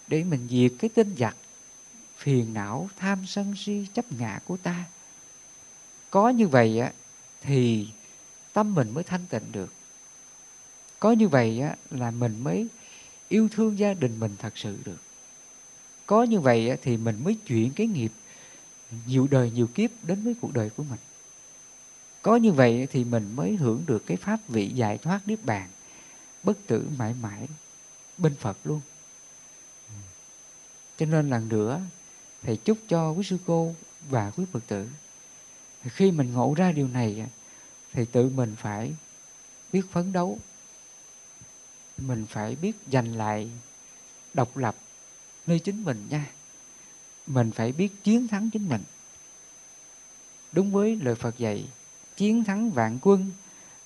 để 0.07 0.23
mình 0.23 0.47
diệt 0.51 0.71
cái 0.79 0.89
tinh 0.89 1.15
giặc 1.17 1.35
phiền 2.17 2.53
não 2.53 2.89
tham 2.97 3.25
sân 3.27 3.53
si 3.57 3.85
chấp 3.93 4.11
ngã 4.11 4.39
của 4.45 4.57
ta 4.57 4.85
có 6.09 6.29
như 6.29 6.47
vậy 6.47 6.79
á 6.79 6.93
thì 7.41 7.87
tâm 8.53 8.75
mình 8.75 8.93
mới 8.93 9.03
thanh 9.03 9.25
tịnh 9.29 9.51
được. 9.51 9.73
Có 10.99 11.11
như 11.11 11.27
vậy 11.27 11.61
á 11.61 11.75
là 11.91 12.11
mình 12.11 12.43
mới 12.43 12.67
yêu 13.27 13.49
thương 13.51 13.79
gia 13.79 13.93
đình 13.93 14.19
mình 14.19 14.35
thật 14.39 14.57
sự 14.57 14.77
được. 14.85 14.97
Có 16.05 16.23
như 16.23 16.39
vậy 16.39 16.69
á, 16.69 16.75
thì 16.81 16.97
mình 16.97 17.23
mới 17.23 17.35
chuyển 17.47 17.71
cái 17.71 17.87
nghiệp 17.87 18.11
nhiều 19.05 19.27
đời 19.31 19.51
nhiều 19.51 19.67
kiếp 19.67 19.89
đến 20.03 20.23
với 20.23 20.35
cuộc 20.41 20.53
đời 20.53 20.69
của 20.69 20.83
mình. 20.83 20.99
Có 22.21 22.35
như 22.35 22.51
vậy 22.51 22.87
thì 22.91 23.03
mình 23.03 23.35
mới 23.35 23.55
hưởng 23.55 23.83
được 23.87 24.05
cái 24.05 24.17
pháp 24.17 24.39
vị 24.47 24.67
giải 24.67 24.97
thoát 24.97 25.27
niết 25.27 25.45
bàn 25.45 25.69
bất 26.43 26.57
tử 26.67 26.87
mãi 26.97 27.15
mãi 27.21 27.47
bên 28.17 28.35
phật 28.35 28.57
luôn. 28.63 28.81
Cho 30.97 31.05
nên 31.05 31.29
lần 31.29 31.49
nữa 31.49 31.81
thầy 32.43 32.57
chúc 32.57 32.77
cho 32.87 33.11
quý 33.11 33.23
sư 33.23 33.37
cô 33.45 33.75
và 34.09 34.31
quý 34.31 34.45
phật 34.51 34.67
tử 34.67 34.87
khi 35.83 36.11
mình 36.11 36.33
ngộ 36.33 36.53
ra 36.57 36.71
điều 36.71 36.87
này 36.87 37.25
thì 37.93 38.05
tự 38.05 38.29
mình 38.29 38.55
phải 38.59 38.93
biết 39.73 39.81
phấn 39.91 40.13
đấu. 40.13 40.39
Mình 41.97 42.25
phải 42.29 42.55
biết 42.55 42.75
giành 42.91 43.17
lại 43.17 43.49
độc 44.33 44.57
lập 44.57 44.75
nơi 45.47 45.59
chính 45.59 45.83
mình 45.83 46.07
nha. 46.09 46.31
Mình 47.27 47.51
phải 47.51 47.71
biết 47.71 48.03
chiến 48.03 48.27
thắng 48.27 48.49
chính 48.49 48.69
mình. 48.69 48.83
Đúng 50.51 50.71
với 50.71 50.95
lời 50.95 51.15
phật 51.15 51.37
dạy, 51.37 51.65
chiến 52.15 52.43
thắng 52.43 52.71
vạn 52.71 52.99
quân 53.01 53.31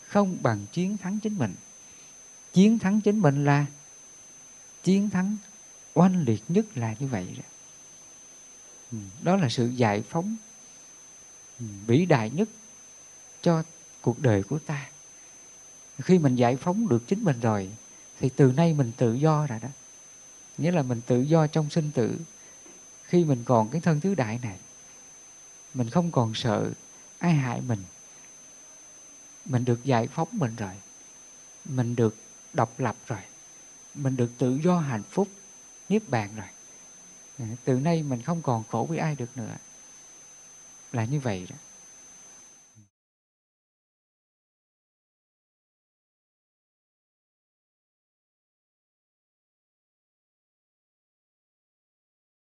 không 0.08 0.38
bằng 0.41 0.66
chiến 0.72 0.98
thắng 0.98 1.20
chính 1.20 1.38
mình. 1.38 1.56
Chiến 2.54 2.80
thắng 2.80 3.02
chính 3.02 3.20
mình 3.20 3.46
là 3.46 3.66
chiến 4.84 5.10
thắng 5.10 5.38
oanh 5.94 6.24
liệt 6.24 6.44
nhất 6.48 6.78
là 6.78 6.96
như 7.00 7.08
vậy 7.08 7.28
đó 9.22 9.34
ừ, 9.34 9.38
là 9.41 9.50
sự 9.50 9.68
giải 9.68 10.02
phóng 10.10 10.36
vĩ 11.60 12.06
đại 12.06 12.30
nhất 12.30 12.49
cho 13.41 13.64
cuộc 14.01 14.20
đời 14.20 14.43
của 14.43 14.60
ta. 14.60 14.89
Khi 16.01 16.20
mình 16.20 16.36
giải 16.36 16.56
phóng 16.56 16.88
được 16.88 17.08
chính 17.08 17.24
mình 17.24 17.39
rồi, 17.39 17.70
thì 18.20 18.30
từ 18.30 18.51
nay 18.51 18.74
mình 18.74 18.91
tự 18.97 19.14
do 19.14 19.47
rồi 19.47 19.60
đó. 19.60 19.70
Nghĩa 20.58 20.72
là 20.72 20.82
mình 20.82 21.01
tự 21.06 21.22
do 21.22 21.47
trong 21.47 21.70
sinh 21.70 21.91
tử. 21.91 22.20
Khi 23.04 23.24
mình 23.26 23.43
còn 23.45 23.70
cái 23.70 23.82
thân 23.82 23.99
tứ 23.99 24.16
đại 24.16 24.39
này, 24.43 24.58
mình 25.74 25.89
không 25.89 26.12
còn 26.12 26.34
sợ 26.34 26.72
ai 27.18 27.34
hại 27.34 27.62
mình. 27.62 27.84
Mình 29.45 29.66
được 29.66 29.84
giải 29.84 30.08
phóng 30.08 30.28
mình 30.32 30.56
rồi. 30.56 30.74
Mình 31.66 31.95
được 31.95 32.16
độc 32.54 32.80
lập 32.80 32.95
rồi. 33.08 33.20
Mình 33.95 34.16
được 34.16 34.32
tự 34.38 34.60
do 34.64 34.80
hạnh 34.80 35.04
phúc, 35.04 35.28
niết 35.89 36.10
bàn 36.10 36.30
rồi. 36.36 36.47
Từ 37.64 37.80
nay 37.80 38.04
mình 38.04 38.22
không 38.22 38.41
còn 38.41 38.64
khổ 38.64 38.86
với 38.89 38.97
ai 38.97 39.16
được 39.16 39.38
nữa 39.38 39.56
là 40.94 41.06
như 41.06 41.20
vậy 41.20 41.48
đó. 41.50 41.56